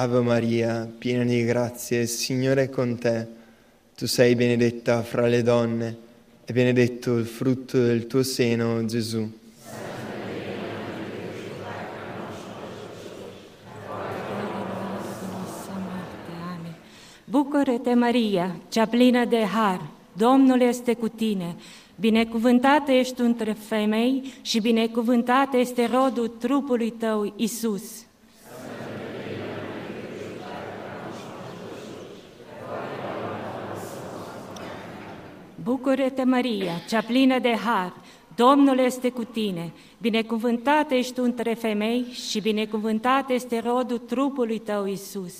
Ave 0.00 0.20
Maria, 0.20 0.88
piena 0.96 1.24
di 1.24 1.44
grazia, 1.44 2.00
il 2.00 2.06
Signore 2.06 2.62
è 2.62 2.70
con 2.70 2.96
te. 2.98 3.26
Tu 3.96 4.06
sei 4.06 4.36
benedetta 4.36 5.02
fra 5.02 5.26
le 5.26 5.42
donne 5.42 5.96
e 6.44 6.52
benedetto 6.52 7.16
il 7.16 7.26
frutto 7.26 7.82
del 7.82 8.06
tuo 8.06 8.22
seno, 8.22 8.84
Gesù. 8.84 9.28
Bucură-te, 17.24 17.94
Maria, 17.94 18.56
cea 18.68 18.86
de 19.28 19.44
har, 19.44 19.90
Domnul 20.12 20.60
este 20.60 20.94
cu 20.94 21.08
tine. 21.08 21.56
Binecuvântată 21.96 22.92
ești 22.92 23.20
între 23.20 23.52
femei 23.52 24.32
și 24.42 24.60
binecuvântat 24.60 25.54
este 25.54 25.86
rodul 25.92 26.28
trupului 26.28 26.90
tău, 26.90 27.32
Isus. 27.36 28.07
Bucură-te, 35.68 36.24
Maria, 36.24 36.72
cea 36.88 37.00
plină 37.00 37.38
de 37.38 37.56
har, 37.64 37.92
Domnul 38.36 38.78
este 38.78 39.10
cu 39.10 39.24
tine, 39.24 39.72
binecuvântată 40.00 40.94
ești 40.94 41.12
tu 41.12 41.22
între 41.22 41.54
femei 41.54 42.04
și 42.12 42.40
binecuvântat 42.40 43.30
este 43.30 43.62
rodul 43.66 43.98
trupului 43.98 44.58
tău, 44.58 44.86
Isus. 44.86 45.34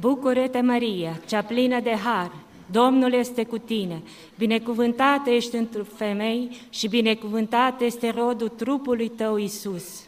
Bucură-te, 0.00 0.60
Maria, 0.60 1.20
cea 1.26 1.42
plină 1.42 1.80
de 1.80 1.94
har, 2.04 2.32
Domnul 2.70 3.12
este 3.12 3.44
cu 3.44 3.58
tine, 3.58 4.02
binecuvântată 4.38 5.30
ești 5.30 5.56
între 5.56 5.82
femei 5.96 6.50
și 6.70 6.88
binecuvântat 6.88 7.80
este 7.80 8.10
rodul 8.16 8.48
trupului 8.48 9.08
tău, 9.08 9.36
Isus. 9.36 10.02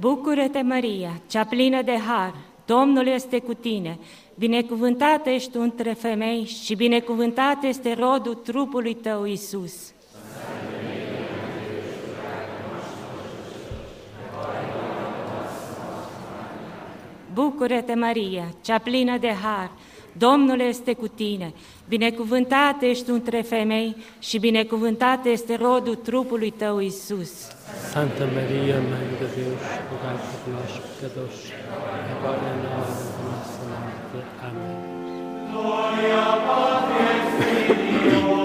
Bucură-te, 0.00 0.62
Maria, 0.62 1.20
cea 1.26 1.44
plină 1.44 1.82
de 1.82 1.98
har, 1.98 2.34
Domnul 2.64 3.06
este 3.06 3.38
cu 3.38 3.54
tine, 3.54 3.98
binecuvântată 4.34 5.30
ești 5.30 5.50
tu 5.50 5.60
între 5.60 5.92
femei 5.92 6.44
și 6.44 6.74
binecuvântat 6.74 7.62
este 7.62 7.94
rodul 7.98 8.34
trupului 8.34 8.94
tău, 8.94 9.24
Isus. 9.24 9.92
Bucură-te, 17.32 17.94
Maria, 17.94 18.54
cea 18.60 18.78
plină 18.78 19.18
de 19.18 19.32
har, 19.42 19.70
Domnul 20.26 20.60
este 20.60 20.92
cu 20.92 21.08
tine, 21.08 21.52
binecuvântată 21.88 22.84
ești 22.86 23.10
între 23.10 23.40
femei 23.40 23.96
și 24.18 24.38
binecuvântat 24.38 25.24
este 25.24 25.56
rodul 25.56 25.94
trupului 25.94 26.50
tău, 26.50 26.78
Iisus. 26.78 27.30
Santa 27.92 28.24
Maria, 28.34 28.78
Mare 28.90 29.14
de 29.20 29.26
Deus, 29.34 29.62
rugați 29.90 30.28
cu 30.42 30.50
noi 30.50 30.68
păcătoși, 30.86 31.44
acum 32.12 32.42
în 32.52 32.64
ora. 32.78 33.10
Amen. 34.46 34.78
Gloria 35.52 36.28
Patris 36.46 37.28
Filio, 37.38 38.40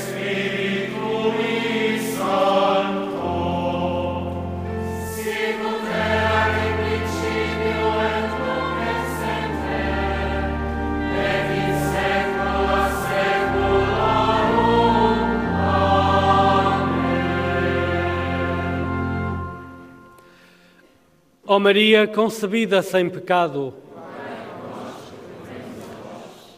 Spiritului 0.00 1.48
Său. 2.16 2.53
Ó 21.54 21.58
Maria 21.60 22.08
concebida 22.08 22.82
sem 22.82 23.08
pecado, 23.08 23.72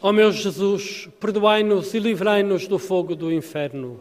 ó 0.01 0.11
meu 0.11 0.31
Jesus, 0.31 1.07
perdoai-nos 1.19 1.93
e 1.93 1.99
livrai-nos 1.99 2.67
do 2.67 2.79
fogo 2.79 3.15
do 3.15 3.31
inferno. 3.31 3.99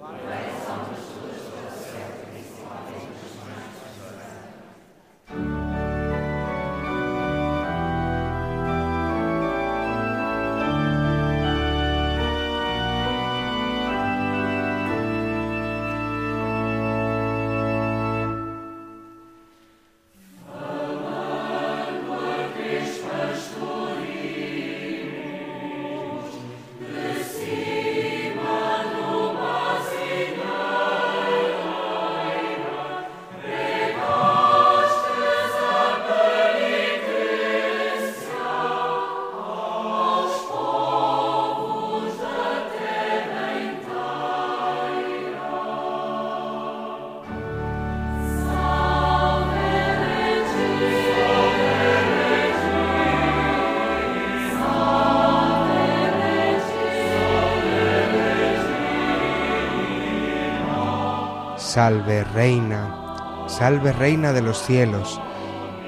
Salve, 61.76 62.24
Reina, 62.24 63.44
salve, 63.48 63.92
Reina 63.92 64.32
de 64.32 64.40
los 64.40 64.62
cielos. 64.62 65.20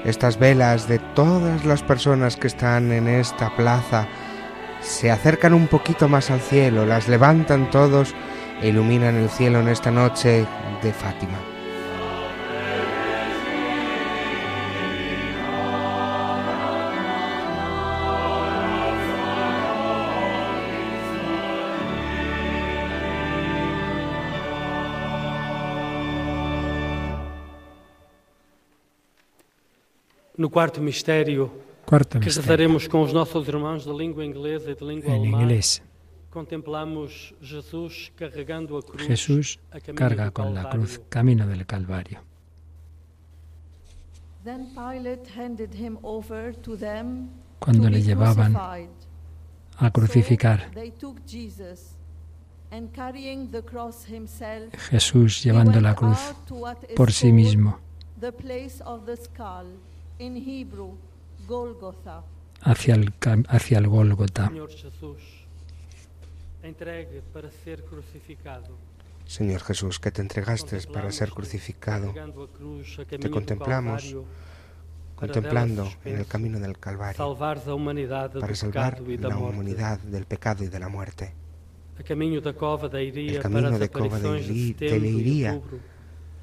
Estas 0.05 0.39
velas 0.39 0.86
de 0.86 0.99
todas 0.99 1.64
las 1.64 1.82
personas 1.82 2.36
que 2.36 2.47
están 2.47 2.93
en 2.93 3.09
esta 3.09 3.57
plaza 3.57 4.07
se 4.82 5.11
acercan 5.11 5.55
un 5.55 5.66
poquito 5.66 6.07
más 6.07 6.30
al 6.30 6.41
cielo, 6.41 6.84
las 6.84 7.09
levantan 7.09 7.70
todos 7.70 8.14
e 8.61 8.68
iluminan 8.68 9.16
el 9.16 9.30
cielo 9.30 9.61
en 9.61 9.68
esta 9.68 9.91
noche 9.91 10.45
de 10.82 10.93
Fátima. 10.93 11.38
Quarto 30.59 30.80
mistério, 30.80 31.52
Cuarto 31.86 32.18
que 32.18 32.26
misterio. 32.26 32.42
rezaremos 32.42 32.88
com 32.88 33.02
os 33.02 33.12
nossos 33.12 33.46
irmãos 33.46 33.84
de 33.84 33.92
língua 33.92 34.24
inglesa 34.24 34.70
e 34.70 34.74
de 34.74 34.84
língua 34.84 35.09
En 35.09 35.20
alemã, 35.20 35.42
inglés, 35.42 35.80
contemplamos 36.30 37.32
Jesus 37.40 38.11
carregando 38.16 38.76
a 38.76 38.82
cruz 38.82 39.06
Jesús 39.06 39.59
a 39.70 39.78
carga 39.80 40.26
do 40.26 40.32
con 40.32 40.52
la 40.54 40.62
Calvário. 40.64 40.70
cruz 40.70 41.00
camino 41.09 41.46
del 41.46 41.64
Calvario. 41.64 42.18
Then 44.44 44.66
Pilate 44.74 45.30
handed 45.36 45.72
him 45.74 45.98
over 46.02 46.54
to 46.62 46.76
them 46.76 47.28
Cuando 47.61 47.84
to 47.84 47.90
le 47.90 47.98
be 47.98 48.04
llevaban 48.04 48.52
crucified. 48.52 48.90
a 49.78 49.90
crucificar, 49.90 50.61
So 50.61 50.74
they 50.74 50.90
took 50.90 51.16
Jesus, 51.26 51.94
and 52.70 52.90
carrying 52.92 53.50
the 53.50 53.62
cross 53.62 54.04
himself, 54.04 54.74
Jesús 54.90 55.42
llevando 55.44 55.80
la 55.80 55.94
cruz 55.94 56.18
por 56.96 57.12
sí 57.12 57.32
mismo 57.32 57.78
The 58.20 58.32
place 58.32 58.82
of 58.84 59.06
the 59.06 59.16
skull, 59.16 59.66
in 60.19 60.37
Hebrew, 60.37 60.97
Golgotha. 61.47 62.23
hacia 62.62 62.95
el, 62.95 63.12
hacia 63.49 63.79
el 63.79 63.89
Gólgota. 63.89 64.51
Señor 69.27 69.61
Jesús, 69.61 70.01
que 70.01 70.11
te 70.11 70.23
entregaste 70.23 70.81
para 70.93 71.12
ser 71.12 71.31
crucificado, 71.31 72.14
te 73.09 73.31
contemplamos 73.31 74.16
contemplando 75.14 75.89
en 76.05 76.19
el 76.19 76.27
camino 76.27 76.61
del 76.61 76.79
Calvario, 76.79 77.37
para 77.37 78.55
salvar 78.55 79.01
la 79.01 79.37
humanidad 79.37 79.99
del 80.01 80.25
pecado 80.27 80.64
y 80.64 80.69
de 80.69 80.79
la 80.79 80.89
muerte. 80.89 81.35
El 81.99 82.05
camino 82.05 82.41
de 82.41 82.55
Cova 82.55 82.89
de 82.89 83.09
aparições 83.87 84.47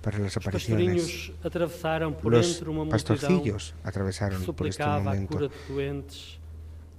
Para 0.05 0.19
las 0.19 0.37
apariciones, 0.37 0.85
pastorinhos 1.01 1.33
atravessaram 1.43 2.13
por 2.13 2.31
los 2.31 2.45
entre 2.61 2.69
uma 2.69 2.85
multidão 2.85 2.93
pastorcillos 3.17 3.73
atravesaron 3.83 4.37
por 4.53 4.67
este 4.69 4.85
momento, 4.85 5.33
cura 5.33 5.49
de 5.49 5.57
doentes, 5.67 6.39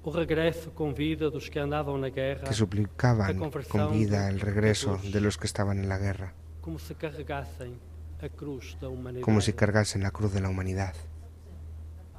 o 0.02 0.11
regresso 0.11 0.70
com 0.74 0.92
vida 0.92 1.30
dos 1.30 1.46
que 1.48 1.59
andavam 1.62 1.96
na 1.98 2.11
guerra, 2.11 2.42
que 2.50 2.54
suplicaban 2.54 3.38
con 3.70 3.92
vida 3.94 4.26
de- 4.26 4.34
el 4.34 4.40
regreso 4.42 4.98
de 4.98 5.20
los 5.22 5.38
que 5.38 5.46
estaban 5.46 5.78
en 5.78 5.88
la 5.88 5.98
guerra, 5.98 6.34
como 6.61 6.80
se 6.82 6.94
carregassem 6.98 7.78
a 8.20 8.28
cruz 8.28 8.74
da 8.80 8.88
humanidade. 8.90 9.22
como 9.22 9.40
si 9.40 9.52
cargasen 9.52 10.02
la 10.02 10.11
cruz 10.11 10.32
de 10.34 10.40
la 10.40 10.48
humanidad. 10.48 10.94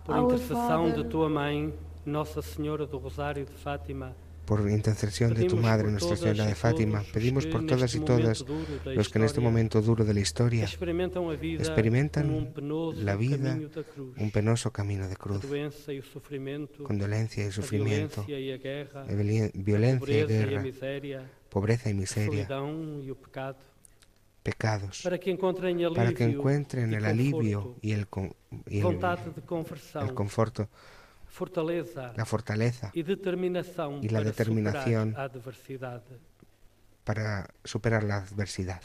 Por 0.06 0.40
Father- 0.40 0.96
de 0.96 1.04
tua 1.04 1.28
mãe, 1.28 1.74
Nossa 2.06 2.42
Senhora 2.42 2.86
do 2.88 2.98
Rosário 2.98 3.44
de 3.46 3.52
Fátima, 3.52 4.16
Por 4.48 4.60
intercesión 4.70 5.34
de 5.34 5.44
tu 5.44 5.58
Madre, 5.58 5.92
Nuestra 5.92 6.16
todas 6.16 6.20
Señora 6.22 6.46
de 6.46 6.56
Fátima, 6.56 7.04
pedimos 7.14 7.46
por 7.48 7.66
todas 7.66 7.94
y 7.96 8.00
todas 8.00 8.46
duro 8.46 8.64
da 8.86 8.94
los 8.94 9.10
que 9.10 9.18
en 9.20 9.26
este 9.26 9.42
momento 9.42 9.82
duro 9.82 10.06
de 10.06 10.14
la 10.14 10.22
historia 10.22 10.64
experimentan 10.64 12.54
la 12.96 13.16
vida, 13.18 13.60
un 14.18 14.32
penoso 14.32 14.72
camino 14.72 15.10
de 15.10 15.18
cruz, 15.18 15.42
doença 15.44 15.92
e 15.92 16.00
o 16.00 16.04
sofrimento, 16.04 16.80
con 16.88 16.96
dolencia 16.98 17.44
y 17.46 17.52
sufrimiento, 17.52 18.24
violencia 19.54 20.16
y 20.16 20.26
guerra, 20.26 20.64
pobreza 21.50 21.90
y 21.90 21.94
miseria, 21.94 22.48
pecados, 24.44 25.04
para 25.04 26.14
que 26.14 26.24
encuentren 26.24 26.94
el 26.94 27.04
alivio 27.04 27.76
y 27.82 27.92
el, 27.92 28.08
y 28.70 28.80
el- 28.80 28.86
el 30.08 30.14
conforto, 30.14 30.70
fortaleza 31.40 32.04
la 32.22 32.26
fortaleza 32.26 32.88
e 33.00 33.04
determinação 33.04 33.92
e 34.02 34.08
la 34.10 34.20
para 34.20 34.30
determinación 34.32 35.06
superar 35.14 35.24
a 35.24 36.02
para 37.08 37.48
superar 37.64 38.04
la 38.04 38.18
adversidad. 38.18 38.82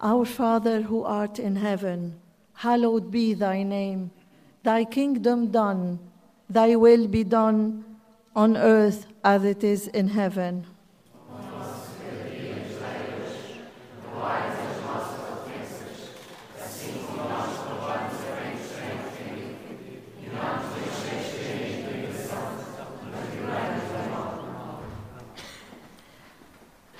Our 0.00 0.26
Father 0.26 0.82
who 0.90 1.04
art 1.06 1.38
in 1.38 1.56
heaven, 1.56 2.18
hallowed 2.64 3.10
be 3.10 3.34
thy 3.34 3.62
name. 3.62 4.10
Thy 4.64 4.84
kingdom 4.84 5.52
done, 5.52 5.98
thy 6.48 6.74
will 6.74 7.06
be 7.06 7.22
done 7.22 7.84
on 8.34 8.56
earth 8.56 9.06
as 9.22 9.44
it 9.44 9.62
is 9.62 9.88
in 9.94 10.08
heaven. 10.08 10.66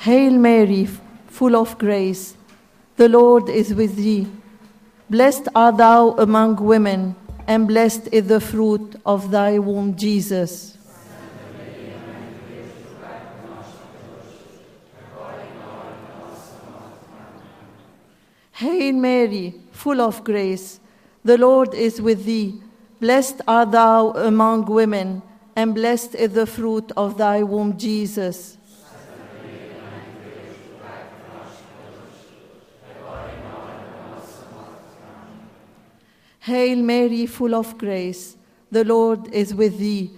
Hail 0.05 0.32
Mary, 0.32 0.86
full 1.28 1.57
of 1.57 1.78
grace, 1.78 2.36
the 2.98 3.09
Lord 3.09 3.48
is 3.48 3.72
with 3.72 3.96
thee. 3.96 4.26
Blessed 5.09 5.48
art 5.55 5.78
thou 5.78 6.11
among 6.18 6.57
women, 6.57 7.16
and 7.46 7.66
blessed 7.66 8.11
is 8.12 8.26
the 8.26 8.38
fruit 8.38 8.96
of 9.07 9.30
thy 9.30 9.59
womb, 9.59 9.96
Jesus. 9.96 10.76
Hail 18.52 18.92
Mary, 18.92 19.55
full 19.70 20.02
of 20.02 20.22
grace, 20.22 20.80
the 21.24 21.38
Lord 21.38 21.72
is 21.72 22.02
with 22.02 22.26
thee. 22.26 22.61
Blessed 23.00 23.40
art 23.48 23.72
thou 23.72 24.11
among 24.11 24.66
women, 24.66 25.22
and 25.57 25.74
blessed 25.74 26.14
is 26.14 26.34
the 26.34 26.44
fruit 26.44 26.92
of 26.94 27.16
thy 27.16 27.42
womb, 27.42 27.78
Jesus. 27.78 28.59
Hail 36.45 36.76
Mary, 36.76 37.24
full 37.24 37.55
of 37.55 37.78
grace, 37.78 38.36
the 38.70 38.84
Lord 38.84 39.32
is 39.32 39.55
with 39.55 39.78
thee. 39.78 40.11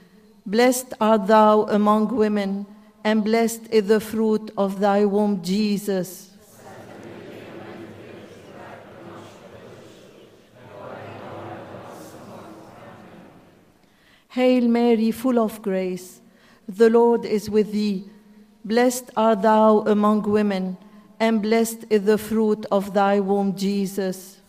Blessed 0.45 0.93
art 1.01 1.29
thou 1.29 1.67
among 1.67 2.17
women, 2.17 2.67
and 3.05 3.23
blessed 3.23 3.63
is 3.71 3.87
the 3.87 4.01
fruit 4.01 4.51
of 4.59 4.81
thy 4.81 5.05
womb, 5.05 5.41
Jesus. 5.41 6.33
Hail 14.31 14.67
Mary, 14.67 15.13
full 15.13 15.39
of 15.39 15.63
grace, 15.63 16.21
the 16.69 16.91
Lord 16.91 17.25
is 17.25 17.49
with 17.49 17.71
thee. 17.71 18.11
Blessed 18.65 19.13
art 19.17 19.43
thou 19.43 19.83
among 19.83 20.23
women, 20.23 20.77
and 21.21 21.41
blessed 21.41 21.85
is 21.89 22.03
the 22.03 22.19
fruit 22.19 22.67
of 22.73 22.93
thy 22.95 23.21
womb, 23.21 23.55
Jesus. 23.55 24.41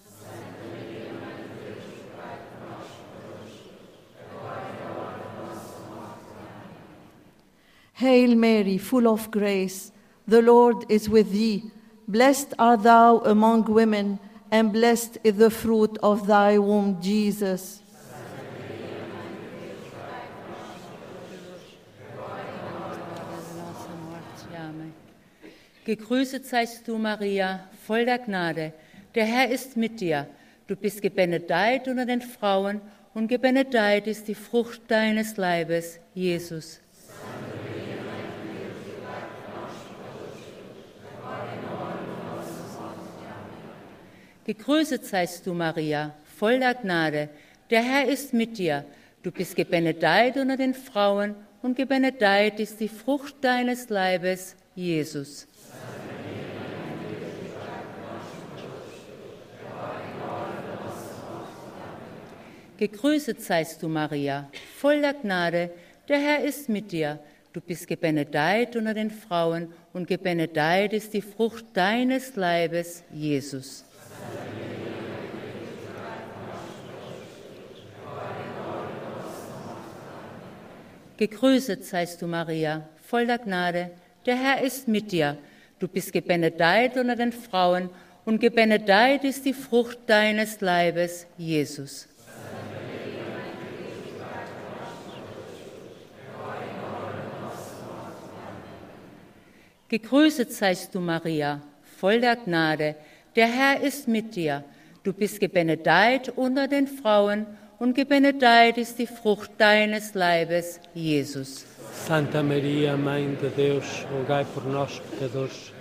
Hail 8.00 8.36
Mary, 8.36 8.78
full 8.78 9.08
of 9.08 9.32
grace, 9.32 9.92
the 10.28 10.40
Lord 10.40 10.86
is 10.88 11.10
with 11.10 11.32
thee. 11.32 11.64
Blessed 12.08 12.54
art 12.60 12.84
thou 12.84 13.18
among 13.26 13.64
women, 13.74 14.20
and 14.52 14.72
blessed 14.72 15.18
is 15.24 15.38
the 15.38 15.50
fruit 15.50 15.98
of 16.04 16.28
thy 16.28 16.60
womb, 16.60 17.02
Jesus. 17.02 17.82
Gegrüßet 25.86 26.46
seist 26.46 26.88
du, 26.88 27.00
Maria, 27.00 27.62
voll 27.88 28.06
der 28.06 28.20
Gnade. 28.20 28.74
Der 29.16 29.26
Herr 29.26 29.50
ist 29.50 29.76
mit 29.76 30.00
dir. 30.02 30.28
Du 30.68 30.76
bist 30.76 31.02
gebenedeit 31.02 31.88
unter 31.88 32.06
den 32.06 32.22
Frauen 32.22 32.80
und 33.16 33.28
gebenedeit 33.28 34.06
ist 34.06 34.28
die 34.28 34.36
Frucht 34.36 34.82
deines 34.88 35.36
Leibes, 35.38 36.00
Jesus. 36.14 36.82
Gegrüßet 44.48 45.04
seist 45.04 45.46
du, 45.46 45.54
Maria, 45.54 46.16
voller 46.38 46.74
Gnade. 46.74 47.28
Der 47.70 47.84
Herr 47.84 48.08
ist 48.08 48.34
mit 48.34 48.58
dir. 48.58 48.86
Du 49.22 49.30
bist 49.30 49.58
gebenedeit 49.58 50.38
unter 50.38 50.56
den 50.56 50.74
Frauen 50.74 51.36
und 51.62 51.76
gebenedeit 51.76 52.58
ist 52.62 52.80
die 52.80 52.88
Frucht 52.88 53.36
deines 53.42 53.90
Leibes, 53.90 54.56
Jesus. 54.74 55.48
Gegrüßet 62.78 63.42
seist 63.42 63.84
du, 63.84 63.90
Maria, 63.90 64.50
voller 64.78 65.14
Gnade. 65.14 65.72
Der 66.08 66.20
Herr 66.20 66.46
ist 66.46 66.70
mit 66.70 66.94
dir. 66.94 67.20
Du 67.52 67.60
bist 67.60 67.86
gebenedeit 67.86 68.78
unter 68.78 68.94
den 68.94 69.12
Frauen 69.12 69.74
und 69.92 70.08
gebenedeit 70.08 70.94
ist 70.94 71.14
die 71.14 71.22
Frucht 71.22 71.66
deines 71.74 72.38
Leibes, 72.38 73.04
Jesus. 73.12 73.84
Gegrüßet 81.18 81.84
seist 81.84 82.22
du, 82.22 82.28
Maria, 82.28 82.88
voll 83.04 83.26
der 83.26 83.40
Gnade, 83.40 83.90
der 84.28 84.36
Herr 84.36 84.62
ist 84.62 84.88
mit 84.88 85.12
dir. 85.12 85.36
Du 85.80 85.88
bist 85.88 86.14
gebenedeit 86.14 86.96
unter 86.96 87.16
den 87.16 87.32
Frauen 87.32 87.90
und 88.24 88.40
gebenedeit 88.40 89.24
ist 89.24 89.44
die 89.44 89.54
Frucht 89.54 89.98
deines 90.06 90.62
Leibes, 90.62 91.26
Jesus. 91.36 92.08
Gegrüßet 99.90 100.52
seist 100.52 100.94
du, 100.94 101.00
Maria, 101.00 101.62
voll 101.98 102.22
der 102.22 102.36
Gnade, 102.36 102.96
der 103.38 103.48
Herr 103.48 103.82
ist 103.82 104.08
mit 104.08 104.36
dir. 104.36 104.64
Du 105.04 105.14
bist 105.14 105.40
gebenedeit 105.40 106.34
unter 106.36 106.68
den 106.68 106.88
Frauen 106.88 107.46
und 107.78 107.94
gebenedeit 107.94 108.80
ist 108.80 108.98
die 108.98 109.06
Frucht 109.06 109.52
deines 109.60 110.16
Leibes, 110.16 110.82
Jesus. 110.96 111.66
Santa 112.08 112.42
Maria, 112.42 112.98
Mãe 112.98 113.38
de 113.40 113.50
Deus, 113.50 113.86
rogai 114.12 114.44
por 114.54 114.66
nós, 114.66 115.00
pecadores, 115.12 115.72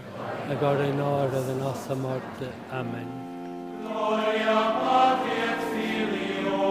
agora 0.50 0.86
e 0.86 0.92
na 0.92 1.04
hora 1.04 1.40
da 1.40 1.54
nossa 1.54 1.94
morte. 1.94 2.46
Amém. 2.70 3.06
Gloria 3.82 4.74
Patri 4.84 5.32
et 5.50 5.60
Filio, 5.72 6.62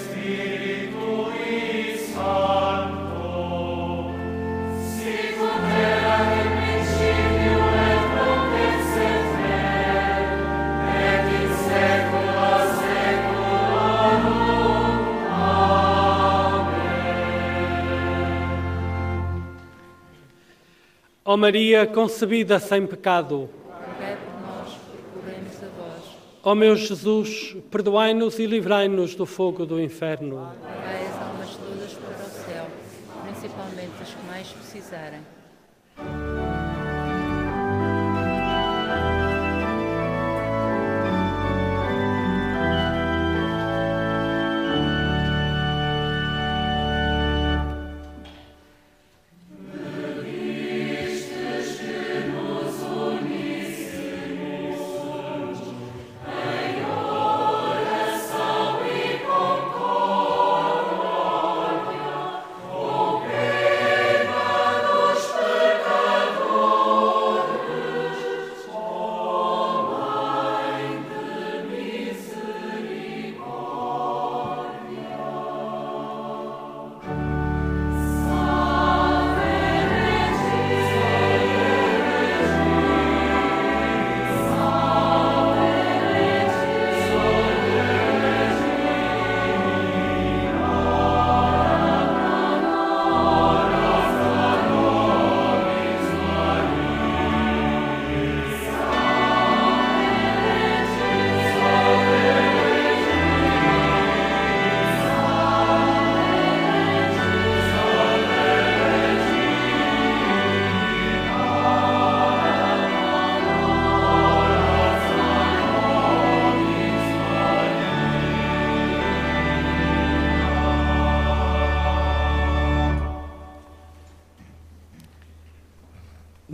Spiritui 0.00 1.52
Sancto, 2.14 3.01
Ó 21.32 21.36
Maria 21.38 21.86
concebida 21.86 22.60
sem 22.60 22.86
pecado, 22.86 23.48
Rogai 23.66 24.18
por 24.18 24.46
nós, 24.46 24.76
procuremos 25.14 25.62
a 25.62 25.82
vós. 25.82 26.16
ó 26.42 26.54
meu 26.54 26.76
Jesus, 26.76 27.56
perdoai-nos 27.70 28.38
e 28.38 28.44
livrai-nos 28.44 29.14
do 29.14 29.24
fogo 29.24 29.64
do 29.64 29.80
inferno. 29.80 30.36
Levai 30.36 31.06
as 31.06 31.22
almas 31.22 31.56
todas 31.56 31.94
para 31.94 32.22
o 32.22 32.28
céu, 32.28 32.66
principalmente 33.24 34.02
as 34.02 34.10
que 34.10 34.26
mais 34.26 34.48
precisarem. 34.48 35.20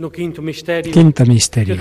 No 0.09 0.13
quinto 0.13 0.41
mistério, 0.41 0.91
Quinto 0.91 1.23
que 1.23 1.29
misterio. 1.29 1.77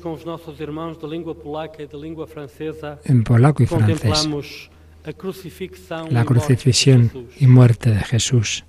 com 0.00 0.12
os 0.12 0.24
nossos 0.24 0.60
irmãos 0.60 0.96
da 0.96 1.08
língua 1.08 1.34
polaca 1.34 1.82
e 1.82 1.86
da 1.88 1.98
língua 1.98 2.24
francesa, 2.24 3.00
En 3.04 3.24
polaco 3.24 3.64
y 3.64 3.66
francés. 3.66 3.98
contemplamos 3.98 4.70
a 5.02 5.12
crucifixão 5.12 6.06
La 6.06 6.22
e 6.22 6.22
morte 6.22 6.22
de 6.22 6.24
crucifixión 6.30 7.00
Jesus. 7.10 7.42
y 7.42 7.46
muerte 7.48 7.90
de 7.90 8.02
Jesús. 8.12 8.62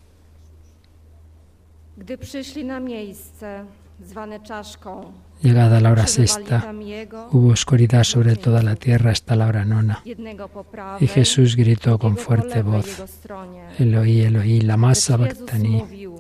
Gdy 1.97 2.17
przyszli 2.17 2.63
na 2.65 2.79
miejsce 2.79 3.65
zwane 4.01 4.39
czaszką, 4.39 5.13
Llegada 5.43 5.79
la 5.79 5.91
hora 5.91 6.07
sexta, 6.07 6.73
hubo 7.31 7.49
oscuridad 7.51 8.03
sobre 8.03 8.35
toda 8.35 8.63
la 8.63 8.75
tierra 8.75 9.11
hasta 9.11 9.35
la 9.35 9.45
hora 9.47 9.65
nona. 9.65 10.01
Y 10.99 11.07
Jesús 11.07 11.55
gritó 11.55 11.99
con 11.99 12.17
fuerte 12.17 12.63
voz. 12.63 13.03
Eloí, 13.79 14.21
Eloí, 14.21 14.61
lama 14.61 14.93
mówił, 15.69 16.19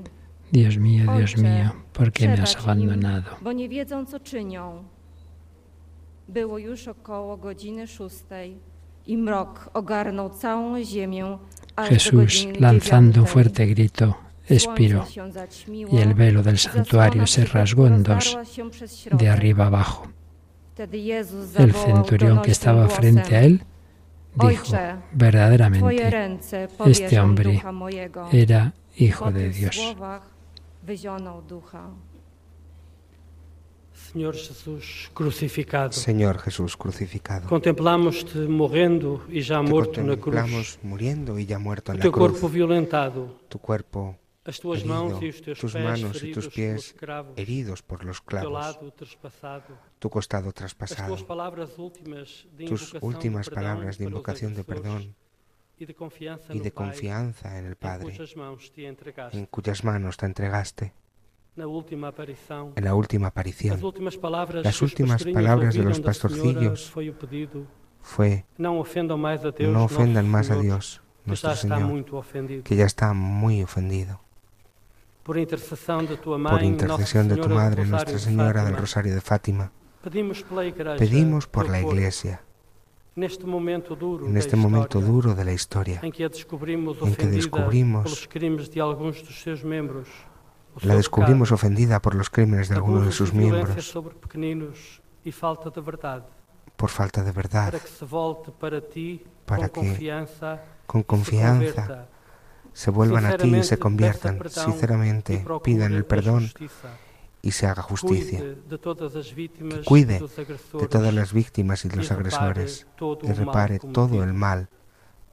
Dios 0.55 0.77
mío, 0.77 1.03
Dios 1.17 1.35
mío, 1.37 1.67
¿por 1.91 2.11
qué 2.13 2.27
me 2.27 2.39
has 2.43 2.55
abandonado? 2.55 3.29
bo 3.41 3.51
nie 3.51 3.69
wiedzą, 3.69 4.05
co 4.05 4.19
czynią. 4.19 4.83
Było 6.29 6.57
już 6.57 6.87
około 6.87 7.37
godziny 7.37 7.87
szóstej 7.87 8.57
i 9.07 9.17
mrok 9.17 9.69
ogarnął 9.73 10.29
całą 10.29 10.83
ziemię, 10.83 11.37
aż 11.75 11.89
do 11.89 11.95
Jesús, 11.95 12.47
lanzando 12.59 13.21
un 13.21 13.27
fuerte 13.27 13.65
grito, 13.67 14.13
expiró 14.49 15.05
y 15.67 15.97
el 15.97 16.13
velo 16.13 16.41
del 16.41 16.57
santuario 16.57 17.27
se 17.27 17.45
rasgó 17.45 17.87
en 17.87 18.03
dos, 18.03 18.37
de 19.11 19.29
arriba 19.29 19.65
abajo. 19.67 20.07
El 21.57 21.73
centurión 21.73 22.41
que 22.41 22.51
estaba 22.51 22.87
frente 22.87 23.35
a 23.35 23.43
él 23.43 23.61
dijo, 24.35 24.77
verdaderamente, 25.11 26.67
este 26.85 27.19
hombre 27.19 27.61
era 28.31 28.73
hijo 28.95 29.31
de 29.31 29.49
Dios. 29.49 29.95
Słowach 30.85 30.87
wyzionął 30.87 31.41
ducha. 31.41 31.89
Senhor 33.93 34.35
Jesus 34.35 35.09
crucificado, 35.13 35.93
Señor 35.93 36.37
Jesús 36.39 36.75
crucificado. 36.77 37.47
contemplamos-te 37.47 38.39
morrendo 38.47 39.21
e 39.29 39.41
já 39.41 39.63
Te 39.63 39.69
morto 39.69 40.01
na 40.03 40.15
cruz. 40.17 40.35
contemplamos 40.35 40.79
muriendo 40.83 41.39
y 41.39 41.45
ya 41.45 41.59
muerto 41.59 41.91
O 41.91 41.95
en 41.95 41.99
la 41.99 42.01
teu 42.03 42.11
cruz. 42.11 42.31
corpo 42.31 42.49
violentado, 42.49 43.39
Tu 43.49 43.57
cuerpo 43.59 44.15
as 44.45 44.59
tuas 44.59 44.79
herido, 44.79 44.93
mãos 44.93 45.21
e 45.23 45.29
os 45.29 45.41
teus 45.41 45.59
tus 45.59 45.73
pés 45.73 45.83
manos 45.83 46.23
y 46.23 46.31
tus 46.33 46.47
pies 46.49 46.93
cravos, 46.93 47.33
heridos 47.37 47.81
por 47.81 48.03
los 48.03 48.19
o 48.19 48.21
teu 48.21 48.27
clavos, 48.29 48.53
lado 48.53 48.91
trespassado, 48.91 49.73
tu 49.99 50.09
costado 50.09 50.49
as 50.49 50.53
traspasado, 50.53 51.07
tuas 51.15 51.23
palavras 51.23 51.69
últimas 51.79 52.45
de 52.57 52.65
tus 52.67 52.81
invocação 52.91 53.07
últimas 53.09 53.45
de 53.47 53.51
perdão 53.55 53.63
palabras 53.63 53.95
de 53.97 54.03
para 54.03 54.07
os 54.07 54.11
invocación 54.11 54.51
de 54.53 54.63
perdón. 54.63 54.99
e 55.01 55.24
y 55.77 55.85
de 55.85 56.71
confianza 56.71 57.57
en 57.57 57.65
el 57.65 57.75
Padre, 57.75 58.15
en 59.33 59.45
cuyas 59.47 59.83
manos 59.83 60.17
te 60.17 60.25
entregaste. 60.25 60.93
en 61.55 62.83
la 62.83 62.95
última 62.95 63.27
aparición. 63.27 63.79
Las 64.63 64.81
últimas 64.81 65.23
palabras 65.23 65.73
de 65.73 65.83
los 65.83 65.99
pastorcillos 65.99 66.93
Fue, 68.01 68.45
no 68.57 68.79
ofendan 68.79 70.29
más 70.29 70.51
a 70.51 70.59
Dios, 70.59 71.01
que 71.23 71.29
nuestro 71.29 71.55
Señor, 71.55 72.05
que 72.63 72.75
ya 72.75 72.85
está 72.85 73.13
muy 73.13 73.63
ofendido. 73.63 74.21
Por 75.23 75.39
intercesión 75.39 76.05
de 76.05 76.17
tu 76.17 76.37
Madre, 76.37 77.85
Nuestra 77.85 78.19
Señora 78.19 78.63
del 78.63 78.77
Rosario 78.77 79.15
de 79.15 79.21
Fátima, 79.21 79.71
pedimos 80.03 81.47
por 81.47 81.67
la 81.67 81.81
Iglesia, 81.81 82.44
neste 83.15 83.45
momento 83.45 83.95
duro, 83.95 84.27
en 84.27 84.35
este 84.35 84.55
momento 84.55 84.99
duro 84.99 85.33
de 85.33 85.45
la 85.45 85.53
historia, 85.53 85.99
em 86.03 86.11
que 86.11 86.23
a 86.23 86.29
descobrimos 86.29 86.99
en 87.01 87.15
que 87.15 87.27
descubrimos 87.27 88.27
de 88.27 89.63
membros, 89.63 90.07
la 90.83 90.95
descubrimos 90.95 91.51
ofendida 91.51 92.01
por 92.01 92.13
los 92.13 92.29
crímenes 92.29 92.67
de 92.67 92.75
algunos 92.75 93.05
de 93.05 93.13
sus 93.13 93.33
miembros 93.33 93.95
e 95.23 95.31
falta 95.31 95.71
de 95.71 95.81
verdade, 95.81 96.27
por 96.75 96.89
falta 96.89 97.23
de 97.23 97.31
verdad, 97.31 97.71
para 97.71 97.79
que 97.79 97.89
se 97.89 98.05
volte 98.05 98.51
para 98.51 98.81
ti 98.83 99.23
para 99.47 99.69
com 99.69 99.81
que 99.81 99.89
confianza, 99.95 100.59
con 100.85 100.99
e 100.99 101.03
se 101.03 101.07
confianza 101.07 101.83
converta. 101.87 102.15
se 102.75 102.91
vuelvan 102.91 103.25
a 103.25 103.37
ti 103.37 103.55
y 103.55 103.63
se 103.63 103.79
conviertan, 103.79 104.43
sinceramente 104.51 105.39
e 105.39 105.59
pidan 105.63 105.93
el 105.95 106.03
perdón. 106.03 106.51
Y 107.45 107.51
se 107.51 107.67
haga 107.67 107.83
justicia. 107.83 108.39
Cuide 108.39 108.55
de 108.69 108.77
todas 108.77 109.15
as 109.15 109.29
vítimas 109.33 109.79
Que 109.79 109.85
cuide 109.85 110.19
de 110.81 110.87
todas 110.87 111.13
las 111.13 111.31
víctimas 111.31 111.85
y 111.85 111.89
de 111.89 111.95
los 111.97 112.09
y 112.09 112.13
agresores 112.13 112.87
y 112.99 113.27
mal 113.27 113.35
repare 113.37 113.79
cometido. 113.79 113.93
todo 113.93 114.23
el 114.23 114.33
mal 114.33 114.67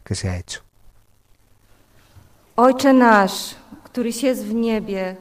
que 0.05 0.15
se 0.15 0.29
ha 0.29 0.37
hecho. 0.37 0.61
Ojcze 2.57 2.93
nasz, 2.93 3.55
któryś 3.85 4.23
jest 4.23 4.45
w 4.45 4.55
niebie, 4.55 5.17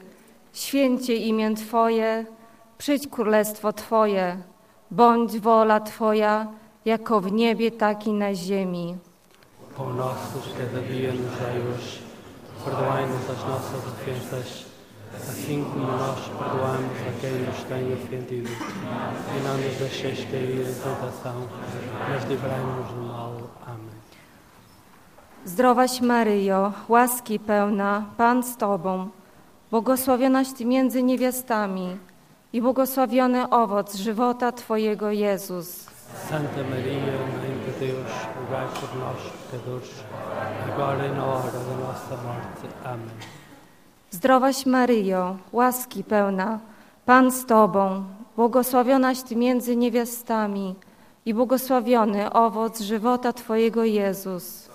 święcie 0.52 1.14
imię 1.16 1.54
Twoje, 1.54 2.26
przyjdź 2.78 3.08
królestwo 3.08 3.72
Twoje, 3.72 4.36
bądź 4.90 5.40
wola 5.40 5.80
Twoja, 5.80 6.46
jako 6.84 7.20
w 7.20 7.32
niebie, 7.32 7.70
tak 7.70 8.06
i 8.06 8.12
na 8.12 8.34
ziemi. 8.34 8.96
Pão 9.78 9.94
nosso 9.94 10.38
de 10.44 10.52
cada 10.58 10.80
dia 10.88 11.12
nos 11.12 11.32
dai 11.40 11.58
hoje. 11.66 12.02
Perdoai-nos 12.64 13.24
as 13.30 13.42
nossas 13.48 13.82
ofensas, 13.92 14.66
assim 15.28 15.64
como 15.64 15.86
nós 15.86 16.20
perdoamos 16.28 16.98
a 17.08 17.20
quem 17.20 17.32
nos 17.46 17.62
tem 17.64 17.92
ofendido. 17.92 18.50
E 18.50 19.40
não 19.46 19.56
nos 19.56 19.76
deixeis 19.78 20.24
cair 20.30 20.60
em 20.60 20.74
tentação, 20.74 21.48
mas 22.08 22.24
livrai-nos 22.24 22.88
do 22.88 23.02
mal. 23.02 23.36
Amém. 23.66 24.02
Zdrowaś 25.44 26.00
Maryjo, 26.00 26.72
łaski 26.88 27.38
pełna, 27.38 28.04
Pan 28.16 28.42
z 28.42 28.56
Tobą, 28.56 29.08
błogosławionaś 29.70 30.52
Ty 30.52 30.64
między 30.64 31.02
niewiastami 31.02 31.98
i 32.52 32.62
błogosławiony 32.62 33.50
owoc 33.50 33.96
żywota 33.96 34.52
Twojego 34.52 35.10
Jezus. 35.10 35.86
Santa 36.28 36.62
Maria, 36.70 37.16
Mãe 37.40 37.54
de 37.64 37.86
Deus, 37.86 38.12
rogai 38.36 38.66
por 38.80 38.96
nós, 38.98 39.20
pecadores, 39.50 40.04
agora 40.68 41.06
e 41.06 41.12
na 41.12 41.24
hora 41.24 41.50
da 41.50 41.74
nossa 41.86 42.16
morte. 42.16 42.68
Amém. 42.84 43.41
Zdrowaś 44.12 44.66
Maryjo, 44.66 45.36
łaski 45.52 46.04
pełna, 46.04 46.58
Pan 47.06 47.30
z 47.30 47.46
Tobą, 47.46 48.04
błogosławionaś 48.36 49.22
Ty 49.22 49.36
między 49.36 49.76
niewiastami 49.76 50.74
i 51.26 51.34
błogosławiony 51.34 52.32
owoc 52.32 52.80
żywota 52.80 53.32
Twojego 53.32 53.84
Jezus. 53.84 54.68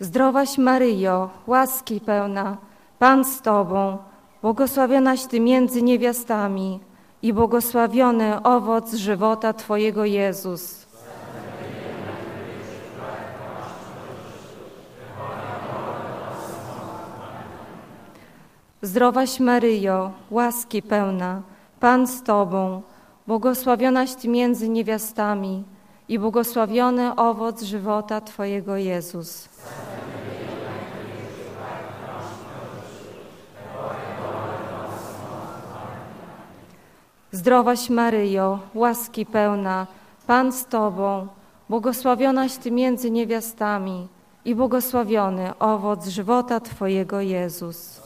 Zdrowaś 0.00 0.58
Maryjo, 0.58 1.30
łaski 1.46 2.00
pełna, 2.00 2.56
Pan 2.98 3.24
z 3.24 3.42
Tobą, 3.42 3.98
błogosławionaś 4.42 5.26
Ty 5.26 5.40
między 5.40 5.82
niewiastami 5.82 6.80
i 7.22 7.32
błogosławiony 7.32 8.42
owoc 8.42 8.94
żywota 8.94 9.52
Twojego 9.52 10.04
Jezus. 10.04 10.85
Zdrowaś 18.86 19.40
Maryjo, 19.40 20.10
łaski 20.30 20.82
pełna, 20.82 21.42
Pan 21.80 22.06
z 22.06 22.22
Tobą, 22.22 22.82
błogosławionaś 23.26 24.14
Ty 24.14 24.28
między 24.28 24.68
niewiastami 24.68 25.64
i 26.08 26.18
błogosławiony 26.18 27.14
owoc 27.16 27.62
żywota 27.62 28.20
Twojego 28.20 28.76
Jezus. 28.76 29.48
Zdrowaś 37.32 37.90
Maryjo, 37.90 38.58
łaski 38.74 39.26
pełna, 39.26 39.86
Pan 40.26 40.52
z 40.52 40.66
Tobą, 40.66 41.26
błogosławionaś 41.68 42.56
Ty 42.56 42.70
między 42.70 43.10
niewiastami 43.10 44.08
i 44.44 44.54
błogosławiony 44.54 45.58
owoc 45.58 46.06
żywota 46.06 46.60
Twojego 46.60 47.20
Jezus. 47.20 48.05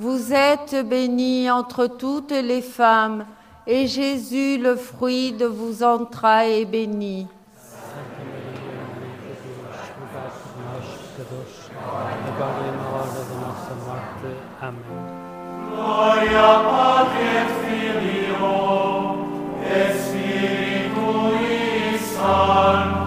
Vous 0.00 0.32
êtes 0.32 0.74
bénie 0.88 1.50
entre 1.50 1.86
toutes 1.86 2.30
les 2.30 2.62
femmes, 2.62 3.26
et 3.66 3.86
Jésus, 3.86 4.56
le 4.56 4.74
fruit 4.74 5.32
de 5.32 5.44
vos 5.44 5.82
entrailles, 5.82 6.62
est 6.62 6.64
béni. 6.64 7.26
Santa 22.16 22.99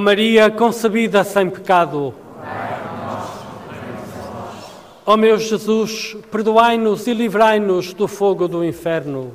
Ó 0.00 0.02
Maria 0.02 0.50
concebida 0.50 1.22
sem 1.22 1.50
pecado, 1.50 2.14
Ó 5.04 5.14
meu 5.14 5.36
Jesus, 5.36 6.16
perdoai-nos 6.30 7.06
e 7.06 7.12
livrai-nos 7.12 7.92
do 7.92 8.08
fogo 8.08 8.48
do 8.48 8.64
inferno. 8.64 9.30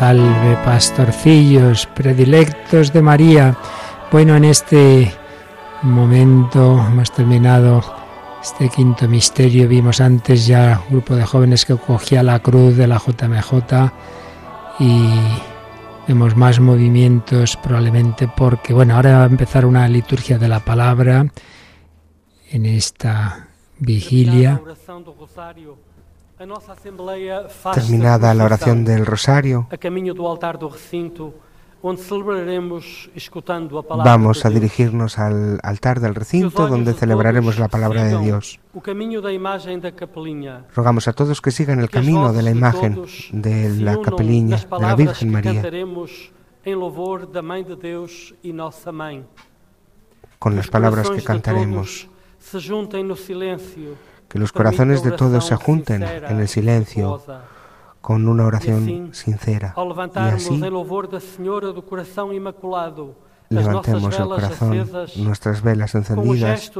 Salve, 0.00 0.56
pastorcillos, 0.64 1.86
predilectos 1.88 2.90
de 2.90 3.02
María. 3.02 3.54
Bueno, 4.10 4.34
en 4.34 4.46
este 4.46 5.12
momento 5.82 6.82
hemos 6.86 7.12
terminado 7.12 7.84
este 8.40 8.70
quinto 8.70 9.06
misterio. 9.08 9.68
Vimos 9.68 10.00
antes 10.00 10.46
ya 10.46 10.80
un 10.84 10.92
grupo 10.92 11.16
de 11.16 11.26
jóvenes 11.26 11.66
que 11.66 11.76
cogía 11.76 12.22
la 12.22 12.38
cruz 12.38 12.78
de 12.78 12.86
la 12.86 12.96
JMJ 12.96 13.92
y 14.78 15.10
vemos 16.08 16.34
más 16.34 16.60
movimientos 16.60 17.58
probablemente 17.58 18.26
porque, 18.26 18.72
bueno, 18.72 18.96
ahora 18.96 19.18
va 19.18 19.24
a 19.24 19.26
empezar 19.26 19.66
una 19.66 19.86
liturgia 19.86 20.38
de 20.38 20.48
la 20.48 20.60
palabra 20.60 21.26
en 22.50 22.64
esta 22.64 23.48
vigilia. 23.78 24.62
Terminada 27.74 28.32
la 28.32 28.44
oración 28.44 28.82
del 28.82 29.04
rosario, 29.04 29.68
vamos 34.04 34.44
a 34.46 34.50
dirigirnos 34.50 35.18
al 35.18 35.60
altar 35.62 36.00
del 36.00 36.14
recinto 36.14 36.66
donde 36.66 36.94
celebraremos 36.94 37.58
la 37.58 37.68
palabra 37.68 38.04
de 38.04 38.18
Dios. 38.20 38.58
Rogamos 40.74 41.08
a 41.08 41.12
todos 41.12 41.42
que 41.42 41.50
sigan 41.50 41.78
el 41.78 41.90
camino 41.90 42.32
de 42.32 42.42
la 42.42 42.50
imagen 42.50 43.04
de 43.32 43.68
la 43.76 44.00
capeliña 44.00 44.56
de 44.56 44.80
la 44.80 44.94
Virgen 44.94 45.30
María. 45.30 45.62
con 50.38 50.56
las 50.56 50.68
palabras 50.68 51.10
que 51.10 51.22
cantaremos 51.22 52.08
que 54.30 54.38
los 54.38 54.52
corazones 54.52 55.02
de 55.02 55.10
todos 55.10 55.44
se 55.44 55.56
junten 55.56 56.04
en 56.04 56.38
el 56.38 56.46
silencio 56.46 57.20
con 58.00 58.28
una 58.28 58.46
oración 58.46 59.10
sincera. 59.12 59.74
Y 59.76 60.18
así 60.18 60.62
levantemos 63.50 64.16
el 64.16 64.28
corazón, 64.28 64.88
nuestras 65.16 65.62
velas 65.62 65.96
encendidas 65.96 66.70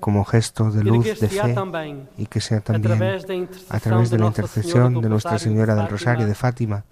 como 0.00 0.24
gesto 0.24 0.70
de 0.72 0.82
luz 0.82 1.04
de 1.04 1.28
fe 1.28 2.08
y 2.18 2.26
que 2.26 2.40
sea 2.40 2.60
también 2.60 3.00
a 3.68 3.78
través 3.78 4.10
de 4.10 4.18
la 4.18 4.26
intercesión 4.26 5.00
de 5.00 5.08
Nuestra 5.08 5.38
Señora 5.38 5.76
del 5.76 5.88
Rosario 5.88 6.26
de 6.26 6.34
Fátima 6.34 6.84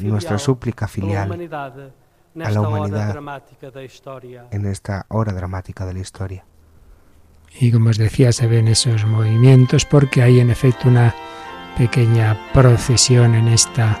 nuestra 0.00 0.38
súplica 0.38 0.88
filial 0.88 1.30
a 2.42 2.50
la 2.50 2.60
humanidad 2.60 3.16
en 4.50 4.66
esta 4.66 5.06
hora 5.08 5.32
dramática 5.32 5.86
de 5.86 5.94
la 5.94 6.00
historia. 6.00 6.44
Y 7.58 7.72
como 7.72 7.90
os 7.90 7.98
decía, 7.98 8.32
se 8.32 8.46
ven 8.46 8.68
esos 8.68 9.04
movimientos 9.04 9.84
porque 9.84 10.22
hay 10.22 10.40
en 10.40 10.50
efecto 10.50 10.88
una 10.88 11.14
pequeña 11.76 12.36
procesión 12.52 13.34
en 13.34 13.48
esta 13.48 14.00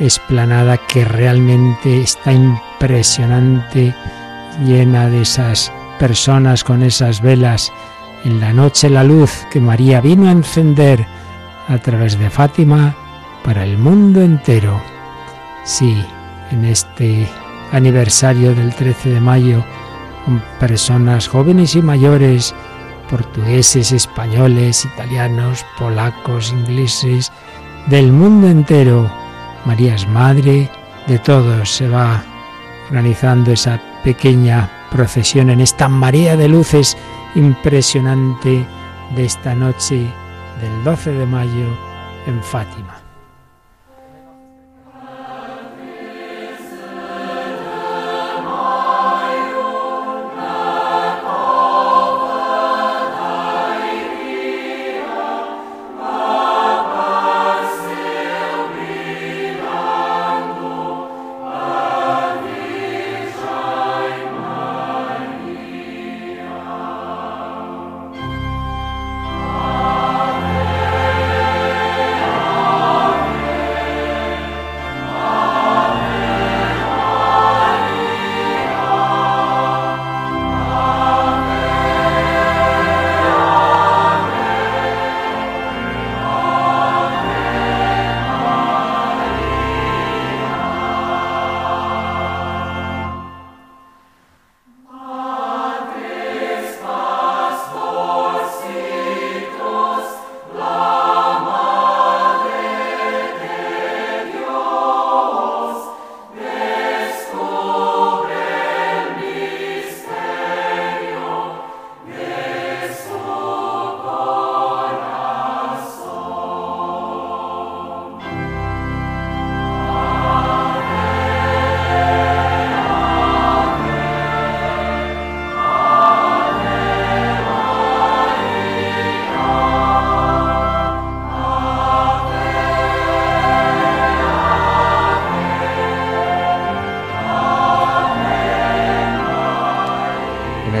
esplanada 0.00 0.76
que 0.76 1.04
realmente 1.04 2.00
está 2.00 2.32
impresionante, 2.32 3.94
llena 4.64 5.08
de 5.08 5.22
esas 5.22 5.72
personas 5.98 6.62
con 6.62 6.82
esas 6.82 7.20
velas. 7.20 7.72
En 8.24 8.40
la 8.40 8.52
noche 8.52 8.90
la 8.90 9.04
luz 9.04 9.46
que 9.50 9.60
María 9.60 10.00
vino 10.00 10.28
a 10.28 10.32
encender 10.32 11.06
a 11.68 11.78
través 11.78 12.18
de 12.18 12.30
Fátima 12.30 12.96
para 13.44 13.64
el 13.64 13.78
mundo 13.78 14.20
entero. 14.22 14.80
Sí, 15.64 16.02
en 16.50 16.64
este 16.64 17.28
aniversario 17.72 18.54
del 18.54 18.74
13 18.74 19.10
de 19.10 19.20
mayo, 19.20 19.64
con 20.28 20.42
personas 20.60 21.26
jóvenes 21.26 21.74
y 21.74 21.80
mayores, 21.80 22.54
portugueses, 23.08 23.92
españoles, 23.92 24.84
italianos, 24.84 25.64
polacos, 25.78 26.52
ingleses, 26.52 27.32
del 27.86 28.12
mundo 28.12 28.46
entero. 28.46 29.10
María 29.64 29.94
es 29.94 30.06
madre 30.06 30.70
de 31.06 31.18
todos. 31.20 31.70
Se 31.70 31.88
va 31.88 32.22
organizando 32.88 33.52
esa 33.52 33.80
pequeña 34.04 34.68
procesión 34.90 35.48
en 35.48 35.60
esta 35.60 35.88
marea 35.88 36.36
de 36.36 36.48
luces 36.48 36.94
impresionante 37.34 38.66
de 39.16 39.24
esta 39.24 39.54
noche 39.54 40.12
del 40.60 40.84
12 40.84 41.12
de 41.12 41.24
mayo 41.24 41.66
en 42.26 42.42
Fátima. 42.42 42.97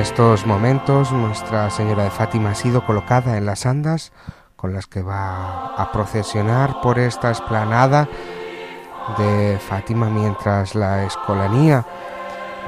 Estos 0.00 0.46
momentos 0.46 1.10
Nuestra 1.10 1.70
Señora 1.70 2.04
de 2.04 2.10
Fátima 2.10 2.50
ha 2.50 2.54
sido 2.54 2.86
colocada 2.86 3.36
en 3.36 3.46
las 3.46 3.66
andas 3.66 4.12
con 4.54 4.72
las 4.72 4.86
que 4.86 5.02
va 5.02 5.74
a 5.74 5.90
procesionar 5.90 6.80
por 6.80 7.00
esta 7.00 7.32
esplanada 7.32 8.08
de 9.18 9.58
Fátima 9.58 10.08
mientras 10.08 10.76
la 10.76 11.04
escolanía, 11.04 11.84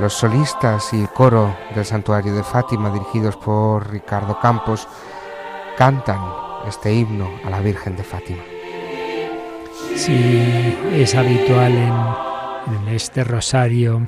los 0.01 0.15
solistas 0.15 0.93
y 0.93 1.03
el 1.03 1.09
coro 1.09 1.55
del 1.75 1.85
santuario 1.85 2.35
de 2.35 2.43
Fátima 2.43 2.91
dirigidos 2.91 3.37
por 3.37 3.89
Ricardo 3.91 4.41
Campos 4.41 4.89
cantan 5.79 6.21
este 6.67 6.93
himno 6.93 7.31
a 7.45 7.51
la 7.51 7.61
Virgen 7.61 7.97
de 7.97 8.03
Fátima. 8.03 8.43
Sí, 9.95 10.79
es 10.93 11.15
habitual 11.15 11.73
en, 11.73 11.95
en 12.75 12.95
este 12.95 13.23
rosario 13.23 14.07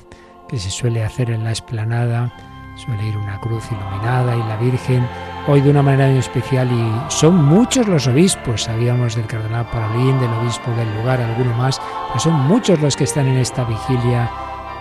que 0.49 0.59
se 0.59 0.71
suele 0.71 1.05
hacer 1.05 1.31
en 1.31 1.45
la 1.45 1.53
esplanada 1.53 2.33
suele 2.75 3.07
ir 3.07 3.17
una 3.17 3.39
cruz 3.39 3.65
iluminada 3.71 4.35
y 4.37 4.43
la 4.43 4.57
Virgen, 4.57 5.07
hoy 5.47 5.61
de 5.61 5.71
una 5.71 5.83
manera 5.83 6.09
muy 6.09 6.19
especial 6.19 6.71
y 6.73 7.11
son 7.11 7.45
muchos 7.45 7.87
los 7.87 8.07
obispos, 8.07 8.65
sabíamos 8.65 9.15
del 9.15 9.27
cardenal 9.27 9.67
Parolín, 9.67 10.19
del 10.19 10.33
obispo 10.33 10.71
del 10.73 10.95
lugar, 10.97 11.21
alguno 11.21 11.55
más, 11.57 11.81
pero 12.09 12.21
son 12.21 12.35
muchos 12.47 12.81
los 12.81 12.97
que 12.97 13.05
están 13.05 13.27
en 13.27 13.39
esta 13.39 13.65
vigilia 13.65 14.31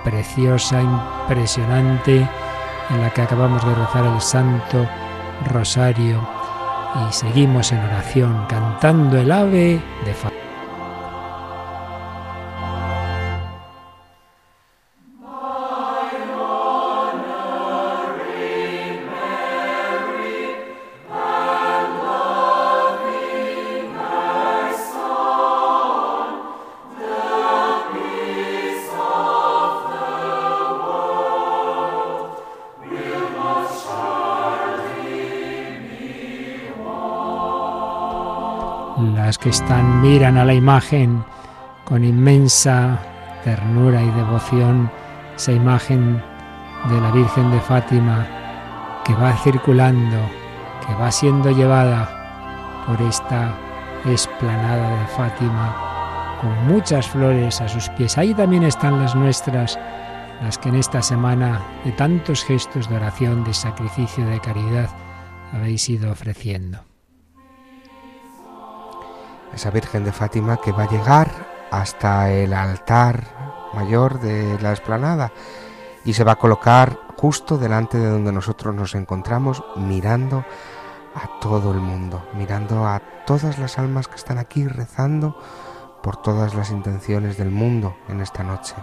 preciosa, 0.03 0.81
impresionante, 0.81 2.27
en 2.89 3.01
la 3.01 3.09
que 3.11 3.21
acabamos 3.21 3.65
de 3.65 3.75
rezar 3.75 4.05
el 4.05 4.21
Santo 4.21 4.87
Rosario 5.45 6.27
y 7.09 7.13
seguimos 7.13 7.71
en 7.71 7.79
oración 7.79 8.45
cantando 8.49 9.17
el 9.17 9.31
ave 9.31 9.81
de 10.05 10.13
Fa 10.13 10.40
que 39.41 39.49
están 39.49 40.01
miran 40.01 40.37
a 40.37 40.45
la 40.45 40.53
imagen 40.53 41.23
con 41.83 42.03
inmensa 42.03 42.99
ternura 43.43 44.01
y 44.01 44.11
devoción, 44.11 44.89
esa 45.35 45.51
imagen 45.51 46.21
de 46.89 47.01
la 47.01 47.11
Virgen 47.11 47.51
de 47.51 47.59
Fátima 47.59 48.27
que 49.03 49.15
va 49.15 49.35
circulando, 49.37 50.17
que 50.85 50.93
va 50.93 51.11
siendo 51.11 51.49
llevada 51.51 52.83
por 52.85 53.01
esta 53.01 53.53
esplanada 54.05 55.01
de 55.01 55.07
Fátima 55.07 56.37
con 56.39 56.67
muchas 56.67 57.07
flores 57.07 57.61
a 57.61 57.67
sus 57.67 57.89
pies. 57.89 58.17
Ahí 58.17 58.33
también 58.33 58.63
están 58.63 58.99
las 58.99 59.15
nuestras, 59.15 59.79
las 60.41 60.57
que 60.57 60.69
en 60.69 60.75
esta 60.75 61.01
semana 61.01 61.61
de 61.83 61.91
tantos 61.91 62.43
gestos 62.43 62.87
de 62.89 62.95
oración, 62.95 63.43
de 63.43 63.53
sacrificio, 63.53 64.25
de 64.25 64.39
caridad 64.39 64.89
habéis 65.51 65.89
ido 65.89 66.11
ofreciendo. 66.11 66.90
Esa 69.53 69.69
Virgen 69.69 70.03
de 70.03 70.11
Fátima 70.11 70.57
que 70.57 70.71
va 70.71 70.83
a 70.83 70.89
llegar 70.89 71.29
hasta 71.71 72.31
el 72.31 72.53
altar 72.53 73.23
mayor 73.73 74.19
de 74.19 74.59
la 74.61 74.73
esplanada 74.73 75.31
y 76.03 76.13
se 76.13 76.23
va 76.23 76.33
a 76.33 76.39
colocar 76.39 76.97
justo 77.17 77.57
delante 77.57 77.97
de 77.97 78.09
donde 78.09 78.31
nosotros 78.31 78.73
nos 78.73 78.95
encontramos 78.95 79.63
mirando 79.75 80.43
a 81.15 81.39
todo 81.39 81.71
el 81.71 81.79
mundo, 81.79 82.25
mirando 82.33 82.85
a 82.87 83.01
todas 83.25 83.59
las 83.59 83.77
almas 83.77 84.07
que 84.07 84.15
están 84.15 84.37
aquí 84.37 84.67
rezando 84.67 85.37
por 86.01 86.17
todas 86.17 86.55
las 86.55 86.71
intenciones 86.71 87.37
del 87.37 87.51
mundo 87.51 87.95
en 88.07 88.21
esta 88.21 88.43
noche. 88.43 88.75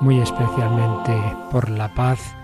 Muy 0.00 0.20
especialmente 0.20 1.14
por 1.50 1.70
la 1.70 1.92
paz. 1.94 2.34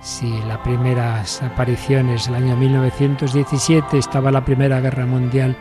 Si 0.00 0.40
las 0.44 0.58
primeras 0.58 1.42
apariciones, 1.42 2.26
el 2.28 2.36
año 2.36 2.56
1917, 2.56 3.98
estaba 3.98 4.30
la 4.30 4.44
Primera 4.44 4.80
Guerra 4.80 5.04
Mundial, 5.04 5.56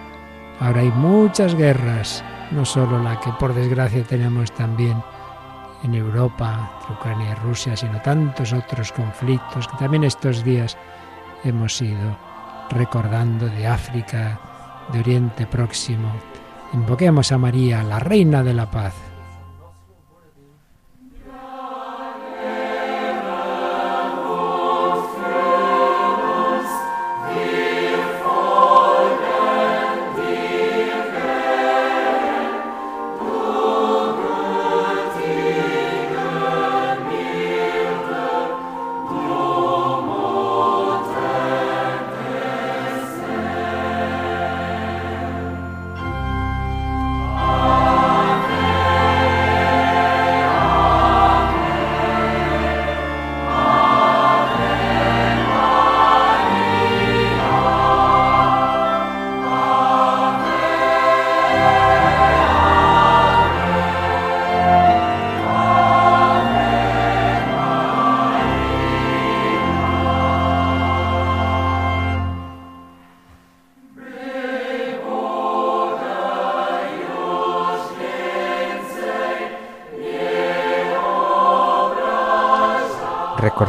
ahora 0.59 0.81
hay 0.81 0.91
muchas 0.91 1.55
guerras, 1.55 2.23
no 2.51 2.65
solo 2.65 3.01
la 3.01 3.19
que 3.19 3.31
por 3.33 3.53
desgracia 3.53 4.03
tenemos 4.03 4.51
también 4.51 5.01
en 5.83 5.95
Europa, 5.95 6.71
Ucrania 6.89 7.31
y 7.31 7.35
Rusia, 7.35 7.75
sino 7.75 8.01
tantos 8.01 8.53
otros 8.53 8.91
conflictos 8.91 9.67
que 9.67 9.77
también 9.77 10.03
estos 10.03 10.43
días 10.43 10.77
hemos 11.43 11.81
ido 11.81 12.17
recordando 12.69 13.47
de 13.47 13.67
África, 13.67 14.39
de 14.91 14.99
Oriente 14.99 15.47
Próximo. 15.47 16.11
Invoquemos 16.73 17.31
a 17.31 17.37
María, 17.37 17.83
la 17.83 17.99
Reina 17.99 18.43
de 18.43 18.53
la 18.53 18.69
Paz. 18.69 19.08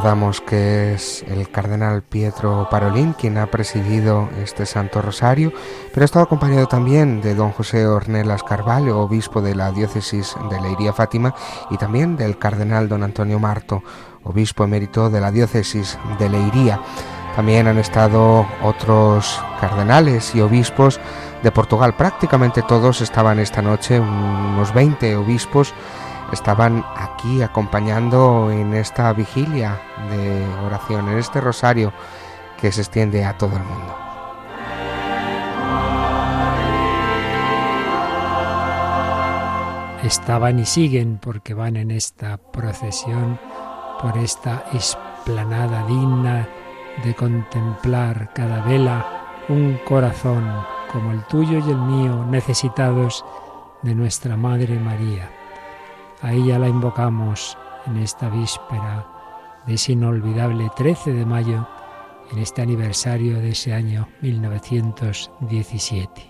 Recordamos 0.01 0.41
que 0.41 0.95
es 0.95 1.23
el 1.29 1.51
cardenal 1.51 2.01
Pietro 2.01 2.69
Parolín 2.71 3.13
quien 3.13 3.37
ha 3.37 3.51
presidido 3.51 4.31
este 4.43 4.65
Santo 4.65 5.03
Rosario, 5.03 5.53
pero 5.93 6.05
ha 6.05 6.07
estado 6.07 6.25
acompañado 6.25 6.67
también 6.69 7.21
de 7.21 7.35
don 7.35 7.53
José 7.53 7.87
Ornelas 7.87 8.43
Carvalho, 8.43 8.99
obispo 8.99 9.43
de 9.43 9.55
la 9.55 9.73
diócesis 9.73 10.39
de 10.49 10.59
Leiría 10.59 10.95
Fátima, 10.95 11.35
y 11.69 11.77
también 11.77 12.17
del 12.17 12.39
cardenal 12.39 12.89
don 12.89 13.03
Antonio 13.03 13.39
Marto, 13.39 13.83
obispo 14.25 14.65
emérito 14.65 15.11
de 15.11 15.21
la 15.21 15.31
diócesis 15.31 15.99
de 16.19 16.31
Leiría. 16.31 16.81
También 17.37 17.69
han 17.69 17.77
estado 17.77 18.47
otros 18.63 19.39
cardenales 19.61 20.35
y 20.35 20.41
obispos 20.41 20.99
de 21.43 21.53
Portugal. 21.53 21.95
Prácticamente 21.95 22.63
todos 22.63 23.03
estaban 23.03 23.39
esta 23.39 23.61
noche, 23.61 24.01
unos 24.01 24.73
20 24.73 25.17
obispos 25.17 25.75
estaban 26.33 26.85
aquí 27.21 27.43
acompañando 27.43 28.51
en 28.51 28.73
esta 28.73 29.13
vigilia 29.13 29.79
de 30.11 30.47
oración, 30.65 31.09
en 31.09 31.19
este 31.19 31.41
rosario 31.41 31.93
que 32.59 32.73
se 32.73 32.81
extiende 32.81 33.25
a 33.25 33.37
todo 33.37 33.57
el 33.57 33.63
mundo. 33.63 33.97
Estaban 40.03 40.59
y 40.59 40.65
siguen 40.65 41.19
porque 41.19 41.53
van 41.53 41.77
en 41.77 41.91
esta 41.91 42.39
procesión 42.39 43.39
por 44.01 44.17
esta 44.17 44.65
esplanada 44.73 45.85
digna 45.87 46.49
de 47.05 47.15
contemplar 47.15 48.33
cada 48.35 48.63
vela 48.63 49.45
un 49.51 49.79
corazón 49.87 50.51
como 50.91 51.13
el 51.13 51.23
tuyo 51.25 51.59
y 51.59 51.71
el 51.71 51.79
mío 51.79 52.25
necesitados 52.25 53.25
de 53.83 53.95
nuestra 53.95 54.37
Madre 54.37 54.79
María 54.79 55.40
a 56.23 56.33
ella 56.33 56.59
la 56.59 56.69
invocamos 56.69 57.57
en 57.87 57.97
esta 57.97 58.29
víspera 58.29 59.07
de 59.67 59.75
ese 59.75 59.93
inolvidable 59.93 60.71
13 60.77 61.13
de 61.13 61.27
mayo, 61.27 61.67
en 62.31 62.39
este 62.39 62.63
aniversario 62.63 63.41
de 63.41 63.51
ese 63.51 63.75
año 63.75 64.09
1917. 64.21 66.30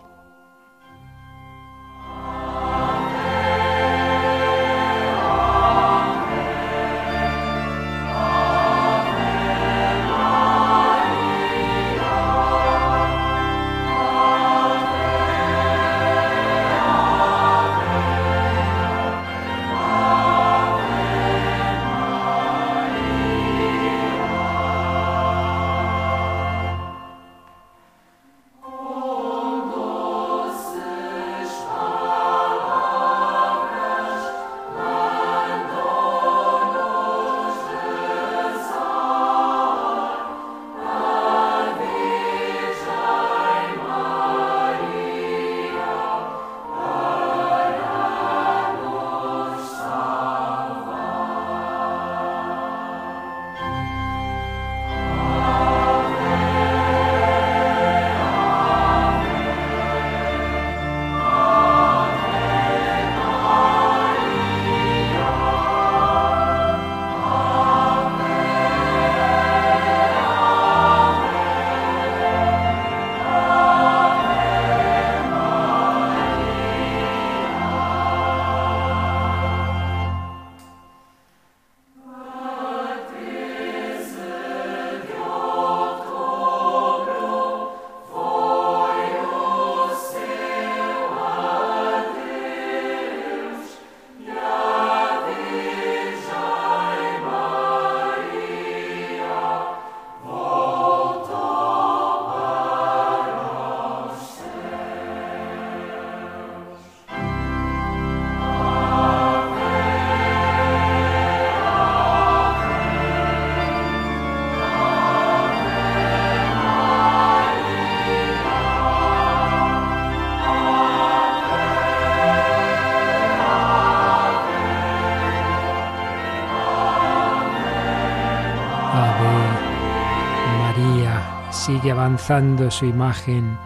Sigue 131.80 131.92
avanzando 131.92 132.70
su 132.70 132.84
imagen 132.84 133.56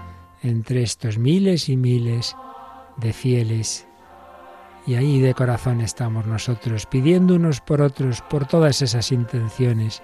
entre 0.44 0.84
estos 0.84 1.18
miles 1.18 1.68
y 1.68 1.76
miles 1.76 2.36
de 2.96 3.12
fieles. 3.12 3.88
Y 4.86 4.94
ahí 4.94 5.20
de 5.20 5.34
corazón 5.34 5.80
estamos 5.80 6.24
nosotros, 6.24 6.86
pidiendo 6.86 7.34
unos 7.34 7.60
por 7.60 7.82
otros, 7.82 8.20
por 8.22 8.46
todas 8.46 8.82
esas 8.82 9.10
intenciones 9.10 10.00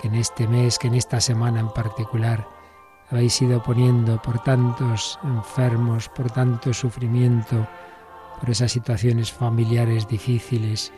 que 0.00 0.06
en 0.06 0.14
este 0.14 0.46
mes, 0.46 0.78
que 0.78 0.86
en 0.86 0.94
esta 0.94 1.20
semana 1.20 1.58
en 1.58 1.70
particular, 1.70 2.46
habéis 3.10 3.42
ido 3.42 3.60
poniendo 3.60 4.22
por 4.22 4.38
tantos 4.44 5.18
enfermos, 5.24 6.08
por 6.10 6.30
tanto 6.30 6.72
sufrimiento, 6.72 7.66
por 8.38 8.50
esas 8.50 8.70
situaciones 8.70 9.32
familiares 9.32 10.06
difíciles, 10.06 10.92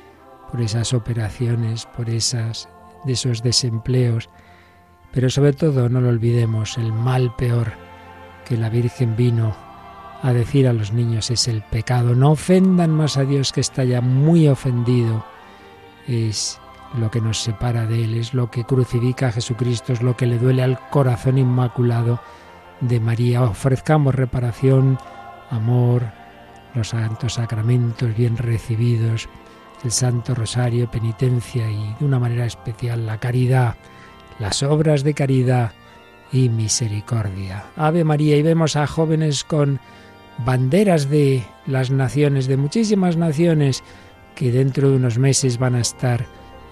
por 0.50 0.60
esas 0.60 0.92
operaciones, 0.92 1.86
por 1.86 2.10
esas 2.10 2.68
de 3.06 3.14
esos 3.14 3.42
desempleos, 3.42 4.28
pero 5.14 5.30
sobre 5.30 5.52
todo 5.52 5.88
no 5.88 6.00
lo 6.00 6.08
olvidemos, 6.08 6.76
el 6.76 6.92
mal 6.92 7.32
peor 7.36 7.72
que 8.44 8.56
la 8.56 8.68
Virgen 8.68 9.14
vino 9.14 9.54
a 10.20 10.32
decir 10.32 10.66
a 10.66 10.72
los 10.72 10.92
niños 10.92 11.30
es 11.30 11.46
el 11.46 11.62
pecado. 11.62 12.16
No 12.16 12.32
ofendan 12.32 12.90
más 12.90 13.16
a 13.16 13.24
Dios 13.24 13.52
que 13.52 13.60
está 13.60 13.84
ya 13.84 14.00
muy 14.00 14.48
ofendido. 14.48 15.24
Es 16.08 16.58
lo 16.98 17.10
que 17.10 17.20
nos 17.20 17.38
separa 17.38 17.86
de 17.86 18.04
Él, 18.04 18.14
es 18.14 18.34
lo 18.34 18.50
que 18.50 18.64
crucifica 18.64 19.28
a 19.28 19.32
Jesucristo, 19.32 19.92
es 19.92 20.02
lo 20.02 20.16
que 20.16 20.26
le 20.26 20.38
duele 20.38 20.62
al 20.62 20.78
corazón 20.90 21.38
inmaculado 21.38 22.20
de 22.80 22.98
María. 22.98 23.42
Ofrezcamos 23.42 24.14
reparación, 24.14 24.98
amor, 25.50 26.02
los 26.74 26.88
santos 26.88 27.34
sacramentos 27.34 28.16
bien 28.16 28.36
recibidos, 28.36 29.28
el 29.84 29.92
Santo 29.92 30.34
Rosario, 30.34 30.90
penitencia 30.90 31.70
y 31.70 31.94
de 32.00 32.04
una 32.04 32.18
manera 32.18 32.46
especial 32.46 33.06
la 33.06 33.18
caridad, 33.18 33.76
las 34.38 34.62
obras 34.62 35.04
de 35.04 35.14
caridad 35.14 35.72
y 36.32 36.48
misericordia. 36.48 37.64
Ave 37.76 38.04
María 38.04 38.36
y 38.36 38.42
vemos 38.42 38.76
a 38.76 38.86
jóvenes 38.86 39.44
con 39.44 39.80
banderas 40.44 41.08
de 41.08 41.44
las 41.66 41.90
naciones, 41.90 42.46
de 42.46 42.56
muchísimas 42.56 43.16
naciones, 43.16 43.82
que 44.34 44.50
dentro 44.50 44.90
de 44.90 44.96
unos 44.96 45.18
meses 45.18 45.58
van 45.58 45.76
a 45.76 45.80
estar 45.80 46.26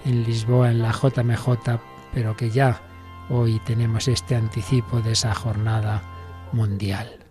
en 0.05 0.23
Lisboa, 0.23 0.69
en 0.69 0.81
la 0.81 0.91
JMJ, 0.91 1.79
pero 2.13 2.35
que 2.35 2.49
ya 2.49 2.81
hoy 3.29 3.59
tenemos 3.65 4.07
este 4.07 4.35
anticipo 4.35 4.99
de 4.99 5.13
esa 5.13 5.33
jornada 5.33 6.01
mundial. 6.51 7.22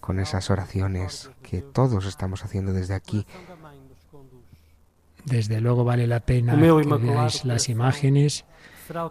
con 0.00 0.18
esas 0.18 0.50
oraciones 0.50 1.30
que 1.42 1.62
todos 1.62 2.06
estamos 2.06 2.44
haciendo 2.44 2.72
desde 2.72 2.94
aquí. 2.94 3.24
Desde 5.24 5.60
luego 5.60 5.84
vale 5.84 6.08
la 6.08 6.18
pena 6.20 6.56
que 6.56 6.98
veáis 6.98 7.44
las 7.44 7.68
imágenes 7.68 8.44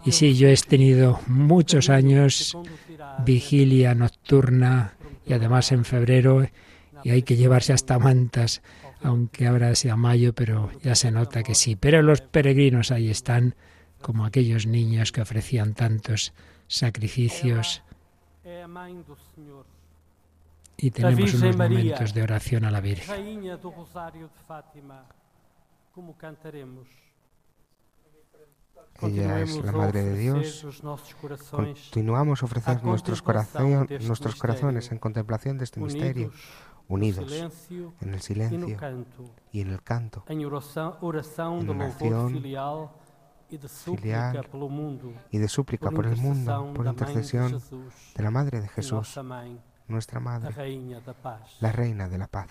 y 0.04 0.12
sí, 0.12 0.34
yo 0.34 0.48
he 0.48 0.56
tenido 0.56 1.20
muchos 1.26 1.88
años 1.90 2.56
vigilia 3.24 3.94
nocturna 3.94 4.94
y 5.26 5.32
además 5.32 5.72
en 5.72 5.84
febrero 5.84 6.46
y 7.04 7.10
hay 7.10 7.22
que 7.22 7.36
llevarse 7.36 7.72
hasta 7.72 7.98
mantas, 7.98 8.62
aunque 9.02 9.46
ahora 9.46 9.74
sea 9.74 9.96
mayo, 9.96 10.32
pero 10.34 10.70
ya 10.82 10.94
se 10.94 11.10
nota 11.10 11.42
que 11.42 11.54
sí. 11.54 11.76
Pero 11.76 12.02
los 12.02 12.20
peregrinos 12.20 12.90
ahí 12.90 13.10
están 13.10 13.54
como 14.00 14.24
aquellos 14.24 14.66
niños 14.66 15.12
que 15.12 15.20
ofrecían 15.20 15.74
tantos 15.74 16.32
sacrificios. 16.68 17.82
Y 20.76 20.90
tenemos 20.90 21.34
unos 21.34 21.56
momentos 21.56 22.14
de 22.14 22.22
oración 22.22 22.64
a 22.64 22.70
la 22.70 22.80
Virgen. 22.80 23.42
Ella 29.02 29.40
es 29.40 29.56
la 29.62 29.72
Madre 29.72 30.02
de 30.02 30.16
Dios. 30.16 30.66
Continuamos 31.50 32.42
a 32.42 32.46
ofrecer 32.46 32.84
nuestros, 32.84 33.22
corazón, 33.22 33.88
nuestros 34.06 34.36
corazones 34.36 34.90
en 34.92 34.98
contemplación 34.98 35.58
de 35.58 35.64
este 35.64 35.80
misterio, 35.80 36.30
unidos 36.88 37.32
en 38.00 38.14
el 38.14 38.20
silencio 38.20 38.76
y 39.50 39.60
en 39.60 39.68
el 39.70 39.82
canto, 39.82 40.24
en 40.28 40.44
oración 40.44 42.30
filial 42.30 42.90
y 45.30 45.38
de 45.38 45.48
súplica 45.48 45.90
por 45.90 46.06
el 46.06 46.16
mundo, 46.16 46.72
por 46.74 46.86
intercesión 46.86 47.60
de 48.14 48.22
la 48.22 48.30
Madre 48.30 48.60
de 48.60 48.68
Jesús, 48.68 49.18
nuestra 49.88 50.20
Madre, 50.20 50.54
la 51.60 51.72
Reina 51.72 52.08
de 52.08 52.18
la 52.18 52.28
Paz. 52.28 52.50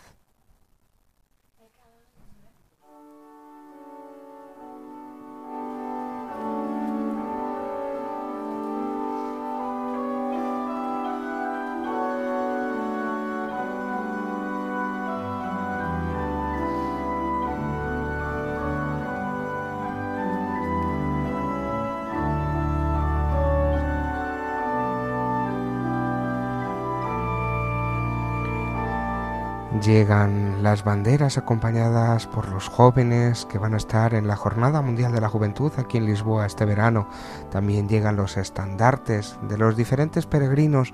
Llegan 29.92 30.64
las 30.64 30.86
banderas 30.86 31.38
acompañadas 31.38 32.26
por 32.26 32.48
los 32.48 32.70
jóvenes 32.70 33.46
que 33.52 33.58
van 33.58 33.74
a 33.74 33.78
estar 33.78 34.14
en 34.14 34.26
la 34.26 34.38
Jornada 34.38 34.82
Mundial 34.82 35.12
de 35.12 35.20
la 35.20 35.28
Juventud 35.28 35.70
aquí 35.76 35.98
en 35.98 36.06
Lisboa 36.06 36.46
este 36.46 36.64
verano. 36.64 37.10
También 37.52 37.90
llegan 37.90 38.16
los 38.16 38.38
estandartes 38.38 39.38
de 39.50 39.58
los 39.58 39.76
diferentes 39.76 40.26
peregrinos 40.28 40.94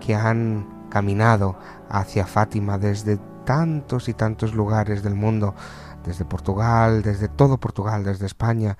que 0.00 0.14
han 0.14 0.86
caminado 0.88 1.58
hacia 1.90 2.24
Fátima 2.24 2.78
desde 2.78 3.18
tantos 3.44 4.08
y 4.08 4.14
tantos 4.14 4.54
lugares 4.54 5.02
del 5.02 5.16
mundo, 5.16 5.54
desde 6.02 6.24
Portugal, 6.24 7.02
desde 7.02 7.28
todo 7.28 7.60
Portugal, 7.60 8.04
desde 8.04 8.24
España, 8.24 8.78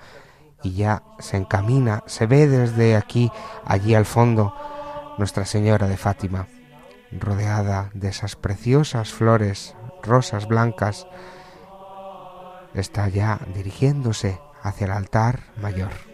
y 0.62 0.72
ya 0.72 1.02
se 1.18 1.36
encamina, 1.36 2.02
se 2.06 2.24
ve 2.24 2.48
desde 2.48 2.96
aquí, 2.96 3.30
allí 3.66 3.94
al 3.94 4.06
fondo, 4.06 4.54
Nuestra 5.18 5.44
Señora 5.44 5.86
de 5.86 5.98
Fátima 5.98 6.46
rodeada 7.12 7.90
de 7.94 8.08
esas 8.08 8.36
preciosas 8.36 9.12
flores 9.12 9.74
rosas 10.02 10.46
blancas, 10.46 11.06
está 12.74 13.08
ya 13.08 13.40
dirigiéndose 13.54 14.38
hacia 14.62 14.86
el 14.86 14.92
altar 14.92 15.40
mayor. 15.60 16.09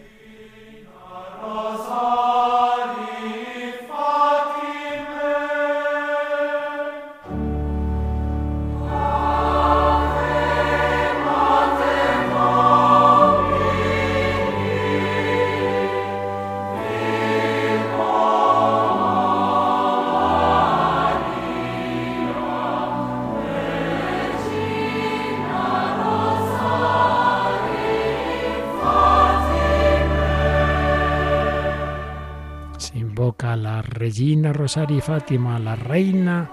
Regina 33.81 34.53
Rosario 34.53 34.97
y 34.97 35.01
Fátima, 35.01 35.59
la 35.59 35.75
reina 35.75 36.49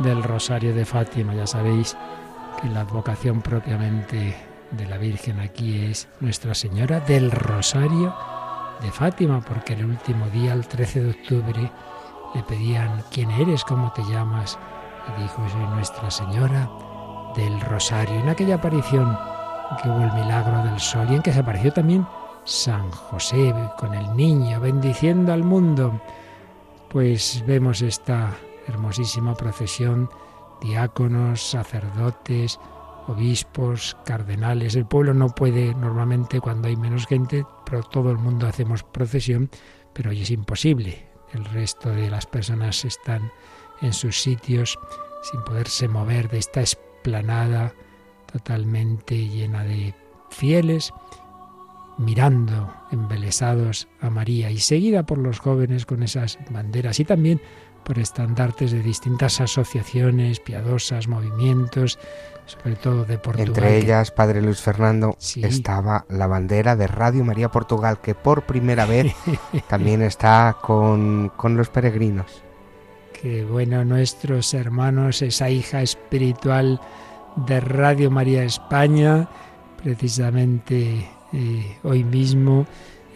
del 0.00 0.22
Rosario 0.22 0.74
de 0.74 0.84
Fátima. 0.84 1.34
Ya 1.34 1.46
sabéis 1.46 1.96
que 2.60 2.68
la 2.68 2.80
advocación 2.80 3.40
propiamente 3.40 4.36
de 4.72 4.86
la 4.86 4.98
Virgen 4.98 5.40
aquí 5.40 5.84
es 5.84 6.08
Nuestra 6.20 6.54
Señora 6.54 7.00
del 7.00 7.30
Rosario 7.30 8.14
de 8.82 8.90
Fátima, 8.90 9.40
porque 9.40 9.74
el 9.74 9.84
último 9.84 10.28
día, 10.30 10.52
el 10.52 10.66
13 10.66 11.04
de 11.04 11.10
octubre, 11.10 11.72
le 12.34 12.42
pedían, 12.42 13.02
¿quién 13.12 13.30
eres? 13.30 13.64
¿Cómo 13.64 13.92
te 13.92 14.02
llamas? 14.04 14.58
Y 15.08 15.22
dijo, 15.22 15.48
soy 15.48 15.66
Nuestra 15.74 16.10
Señora 16.10 16.68
del 17.36 17.60
Rosario. 17.60 18.18
En 18.20 18.28
aquella 18.28 18.56
aparición 18.56 19.16
que 19.82 19.88
hubo 19.88 20.02
el 20.02 20.12
milagro 20.12 20.64
del 20.64 20.80
sol 20.80 21.06
y 21.10 21.14
en 21.14 21.22
que 21.22 21.32
se 21.32 21.40
apareció 21.40 21.72
también 21.72 22.06
San 22.44 22.90
José 22.90 23.54
con 23.78 23.94
el 23.94 24.16
niño 24.16 24.60
bendiciendo 24.60 25.32
al 25.32 25.44
mundo 25.44 26.00
pues 26.90 27.44
vemos 27.46 27.82
esta 27.82 28.36
hermosísima 28.66 29.34
procesión, 29.34 30.10
diáconos, 30.60 31.40
sacerdotes, 31.40 32.58
obispos, 33.06 33.96
cardenales. 34.04 34.74
El 34.74 34.86
pueblo 34.86 35.14
no 35.14 35.28
puede 35.28 35.74
normalmente, 35.74 36.40
cuando 36.40 36.68
hay 36.68 36.76
menos 36.76 37.06
gente, 37.06 37.46
todo 37.90 38.10
el 38.10 38.18
mundo 38.18 38.46
hacemos 38.46 38.82
procesión, 38.82 39.50
pero 39.92 40.10
hoy 40.10 40.22
es 40.22 40.30
imposible. 40.30 41.06
El 41.32 41.44
resto 41.44 41.90
de 41.90 42.10
las 42.10 42.26
personas 42.26 42.84
están 42.84 43.30
en 43.80 43.92
sus 43.92 44.20
sitios 44.20 44.78
sin 45.22 45.42
poderse 45.42 45.86
mover 45.86 46.28
de 46.28 46.38
esta 46.38 46.60
esplanada 46.60 47.72
totalmente 48.30 49.16
llena 49.16 49.64
de 49.64 49.94
fieles, 50.30 50.92
mirando 52.00 52.72
embelesados 52.90 53.88
a 54.00 54.10
María 54.10 54.50
y 54.50 54.58
seguida 54.58 55.04
por 55.04 55.18
los 55.18 55.38
jóvenes 55.38 55.86
con 55.86 56.02
esas 56.02 56.38
banderas 56.50 56.98
y 56.98 57.04
también 57.04 57.40
por 57.84 57.98
estandartes 57.98 58.72
de 58.72 58.82
distintas 58.82 59.40
asociaciones 59.40 60.40
piadosas, 60.40 61.08
movimientos, 61.08 61.98
sobre 62.46 62.76
todo 62.76 63.04
de 63.04 63.18
Portugal. 63.18 63.48
Entre 63.48 63.78
ellas, 63.78 64.10
Padre 64.10 64.42
Luis 64.42 64.60
Fernando, 64.60 65.16
estaba 65.36 66.04
la 66.08 66.26
bandera 66.26 66.76
de 66.76 66.86
Radio 66.86 67.24
María 67.24 67.50
Portugal, 67.50 68.00
que 68.00 68.14
por 68.14 68.42
primera 68.42 68.86
vez 68.86 69.14
también 69.68 70.02
está 70.02 70.56
con, 70.60 71.30
con 71.36 71.56
los 71.56 71.68
peregrinos. 71.68 72.42
Que 73.20 73.44
bueno, 73.44 73.84
nuestros 73.84 74.54
hermanos, 74.54 75.20
esa 75.20 75.50
hija 75.50 75.82
espiritual 75.82 76.80
de 77.46 77.60
Radio 77.60 78.10
María 78.10 78.44
España, 78.44 79.28
precisamente 79.82 81.08
eh, 81.32 81.76
hoy 81.82 82.04
mismo 82.04 82.66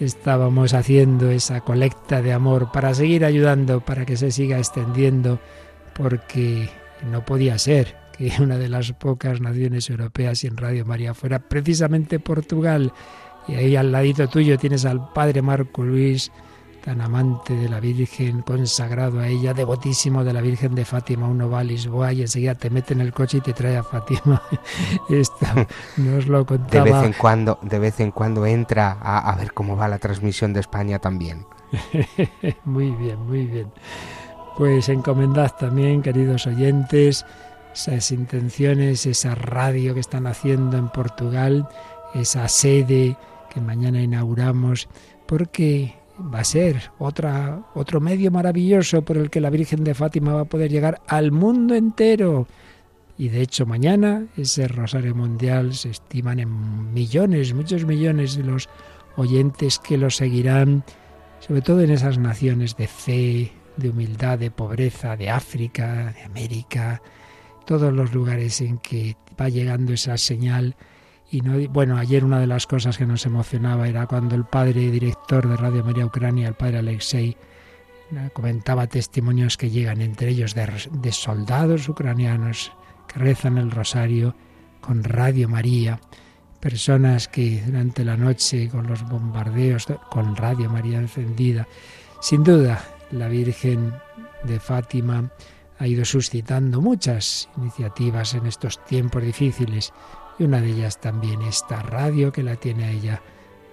estábamos 0.00 0.74
haciendo 0.74 1.30
esa 1.30 1.60
colecta 1.60 2.22
de 2.22 2.32
amor 2.32 2.70
para 2.72 2.94
seguir 2.94 3.24
ayudando, 3.24 3.80
para 3.80 4.04
que 4.04 4.16
se 4.16 4.30
siga 4.30 4.58
extendiendo, 4.58 5.38
porque 5.94 6.68
no 7.10 7.24
podía 7.24 7.58
ser 7.58 7.96
que 8.16 8.32
una 8.40 8.58
de 8.58 8.68
las 8.68 8.92
pocas 8.92 9.40
naciones 9.40 9.88
europeas 9.90 10.38
sin 10.38 10.56
Radio 10.56 10.84
María 10.84 11.14
fuera 11.14 11.38
precisamente 11.38 12.18
Portugal. 12.18 12.92
Y 13.46 13.54
ahí 13.54 13.76
al 13.76 13.92
ladito 13.92 14.26
tuyo 14.28 14.58
tienes 14.58 14.84
al 14.84 15.12
Padre 15.12 15.42
Marco 15.42 15.82
Luis, 15.84 16.32
tan 16.84 17.00
amante 17.00 17.56
de 17.56 17.68
la 17.68 17.80
Virgen, 17.80 18.42
consagrado 18.42 19.18
a 19.20 19.26
ella, 19.26 19.54
devotísimo 19.54 20.22
de 20.22 20.34
la 20.34 20.42
Virgen 20.42 20.74
de 20.74 20.84
Fátima, 20.84 21.26
uno 21.26 21.48
va 21.48 21.60
a 21.60 21.64
Lisboa 21.64 22.12
y 22.12 22.20
enseguida 22.20 22.54
te 22.54 22.68
mete 22.68 22.92
en 22.92 23.00
el 23.00 23.10
coche 23.10 23.38
y 23.38 23.40
te 23.40 23.54
trae 23.54 23.78
a 23.78 23.82
Fátima. 23.82 24.42
Esto 25.08 25.46
nos 25.96 26.26
lo 26.26 26.44
contaba. 26.44 26.84
De 26.84 26.92
vez 26.92 27.02
en 27.02 27.12
cuando, 27.14 27.58
de 27.62 27.78
vez 27.78 28.00
en 28.00 28.10
cuando 28.10 28.44
entra 28.44 28.98
a, 29.00 29.30
a 29.30 29.36
ver 29.36 29.54
cómo 29.54 29.76
va 29.76 29.88
la 29.88 29.98
transmisión 29.98 30.52
de 30.52 30.60
España 30.60 30.98
también. 30.98 31.46
muy 32.66 32.90
bien, 32.90 33.18
muy 33.26 33.46
bien. 33.46 33.72
Pues 34.58 34.90
encomendad 34.90 35.54
también, 35.58 36.02
queridos 36.02 36.46
oyentes, 36.46 37.24
esas 37.74 38.12
intenciones, 38.12 39.06
esa 39.06 39.34
radio 39.34 39.94
que 39.94 40.00
están 40.00 40.26
haciendo 40.26 40.76
en 40.76 40.90
Portugal, 40.90 41.66
esa 42.14 42.46
sede 42.48 43.16
que 43.48 43.62
mañana 43.62 44.02
inauguramos, 44.02 44.86
porque 45.26 46.03
va 46.18 46.40
a 46.40 46.44
ser 46.44 46.90
otra, 46.98 47.62
otro 47.74 48.00
medio 48.00 48.30
maravilloso 48.30 49.02
por 49.02 49.16
el 49.16 49.30
que 49.30 49.40
la 49.40 49.50
Virgen 49.50 49.84
de 49.84 49.94
Fátima 49.94 50.34
va 50.34 50.40
a 50.42 50.46
poder 50.46 50.70
llegar 50.70 51.00
al 51.06 51.32
mundo 51.32 51.74
entero. 51.74 52.46
Y 53.16 53.28
de 53.28 53.42
hecho 53.42 53.66
mañana 53.66 54.26
ese 54.36 54.68
Rosario 54.68 55.14
Mundial 55.14 55.74
se 55.74 55.90
estiman 55.90 56.40
en 56.40 56.92
millones, 56.92 57.54
muchos 57.54 57.84
millones 57.84 58.36
de 58.36 58.44
los 58.44 58.68
oyentes 59.16 59.78
que 59.78 59.96
lo 59.96 60.10
seguirán, 60.10 60.84
sobre 61.40 61.62
todo 61.62 61.80
en 61.80 61.90
esas 61.90 62.18
naciones 62.18 62.76
de 62.76 62.88
fe, 62.88 63.52
de 63.76 63.90
humildad, 63.90 64.38
de 64.38 64.50
pobreza, 64.50 65.16
de 65.16 65.30
África, 65.30 66.12
de 66.12 66.22
América, 66.22 67.02
todos 67.66 67.92
los 67.92 68.12
lugares 68.12 68.60
en 68.60 68.78
que 68.78 69.16
va 69.40 69.48
llegando 69.48 69.92
esa 69.92 70.16
señal 70.16 70.76
y 71.34 71.40
no, 71.40 71.58
bueno, 71.68 71.98
ayer 71.98 72.24
una 72.24 72.38
de 72.38 72.46
las 72.46 72.68
cosas 72.68 72.96
que 72.96 73.06
nos 73.06 73.26
emocionaba 73.26 73.88
era 73.88 74.06
cuando 74.06 74.36
el 74.36 74.44
padre 74.44 74.92
director 74.92 75.48
de 75.48 75.56
Radio 75.56 75.82
María 75.82 76.06
Ucrania, 76.06 76.46
el 76.46 76.54
padre 76.54 76.78
Alexei, 76.78 77.36
comentaba 78.32 78.86
testimonios 78.86 79.56
que 79.56 79.68
llegan 79.68 80.00
entre 80.00 80.28
ellos 80.28 80.54
de 80.54 81.12
soldados 81.12 81.88
ucranianos 81.88 82.70
que 83.08 83.18
rezan 83.18 83.58
el 83.58 83.72
rosario 83.72 84.36
con 84.80 85.02
Radio 85.02 85.48
María, 85.48 85.98
personas 86.60 87.26
que 87.26 87.64
durante 87.66 88.04
la 88.04 88.16
noche 88.16 88.68
con 88.68 88.86
los 88.86 89.02
bombardeos, 89.02 89.88
con 90.10 90.36
Radio 90.36 90.70
María 90.70 90.98
encendida, 91.00 91.66
sin 92.20 92.44
duda 92.44 92.80
la 93.10 93.26
Virgen 93.26 93.92
de 94.44 94.60
Fátima 94.60 95.32
ha 95.80 95.86
ido 95.88 96.04
suscitando 96.04 96.80
muchas 96.80 97.48
iniciativas 97.56 98.34
en 98.34 98.46
estos 98.46 98.84
tiempos 98.84 99.24
difíciles 99.24 99.92
y 100.38 100.44
una 100.44 100.60
de 100.60 100.70
ellas 100.70 101.00
también 101.00 101.42
esta 101.42 101.82
radio 101.82 102.32
que 102.32 102.42
la 102.42 102.56
tiene 102.56 102.90
ella 102.90 103.22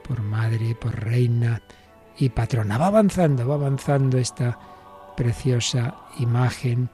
por 0.08 0.22
madre, 0.22 0.76
por 0.76 1.00
reina 1.00 1.62
y 2.18 2.30
patrona. 2.30 2.78
Va 2.78 2.88
avanzando, 2.88 3.48
va 3.48 3.56
avanzando 3.56 4.18
esta 4.18 4.60
preciosa 5.16 5.96
imagen 6.20 6.90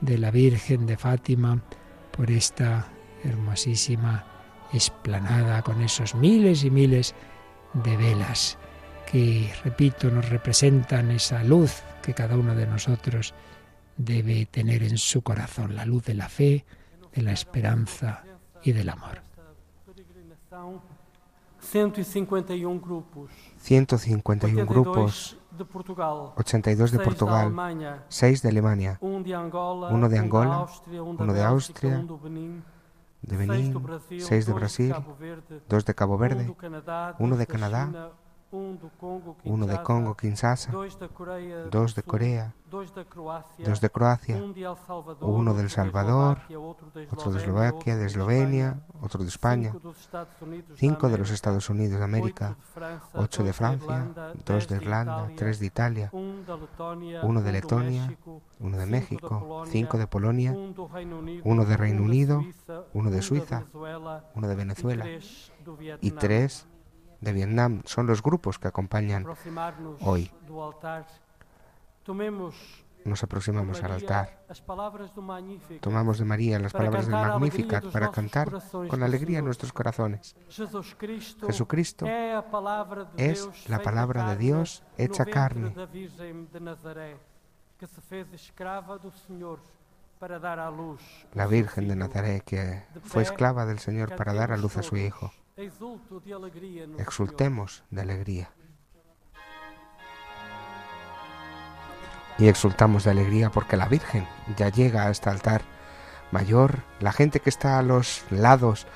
de 0.00 0.18
la 0.18 0.30
Virgen 0.30 0.86
de 0.86 0.96
Fátima 0.96 1.62
por 2.10 2.30
esta 2.30 2.86
hermosísima 3.24 4.24
esplanada 4.72 5.62
con 5.62 5.80
esos 5.82 6.14
miles 6.14 6.64
y 6.64 6.70
miles 6.70 7.14
de 7.74 7.96
velas 7.96 8.58
que, 9.10 9.52
repito, 9.64 10.10
nos 10.10 10.28
representan 10.28 11.10
esa 11.10 11.44
luz 11.44 11.82
que 12.02 12.14
cada 12.14 12.36
uno 12.36 12.54
de 12.54 12.66
nosotros 12.66 13.34
debe 13.96 14.46
tener 14.46 14.82
en 14.82 14.98
su 14.98 15.22
corazón, 15.22 15.76
la 15.76 15.84
luz 15.84 16.04
de 16.04 16.14
la 16.14 16.28
fe, 16.28 16.64
de 17.14 17.22
la 17.22 17.32
esperanza 17.32 18.24
y 18.64 18.72
del 18.72 18.88
amor. 18.88 19.20
151 21.60 22.80
grupos. 22.80 23.30
151 23.58 24.66
grupos. 24.66 25.38
82 26.36 26.92
de 26.92 26.98
Portugal, 26.98 28.04
6 28.08 28.42
de 28.42 28.48
Alemania, 28.48 28.98
1 29.00 29.22
de 29.22 29.34
Angola, 29.34 29.88
1 29.90 30.08
de 31.34 31.42
Austria, 31.42 32.04
de 33.22 33.36
Benín, 33.36 33.86
6 34.18 34.46
de 34.46 34.52
Brasil, 34.52 34.94
2 35.68 35.84
de 35.84 35.94
Cabo 35.94 36.16
Verde, 36.18 36.54
1 37.18 37.36
de 37.36 37.46
Canadá, 37.46 38.12
uno 38.52 39.66
de 39.66 39.82
Congo, 39.82 40.14
Kinshasa, 40.14 40.72
dos 40.72 41.94
de 41.94 42.02
Corea, 42.02 42.54
dos 42.70 43.80
de 43.80 43.90
Croacia, 43.90 44.42
uno 45.20 45.54
de 45.54 45.62
El 45.62 45.70
Salvador, 45.70 46.38
otro 47.10 47.32
de 47.32 47.38
Eslovaquia, 47.38 47.96
de 47.96 48.06
Eslovenia, 48.06 48.80
otro 49.00 49.22
de 49.22 49.28
España, 49.28 49.74
cinco 50.76 51.08
de 51.08 51.18
los 51.18 51.30
Estados 51.30 51.70
Unidos 51.70 51.98
de 51.98 52.04
América, 52.04 52.56
ocho 53.14 53.42
de 53.42 53.54
Francia, 53.54 54.10
dos 54.44 54.68
de 54.68 54.76
Irlanda, 54.76 55.30
tres 55.34 55.58
de 55.58 55.66
Italia, 55.66 56.10
uno 56.12 57.42
de 57.42 57.52
Letonia, 57.52 58.16
uno 58.60 58.76
de 58.76 58.86
México, 58.86 59.64
cinco 59.66 59.96
de 59.96 60.06
Polonia, 60.06 60.54
uno 61.44 61.64
de 61.64 61.76
Reino 61.78 62.02
Unido, 62.02 62.44
uno 62.92 63.10
de 63.10 63.22
Suiza, 63.22 63.64
uno 64.34 64.48
de 64.48 64.54
Venezuela. 64.54 65.06
Y 66.00 66.10
tres 66.10 66.66
de 67.22 67.32
Vietnam 67.32 67.82
son 67.86 68.06
los 68.06 68.22
grupos 68.22 68.58
que 68.58 68.68
acompañan 68.68 69.24
hoy. 70.00 70.30
Nos 73.04 73.22
aproximamos 73.22 73.82
al 73.82 73.92
altar. 73.92 74.44
Tomamos 75.80 76.18
de 76.18 76.24
María 76.24 76.58
las 76.58 76.72
palabras 76.72 77.06
del 77.06 77.14
Magnificat 77.14 77.86
para 77.86 78.10
cantar 78.10 78.52
con 78.88 79.02
alegría 79.02 79.40
nuestros 79.42 79.72
corazones. 79.72 80.36
Jesucristo 81.46 82.06
es 83.16 83.68
la 83.68 83.82
palabra 83.82 84.28
de 84.30 84.36
Dios 84.36 84.82
hecha 84.98 85.24
carne 85.24 85.74
la 91.34 91.46
Virgen 91.46 91.88
de 91.88 91.96
Nazaret 91.96 92.44
que 92.44 92.70
fue 93.02 93.22
esclava 93.22 93.66
del 93.66 93.80
Señor 93.80 94.14
para 94.14 94.32
dar 94.32 94.52
a 94.52 94.56
luz 94.56 94.76
a 94.76 94.82
su 94.82 94.96
Hijo. 94.96 95.32
Exultemos 96.98 97.84
de 97.90 98.00
alegría. 98.00 98.50
Y 102.38 102.48
exultamos 102.48 103.04
de 103.04 103.10
alegría 103.10 103.50
porque 103.50 103.76
la 103.76 103.86
Virgen 103.86 104.26
ya 104.56 104.70
llega 104.70 105.04
a 105.04 105.10
este 105.10 105.28
altar 105.28 105.60
mayor. 106.30 106.78
La 107.00 107.12
gente 107.12 107.40
que 107.40 107.50
está 107.50 107.78
a 107.78 107.82
los 107.82 108.24
lados 108.30 108.86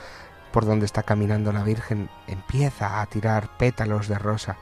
por 0.51 0.65
donde 0.65 0.87
está 0.87 1.03
caminando 1.03 1.53
la 1.53 1.62
Virgen 1.62 2.09
empieza 2.27 3.03
a 3.03 3.07
tirar 3.07 3.59
pétalos 3.59 4.09
de 4.09 4.19
rosa. 4.19 4.57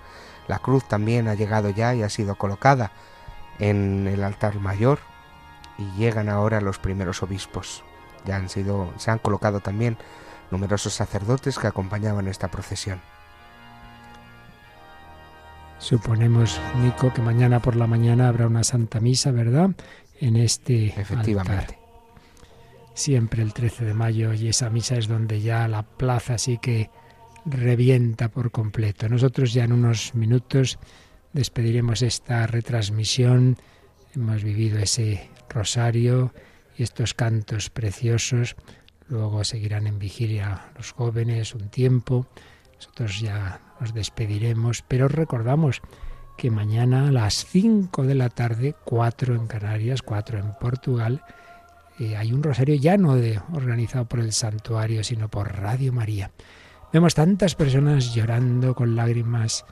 La 0.48 0.58
cruz 0.58 0.88
también 0.88 1.28
ha 1.28 1.34
llegado 1.34 1.70
ya 1.70 1.94
y 1.94 2.02
ha 2.02 2.08
sido 2.08 2.34
colocada 2.34 2.90
en 3.60 4.08
el 4.08 4.24
altar 4.24 4.58
mayor 4.58 4.98
y 5.78 5.88
llegan 5.92 6.28
ahora 6.28 6.60
los 6.60 6.80
primeros 6.80 7.22
obispos. 7.22 7.84
Ya 8.24 8.34
han 8.34 8.48
sido, 8.48 8.92
se 8.96 9.12
han 9.12 9.20
colocado 9.20 9.60
también 9.60 9.96
numerosos 10.54 10.94
sacerdotes 10.94 11.58
que 11.58 11.66
acompañaban 11.66 12.28
esta 12.28 12.48
procesión. 12.48 13.00
Suponemos, 15.80 16.60
Nico, 16.80 17.12
que 17.12 17.20
mañana 17.20 17.60
por 17.60 17.74
la 17.74 17.88
mañana 17.88 18.28
habrá 18.28 18.46
una 18.46 18.62
Santa 18.62 19.00
Misa, 19.00 19.32
¿verdad? 19.32 19.70
En 20.20 20.36
este 20.36 20.86
Efectivamente. 20.98 21.76
Siempre 22.94 23.42
el 23.42 23.52
13 23.52 23.84
de 23.84 23.94
mayo 23.94 24.32
y 24.32 24.46
esa 24.46 24.70
misa 24.70 24.96
es 24.96 25.08
donde 25.08 25.40
ya 25.40 25.66
la 25.66 25.82
plaza 25.82 26.38
sí 26.38 26.58
que 26.62 26.88
revienta 27.44 28.28
por 28.28 28.52
completo. 28.52 29.08
Nosotros 29.08 29.52
ya 29.52 29.64
en 29.64 29.72
unos 29.72 30.14
minutos 30.14 30.78
despediremos 31.32 32.02
esta 32.02 32.46
retransmisión. 32.46 33.58
Hemos 34.14 34.44
vivido 34.44 34.78
ese 34.78 35.28
rosario 35.48 36.32
y 36.78 36.84
estos 36.84 37.12
cantos 37.14 37.68
preciosos. 37.70 38.54
Luego 39.08 39.44
seguirán 39.44 39.86
en 39.86 39.98
vigilia 39.98 40.72
los 40.76 40.92
jóvenes 40.92 41.54
un 41.54 41.68
tiempo. 41.68 42.26
Nosotros 42.76 43.20
ya 43.20 43.60
nos 43.80 43.94
despediremos, 43.94 44.82
pero 44.82 45.08
recordamos 45.08 45.82
que 46.36 46.50
mañana 46.50 47.08
a 47.08 47.12
las 47.12 47.44
5 47.46 48.04
de 48.04 48.14
la 48.14 48.28
tarde, 48.28 48.74
4 48.84 49.34
en 49.34 49.46
Canarias, 49.46 50.02
4 50.02 50.38
en 50.38 50.52
Portugal, 50.60 51.22
eh, 51.98 52.16
hay 52.16 52.32
un 52.32 52.42
rosario 52.42 52.74
ya 52.74 52.96
no 52.96 53.14
de, 53.14 53.40
organizado 53.52 54.06
por 54.06 54.20
el 54.20 54.32
santuario, 54.32 55.04
sino 55.04 55.28
por 55.28 55.56
Radio 55.56 55.92
María. 55.92 56.32
Vemos 56.92 57.14
tantas 57.14 57.54
personas 57.54 58.14
llorando 58.14 58.74
con 58.74 58.96
lágrimas 58.96 59.64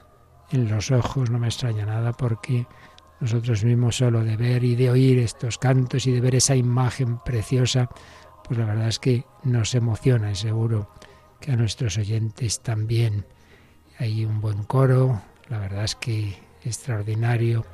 en 0.50 0.68
los 0.68 0.90
ojos, 0.90 1.30
no 1.30 1.38
me 1.38 1.48
extraña 1.48 1.86
nada 1.86 2.12
porque 2.12 2.66
nosotros 3.20 3.64
mismos 3.64 3.96
solo 3.96 4.24
de 4.24 4.36
ver 4.36 4.64
y 4.64 4.74
de 4.74 4.90
oír 4.90 5.18
estos 5.18 5.58
cantos 5.58 6.06
y 6.06 6.12
de 6.12 6.20
ver 6.20 6.34
esa 6.34 6.56
imagen 6.56 7.18
preciosa, 7.20 7.88
pues 8.52 8.66
la 8.66 8.74
verdad 8.74 8.88
es 8.88 8.98
que 8.98 9.24
nos 9.44 9.74
emociona 9.74 10.30
y 10.30 10.34
seguro 10.34 10.90
que 11.40 11.52
a 11.52 11.56
nuestros 11.56 11.96
oyentes 11.96 12.60
también. 12.60 13.24
Hay 13.98 14.26
un 14.26 14.42
buen 14.42 14.64
coro, 14.64 15.22
la 15.48 15.56
verdad 15.56 15.84
es 15.84 15.94
que 15.94 16.36
extraordinario 16.62 17.64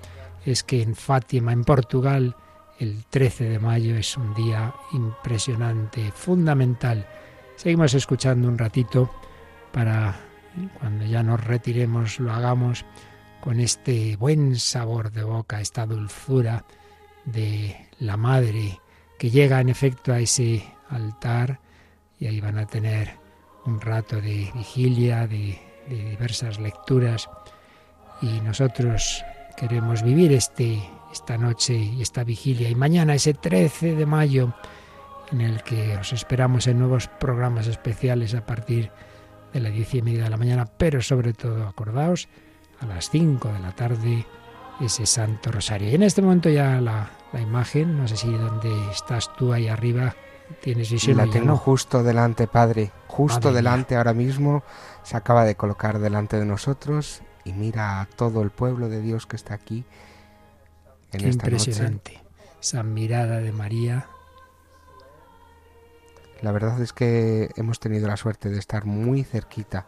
es 0.47 0.63
que 0.63 0.81
en 0.81 0.95
Fátima, 0.95 1.53
en 1.53 1.65
Portugal, 1.65 2.37
el 2.79 3.05
13 3.11 3.49
de 3.49 3.59
mayo 3.59 3.97
es 3.97 4.17
un 4.17 4.33
día 4.35 4.73
impresionante, 4.93 6.13
fundamental. 6.13 7.09
Seguimos 7.57 7.93
escuchando 7.95 8.47
un 8.47 8.57
ratito 8.57 9.11
para 9.73 10.15
cuando 10.79 11.05
ya 11.07 11.25
nos 11.25 11.43
retiremos 11.43 12.21
lo 12.21 12.33
hagamos 12.33 12.85
con 13.41 13.59
este 13.59 14.15
buen 14.15 14.55
sabor 14.55 15.11
de 15.11 15.25
boca, 15.25 15.61
esta 15.61 15.87
dulzura 15.87 16.65
de 17.25 17.89
la 17.99 18.17
madre 18.17 18.79
que 19.19 19.31
llega 19.31 19.61
en 19.61 19.69
efecto 19.69 20.13
a 20.13 20.21
ese 20.21 20.65
altar 20.89 21.61
y 22.19 22.27
ahí 22.27 22.41
van 22.41 22.59
a 22.59 22.67
tener 22.67 23.11
un 23.67 23.81
rato 23.81 24.21
de 24.21 24.51
vigilia, 24.55 25.27
de, 25.27 25.59
diversas 25.89 26.59
lecturas. 26.59 27.29
Y 28.21 28.41
nosotros 28.41 29.25
queremos 29.57 30.03
vivir 30.03 30.33
este, 30.33 30.83
esta 31.13 31.37
noche 31.37 31.75
y 31.75 32.03
esta 32.03 32.25
vigilia. 32.25 32.69
Y 32.69 32.75
mañana 32.75 33.15
ese 33.15 33.35
13 33.35 33.95
de 33.95 34.07
mayo 34.07 34.55
en 35.33 35.41
el 35.41 35.63
que 35.63 35.97
os 35.97 36.13
esperamos 36.13 36.67
en 36.67 36.79
nuevos 36.79 37.09
programas 37.09 37.67
especiales 37.67 38.35
a 38.35 38.45
partir 38.45 38.91
de 39.53 39.61
las 39.61 39.73
diez 39.73 39.95
y 39.95 40.03
media 40.03 40.25
de 40.25 40.31
la 40.31 40.37
mañana, 40.37 40.67
pero 40.67 41.01
sobre 41.01 41.33
todo 41.33 41.67
acordaos 41.67 42.29
a 42.81 42.87
las 42.87 43.11
5 43.11 43.49
de 43.53 43.61
la 43.61 43.73
tarde 43.73 44.27
ese 44.81 45.07
Santo 45.07 45.51
Rosario. 45.51 45.91
Y 45.91 45.95
en 45.95 46.03
este 46.03 46.23
momento 46.23 46.49
ya 46.49 46.81
la, 46.81 47.11
la 47.33 47.41
imagen, 47.41 47.97
no 47.99 48.09
sé 48.09 48.17
si 48.17 48.31
donde 48.33 48.91
estás 48.91 49.33
tú 49.37 49.53
ahí 49.53 49.69
arriba, 49.69 50.15
tienes 50.61 50.91
visión. 50.91 51.17
La 51.17 51.27
tengo 51.27 51.57
justo 51.57 52.03
delante, 52.03 52.47
Padre, 52.47 52.91
justo 53.07 53.53
delante 53.53 53.97
ahora 53.97 54.15
mismo, 54.15 54.63
se 55.03 55.17
acaba 55.17 55.45
de 55.45 55.57
colocar 55.57 55.99
delante 55.99 56.39
de 56.39 56.45
nosotros 56.45 57.23
y 57.45 57.53
mira 57.53 58.01
a 58.01 58.07
todo 58.07 58.43
el 58.43 58.51
pueblo 58.51 58.89
de 58.89 59.01
Dios 59.01 59.27
que 59.27 59.37
está 59.37 59.55
aquí 59.55 59.85
en 61.13 61.21
Qué 61.21 61.29
esta 61.29 61.47
impresionante. 61.47 62.13
noche. 62.13 62.25
Esa 62.61 62.83
mirada 62.83 63.39
de 63.39 63.53
María. 63.53 64.07
La 66.41 66.53
verdad 66.53 66.81
es 66.81 66.93
que 66.93 67.51
hemos 67.57 67.81
tenido 67.81 68.07
la 68.07 68.17
suerte 68.17 68.49
de 68.49 68.59
estar 68.59 68.85
muy 68.85 69.25
cerquita 69.25 69.87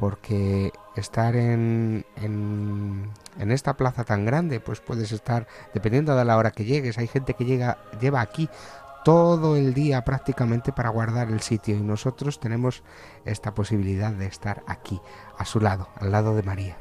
porque 0.00 0.72
estar 0.96 1.36
en, 1.36 2.06
en, 2.16 3.12
esta 3.52 3.76
plaza 3.76 4.02
tan 4.02 4.24
grande, 4.24 4.58
pues 4.58 4.80
puedes 4.80 5.12
estar, 5.12 5.46
dependiendo 5.74 6.16
de 6.16 6.24
la 6.24 6.38
hora 6.38 6.50
que 6.50 6.64
llegues, 6.64 6.96
hay 6.96 7.06
gente 7.06 7.34
que 7.34 7.44
llega, 7.44 7.78
lleva 8.00 8.22
aquí 8.22 8.48
todo 9.04 9.56
el 9.56 9.74
día 9.74 10.02
prácticamente 10.04 10.72
para 10.72 10.88
guardar 10.88 11.30
el 11.30 11.40
sitio 11.40 11.76
y 11.76 11.80
nosotros 11.80 12.40
tenemos 12.40 12.82
esta 13.26 13.54
posibilidad 13.54 14.10
de 14.10 14.26
estar 14.26 14.62
aquí, 14.66 15.00
a 15.36 15.44
su 15.44 15.60
lado, 15.60 15.88
al 15.96 16.10
lado 16.10 16.34
de 16.34 16.42
María. 16.42 16.78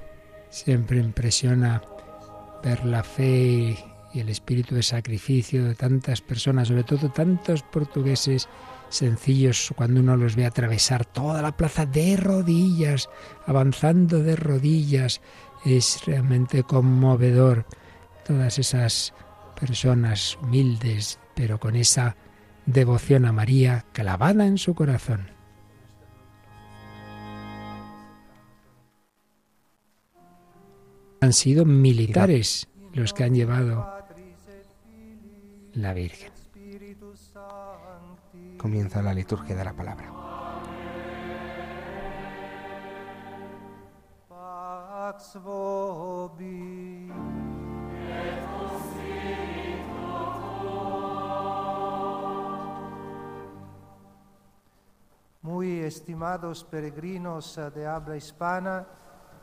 Siempre 0.49 0.99
impresiona 0.99 1.81
ver 2.63 2.85
la 2.85 3.03
fe 3.03 3.77
y 4.13 4.19
el 4.19 4.29
espíritu 4.29 4.75
de 4.75 4.83
sacrificio 4.83 5.65
de 5.65 5.75
tantas 5.75 6.21
personas, 6.21 6.69
sobre 6.69 6.83
todo 6.83 7.09
tantos 7.09 7.63
portugueses 7.63 8.47
sencillos 8.89 9.73
cuando 9.75 9.99
uno 9.99 10.17
los 10.17 10.35
ve 10.35 10.45
atravesar 10.45 11.05
toda 11.05 11.41
la 11.41 11.55
plaza 11.55 11.85
de 11.85 12.17
rodillas, 12.17 13.09
avanzando 13.45 14.21
de 14.21 14.35
rodillas. 14.35 15.21
Es 15.65 16.05
realmente 16.05 16.63
conmovedor 16.63 17.65
todas 18.25 18.59
esas 18.59 19.13
personas 19.59 20.37
humildes, 20.41 21.19
pero 21.35 21.59
con 21.59 21.75
esa 21.75 22.15
devoción 22.65 23.25
a 23.25 23.31
María 23.31 23.85
clavada 23.93 24.45
en 24.45 24.57
su 24.57 24.73
corazón. 24.75 25.31
Han 31.21 31.33
sido 31.33 31.65
militares 31.65 32.69
los 32.93 33.13
que 33.13 33.25
han 33.25 33.35
llevado 33.35 33.99
la 35.73 35.93
Virgen. 35.93 36.38
Comienza 38.59 39.01
la 39.01 39.13
liturgia 39.13 39.55
de 39.55 39.63
la 39.63 39.71
palabra. 39.71 40.11
Muy 55.41 55.79
estimados 55.79 56.65
peregrinos 56.65 57.57
de 57.73 57.87
habla 57.87 58.17
hispana, 58.17 58.85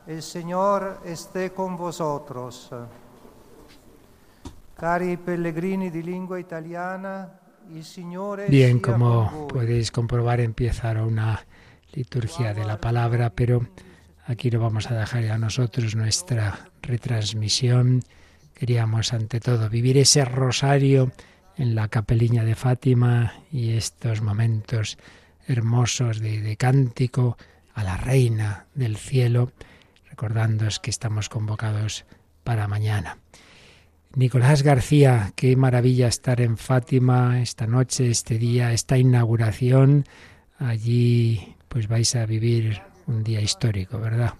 el 0.05 0.21
Señor 0.21 1.01
esté 1.03 1.51
con 1.53 1.75
vosotros. 1.75 2.69
Cari 4.75 5.17
pellegrini 5.17 5.89
di 5.89 6.03
lingua 6.03 6.37
italiana, 6.37 7.46
Bien, 8.49 8.79
como 8.79 9.47
podéis 9.47 9.91
comprobar, 9.91 10.39
empieza 10.39 10.87
ahora 10.87 11.05
una 11.05 11.45
liturgia 11.93 12.53
de 12.53 12.65
la 12.65 12.79
palabra, 12.79 13.31
pero 13.31 13.67
aquí 14.25 14.49
lo 14.49 14.59
vamos 14.59 14.89
a 14.89 14.97
dejar 14.97 15.23
ya 15.23 15.37
nosotros, 15.37 15.95
nuestra 15.95 16.69
retransmisión. 16.81 18.03
Queríamos, 18.53 19.13
ante 19.13 19.39
todo, 19.39 19.69
vivir 19.69 19.97
ese 19.97 20.25
rosario 20.25 21.11
en 21.57 21.75
la 21.75 21.87
capeliña 21.87 22.43
de 22.43 22.55
Fátima 22.55 23.33
y 23.51 23.71
estos 23.71 24.21
momentos 24.21 24.97
hermosos 25.47 26.19
de, 26.19 26.41
de 26.41 26.57
cántico 26.57 27.37
a 27.73 27.83
la 27.83 27.97
Reina 27.97 28.65
del 28.75 28.97
Cielo, 28.97 29.51
recordándoos 30.09 30.79
que 30.79 30.89
estamos 30.89 31.29
convocados 31.29 32.05
para 32.43 32.67
mañana. 32.67 33.17
Nicolás 34.15 34.63
García, 34.63 35.31
qué 35.35 35.55
maravilla 35.55 36.07
estar 36.07 36.41
en 36.41 36.57
Fátima 36.57 37.41
esta 37.41 37.67
noche, 37.67 38.09
este 38.09 38.37
día, 38.37 38.71
esta 38.71 38.97
inauguración. 38.97 40.05
Allí 40.57 41.55
pues 41.67 41.87
vais 41.87 42.15
a 42.15 42.25
vivir 42.25 42.81
un 43.05 43.23
día 43.23 43.41
histórico, 43.41 43.99
¿verdad? 43.99 44.33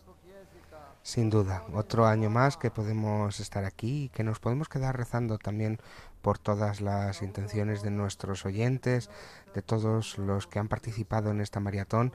Sin 1.03 1.29
duda, 1.29 1.63
otro 1.73 2.05
año 2.05 2.29
más 2.29 2.57
que 2.57 2.69
podemos 2.69 3.39
estar 3.39 3.63
aquí 3.63 4.05
y 4.05 4.09
que 4.09 4.23
nos 4.23 4.39
podemos 4.39 4.67
quedar 4.67 4.97
rezando 4.97 5.37
también 5.37 5.79
por 6.21 6.37
todas 6.37 6.81
las 6.81 7.21
intenciones 7.21 7.81
de 7.81 7.91
nuestros 7.91 8.45
oyentes, 8.45 9.09
de 9.53 9.61
todos 9.61 10.17
los 10.17 10.47
que 10.47 10.59
han 10.59 10.67
participado 10.67 11.31
en 11.31 11.39
esta 11.39 11.61
maratón, 11.61 12.11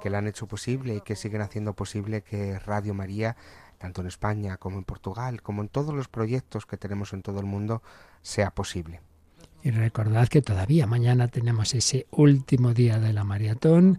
que 0.00 0.10
la 0.10 0.18
han 0.18 0.28
hecho 0.28 0.46
posible 0.46 0.94
y 0.94 1.00
que 1.00 1.16
siguen 1.16 1.40
haciendo 1.40 1.72
posible 1.72 2.22
que 2.22 2.58
Radio 2.60 2.94
María, 2.94 3.36
tanto 3.78 4.00
en 4.00 4.06
España 4.08 4.56
como 4.56 4.78
en 4.78 4.84
Portugal, 4.84 5.42
como 5.42 5.62
en 5.62 5.68
todos 5.68 5.94
los 5.94 6.08
proyectos 6.08 6.66
que 6.66 6.76
tenemos 6.76 7.12
en 7.12 7.22
todo 7.22 7.40
el 7.40 7.46
mundo, 7.46 7.82
sea 8.22 8.50
posible. 8.50 9.00
Y 9.62 9.70
recordad 9.70 10.28
que 10.28 10.42
todavía 10.42 10.86
mañana 10.86 11.28
tenemos 11.28 11.74
ese 11.74 12.06
último 12.10 12.72
día 12.72 12.98
de 12.98 13.12
la 13.12 13.24
maratón 13.24 13.98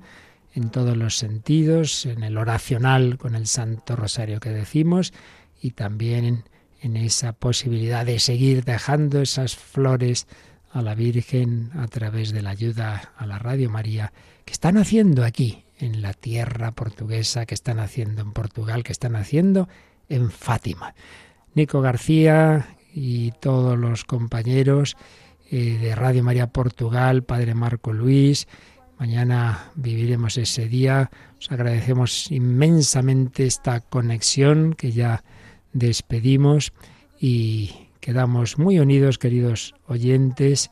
en 0.53 0.69
todos 0.69 0.97
los 0.97 1.17
sentidos, 1.17 2.05
en 2.05 2.23
el 2.23 2.37
oracional 2.37 3.17
con 3.17 3.35
el 3.35 3.47
Santo 3.47 3.95
Rosario 3.95 4.39
que 4.39 4.49
decimos 4.49 5.13
y 5.61 5.71
también 5.71 6.45
en, 6.81 6.97
esa 6.97 7.33
posibilidad 7.33 8.05
de 8.05 8.19
seguir 8.19 8.63
dejando 8.63 9.21
esas 9.21 9.55
flores 9.55 10.27
a 10.71 10.81
la 10.81 10.95
Virgen 10.95 11.69
a 11.75 11.87
través 11.87 12.31
de 12.31 12.41
la 12.41 12.51
ayuda 12.51 13.13
a 13.17 13.25
la 13.25 13.37
Radio 13.37 13.69
María 13.69 14.13
que 14.45 14.53
están 14.53 14.77
haciendo 14.77 15.25
aquí 15.25 15.66
en 15.79 16.01
la 16.01 16.13
tierra 16.13 16.71
portuguesa, 16.71 17.45
que 17.45 17.55
están 17.55 17.79
haciendo 17.79 18.21
en 18.21 18.31
Portugal, 18.33 18.83
que 18.83 18.91
están 18.91 19.15
haciendo 19.15 19.67
en 20.09 20.31
Fátima. 20.31 20.95
Nico 21.53 21.81
García 21.81 22.75
y 22.93 23.31
todos 23.39 23.77
los 23.77 24.05
compañeros 24.05 24.95
eh, 25.51 25.77
de 25.79 25.95
Radio 25.95 26.23
María 26.23 26.47
Portugal, 26.47 27.23
Padre 27.23 27.53
Marco 27.53 27.93
Luis, 27.93 28.47
Mañana 28.97 29.71
viviremos 29.75 30.37
ese 30.37 30.67
día. 30.67 31.11
Os 31.39 31.51
agradecemos 31.51 32.31
inmensamente 32.31 33.45
esta 33.45 33.79
conexión 33.79 34.73
que 34.73 34.91
ya 34.91 35.23
despedimos 35.71 36.73
y 37.19 37.89
quedamos 37.99 38.57
muy 38.57 38.79
unidos, 38.79 39.19
queridos 39.19 39.75
oyentes, 39.85 40.71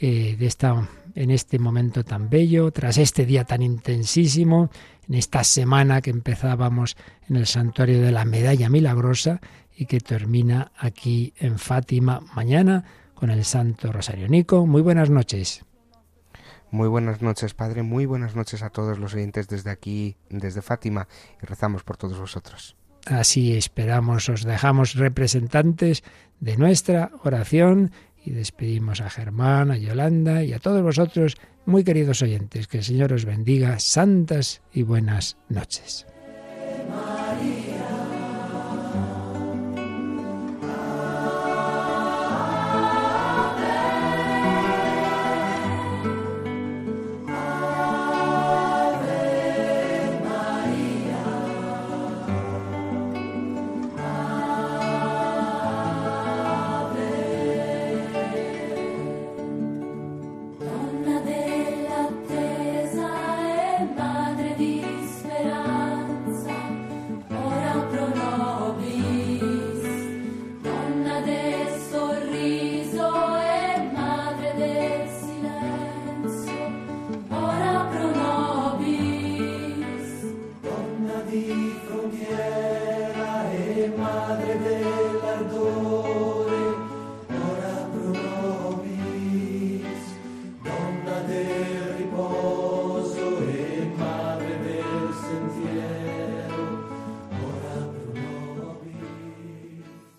eh, 0.00 0.36
de 0.38 0.46
esta, 0.46 0.86
en 1.14 1.30
este 1.30 1.58
momento 1.58 2.04
tan 2.04 2.28
bello, 2.28 2.70
tras 2.70 2.98
este 2.98 3.26
día 3.26 3.44
tan 3.44 3.62
intensísimo, 3.62 4.70
en 5.08 5.14
esta 5.14 5.44
semana 5.44 6.00
que 6.00 6.10
empezábamos 6.10 6.96
en 7.28 7.36
el 7.36 7.46
santuario 7.46 8.00
de 8.00 8.12
la 8.12 8.24
Medalla 8.24 8.68
Milagrosa 8.68 9.40
y 9.76 9.86
que 9.86 10.00
termina 10.00 10.72
aquí 10.76 11.34
en 11.38 11.58
Fátima 11.58 12.20
mañana 12.34 12.84
con 13.14 13.30
el 13.30 13.44
Santo 13.44 13.92
Rosario. 13.92 14.28
Nico, 14.28 14.66
muy 14.66 14.82
buenas 14.82 15.10
noches. 15.10 15.64
Muy 16.70 16.88
buenas 16.88 17.20
noches, 17.20 17.52
Padre. 17.52 17.82
Muy 17.82 18.06
buenas 18.06 18.34
noches 18.34 18.62
a 18.62 18.70
todos 18.70 18.98
los 18.98 19.14
oyentes 19.14 19.46
desde 19.46 19.70
aquí, 19.70 20.16
desde 20.30 20.62
Fátima, 20.62 21.06
y 21.42 21.46
rezamos 21.46 21.84
por 21.84 21.98
todos 21.98 22.18
vosotros. 22.18 22.76
Así 23.06 23.56
esperamos, 23.56 24.28
os 24.28 24.44
dejamos 24.44 24.94
representantes 24.94 26.02
de 26.40 26.56
nuestra 26.56 27.10
oración 27.24 27.90
y 28.24 28.30
despedimos 28.30 29.00
a 29.00 29.10
Germán, 29.10 29.70
a 29.70 29.76
Yolanda 29.76 30.44
y 30.44 30.52
a 30.52 30.58
todos 30.58 30.82
vosotros, 30.82 31.36
muy 31.66 31.84
queridos 31.84 32.22
oyentes. 32.22 32.68
Que 32.68 32.78
el 32.78 32.84
Señor 32.84 33.12
os 33.12 33.24
bendiga. 33.24 33.78
Santas 33.78 34.62
y 34.72 34.82
buenas 34.82 35.36
noches. 35.48 36.06